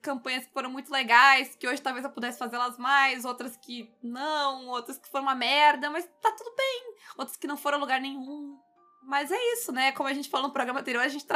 campanhas 0.00 0.46
que 0.46 0.52
foram 0.52 0.70
muito 0.70 0.90
legais, 0.90 1.54
que 1.56 1.66
hoje 1.66 1.82
talvez 1.82 2.04
eu 2.04 2.10
pudesse 2.10 2.38
fazê-las 2.38 2.78
mais, 2.78 3.24
outras 3.24 3.56
que 3.56 3.92
não, 4.02 4.68
outras 4.68 4.98
que 4.98 5.08
foram 5.08 5.24
uma 5.24 5.34
merda, 5.34 5.90
mas 5.90 6.08
tá 6.20 6.32
tudo 6.32 6.54
bem. 6.56 6.94
Outras 7.16 7.36
que 7.36 7.46
não 7.46 7.56
foram 7.56 7.78
a 7.78 7.80
lugar 7.80 8.00
nenhum. 8.00 8.58
Mas 9.02 9.30
é 9.30 9.52
isso, 9.52 9.72
né? 9.72 9.92
Como 9.92 10.08
a 10.08 10.12
gente 10.12 10.28
falou 10.28 10.48
no 10.48 10.52
programa 10.52 10.80
anterior, 10.80 11.02
a 11.02 11.08
gente 11.08 11.26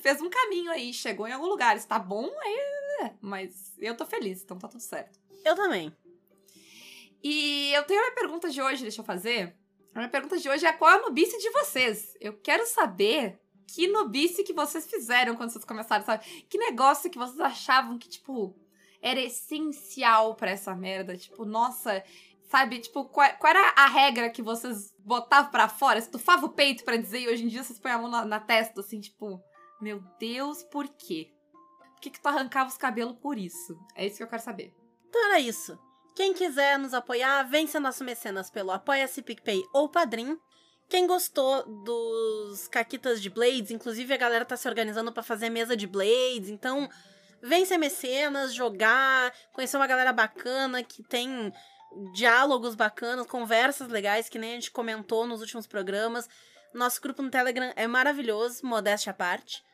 fez 0.00 0.20
um 0.20 0.30
caminho 0.30 0.70
aí, 0.70 0.92
chegou 0.92 1.26
em 1.26 1.32
algum 1.32 1.46
lugar. 1.46 1.76
Está 1.76 1.98
bom, 1.98 2.30
aí. 2.40 3.06
É, 3.06 3.14
mas 3.20 3.74
eu 3.78 3.96
tô 3.96 4.04
feliz, 4.04 4.42
então 4.42 4.58
tá 4.58 4.68
tudo 4.68 4.82
certo. 4.82 5.18
Eu 5.44 5.56
também. 5.56 5.94
E 7.22 7.72
eu 7.72 7.84
tenho 7.84 8.02
uma 8.02 8.14
pergunta 8.14 8.50
de 8.50 8.60
hoje, 8.60 8.82
deixa 8.82 9.00
eu 9.00 9.04
fazer. 9.04 9.56
A 9.94 9.98
minha 9.98 10.10
pergunta 10.10 10.38
de 10.38 10.48
hoje 10.48 10.66
é 10.66 10.72
qual 10.72 10.90
é 10.90 10.94
a 10.94 11.02
nubice 11.02 11.38
de 11.38 11.50
vocês? 11.50 12.16
Eu 12.20 12.32
quero 12.40 12.66
saber 12.66 13.40
que 13.66 13.86
nubice 13.86 14.42
que 14.42 14.52
vocês 14.52 14.86
fizeram 14.86 15.36
quando 15.36 15.50
vocês 15.50 15.64
começaram, 15.64 16.04
sabe? 16.04 16.24
Que 16.48 16.58
negócio 16.58 17.10
que 17.10 17.18
vocês 17.18 17.38
achavam 17.40 17.98
que, 17.98 18.08
tipo, 18.08 18.56
era 19.00 19.20
essencial 19.20 20.34
para 20.34 20.50
essa 20.50 20.74
merda? 20.74 21.16
Tipo, 21.16 21.44
nossa, 21.44 22.02
sabe? 22.50 22.80
Tipo, 22.80 23.04
qual, 23.04 23.30
qual, 23.36 23.50
era 23.50 23.72
a 23.76 23.86
regra 23.86 24.30
que 24.30 24.42
vocês 24.42 24.94
botavam 24.98 25.50
para 25.50 25.68
fora? 25.68 26.00
Você 26.00 26.10
tufava 26.10 26.46
o 26.46 26.52
peito 26.52 26.84
para 26.84 26.96
dizer 26.96 27.20
e 27.20 27.28
hoje 27.28 27.44
em 27.44 27.48
dia 27.48 27.62
vocês 27.62 27.78
põem 27.78 27.92
a 27.92 27.98
mão 27.98 28.08
na, 28.08 28.24
na, 28.24 28.40
testa, 28.40 28.80
assim, 28.80 29.00
tipo, 29.00 29.40
meu 29.80 30.02
Deus, 30.18 30.62
por 30.64 30.88
quê? 30.88 31.30
Por 31.94 32.00
que, 32.00 32.10
que 32.10 32.20
tu 32.20 32.26
arrancava 32.26 32.68
os 32.68 32.76
cabelos 32.76 33.16
por 33.20 33.38
isso? 33.38 33.78
É 33.94 34.06
isso 34.06 34.16
que 34.16 34.22
eu 34.22 34.28
quero 34.28 34.42
saber. 34.42 34.74
Então 35.06 35.24
era 35.26 35.38
isso. 35.38 35.78
Quem 36.14 36.34
quiser 36.34 36.78
nos 36.78 36.92
apoiar, 36.92 37.42
vence 37.44 37.78
nosso 37.78 38.04
mecenas 38.04 38.50
pelo 38.50 38.70
Apoia-se 38.70 39.22
PicPay 39.22 39.62
ou 39.72 39.88
Padrim. 39.88 40.38
Quem 40.88 41.06
gostou 41.06 41.64
dos 41.84 42.68
caquitas 42.68 43.22
de 43.22 43.30
Blades, 43.30 43.70
inclusive 43.70 44.12
a 44.12 44.18
galera 44.18 44.44
tá 44.44 44.56
se 44.56 44.68
organizando 44.68 45.10
para 45.10 45.22
fazer 45.22 45.48
mesa 45.48 45.74
de 45.74 45.86
Blades, 45.86 46.50
então 46.50 46.86
vem 47.40 47.64
ser 47.64 47.78
mecenas, 47.78 48.52
jogar, 48.52 49.32
conhecer 49.54 49.78
uma 49.78 49.86
galera 49.86 50.12
bacana 50.12 50.82
que 50.82 51.02
tem 51.02 51.50
diálogos 52.12 52.74
bacanas, 52.74 53.26
conversas 53.26 53.88
legais, 53.88 54.28
que 54.28 54.38
nem 54.38 54.52
a 54.52 54.54
gente 54.54 54.70
comentou 54.70 55.26
nos 55.26 55.40
últimos 55.40 55.66
programas. 55.66 56.28
Nosso 56.74 57.00
grupo 57.00 57.22
no 57.22 57.30
Telegram 57.30 57.72
é 57.74 57.86
maravilhoso, 57.86 58.66
modéstia 58.66 59.12
à 59.12 59.14
parte. 59.14 59.64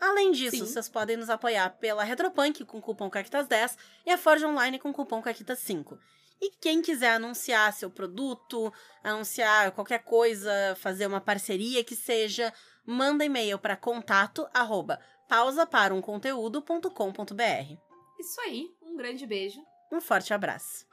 Além 0.00 0.30
disso, 0.30 0.56
Sim. 0.58 0.66
vocês 0.66 0.88
podem 0.88 1.16
nos 1.16 1.28
apoiar 1.28 1.70
pela 1.78 2.04
Retropunk 2.04 2.64
com 2.64 2.80
cupom 2.80 3.10
CAQUITAS10 3.10 3.76
e 4.06 4.10
a 4.10 4.18
Forge 4.18 4.44
Online 4.44 4.78
com 4.78 4.92
cupom 4.92 5.20
CAQUITAS5. 5.20 5.98
E 6.40 6.52
quem 6.60 6.80
quiser 6.80 7.14
anunciar 7.14 7.72
seu 7.72 7.90
produto, 7.90 8.72
anunciar 9.02 9.72
qualquer 9.72 10.04
coisa, 10.04 10.50
fazer 10.76 11.06
uma 11.06 11.20
parceria 11.20 11.82
que 11.82 11.96
seja, 11.96 12.52
manda 12.86 13.24
e-mail 13.24 13.58
para 13.58 13.76
contato 13.76 14.48
arroba. 14.54 15.00
Isso 18.20 18.40
aí, 18.40 18.70
um 18.80 18.96
grande 18.96 19.26
beijo. 19.26 19.60
Um 19.92 20.00
forte 20.00 20.32
abraço. 20.32 20.86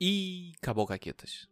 E 0.00 0.52
acabou, 0.60 0.86
Caquetas. 0.86 1.48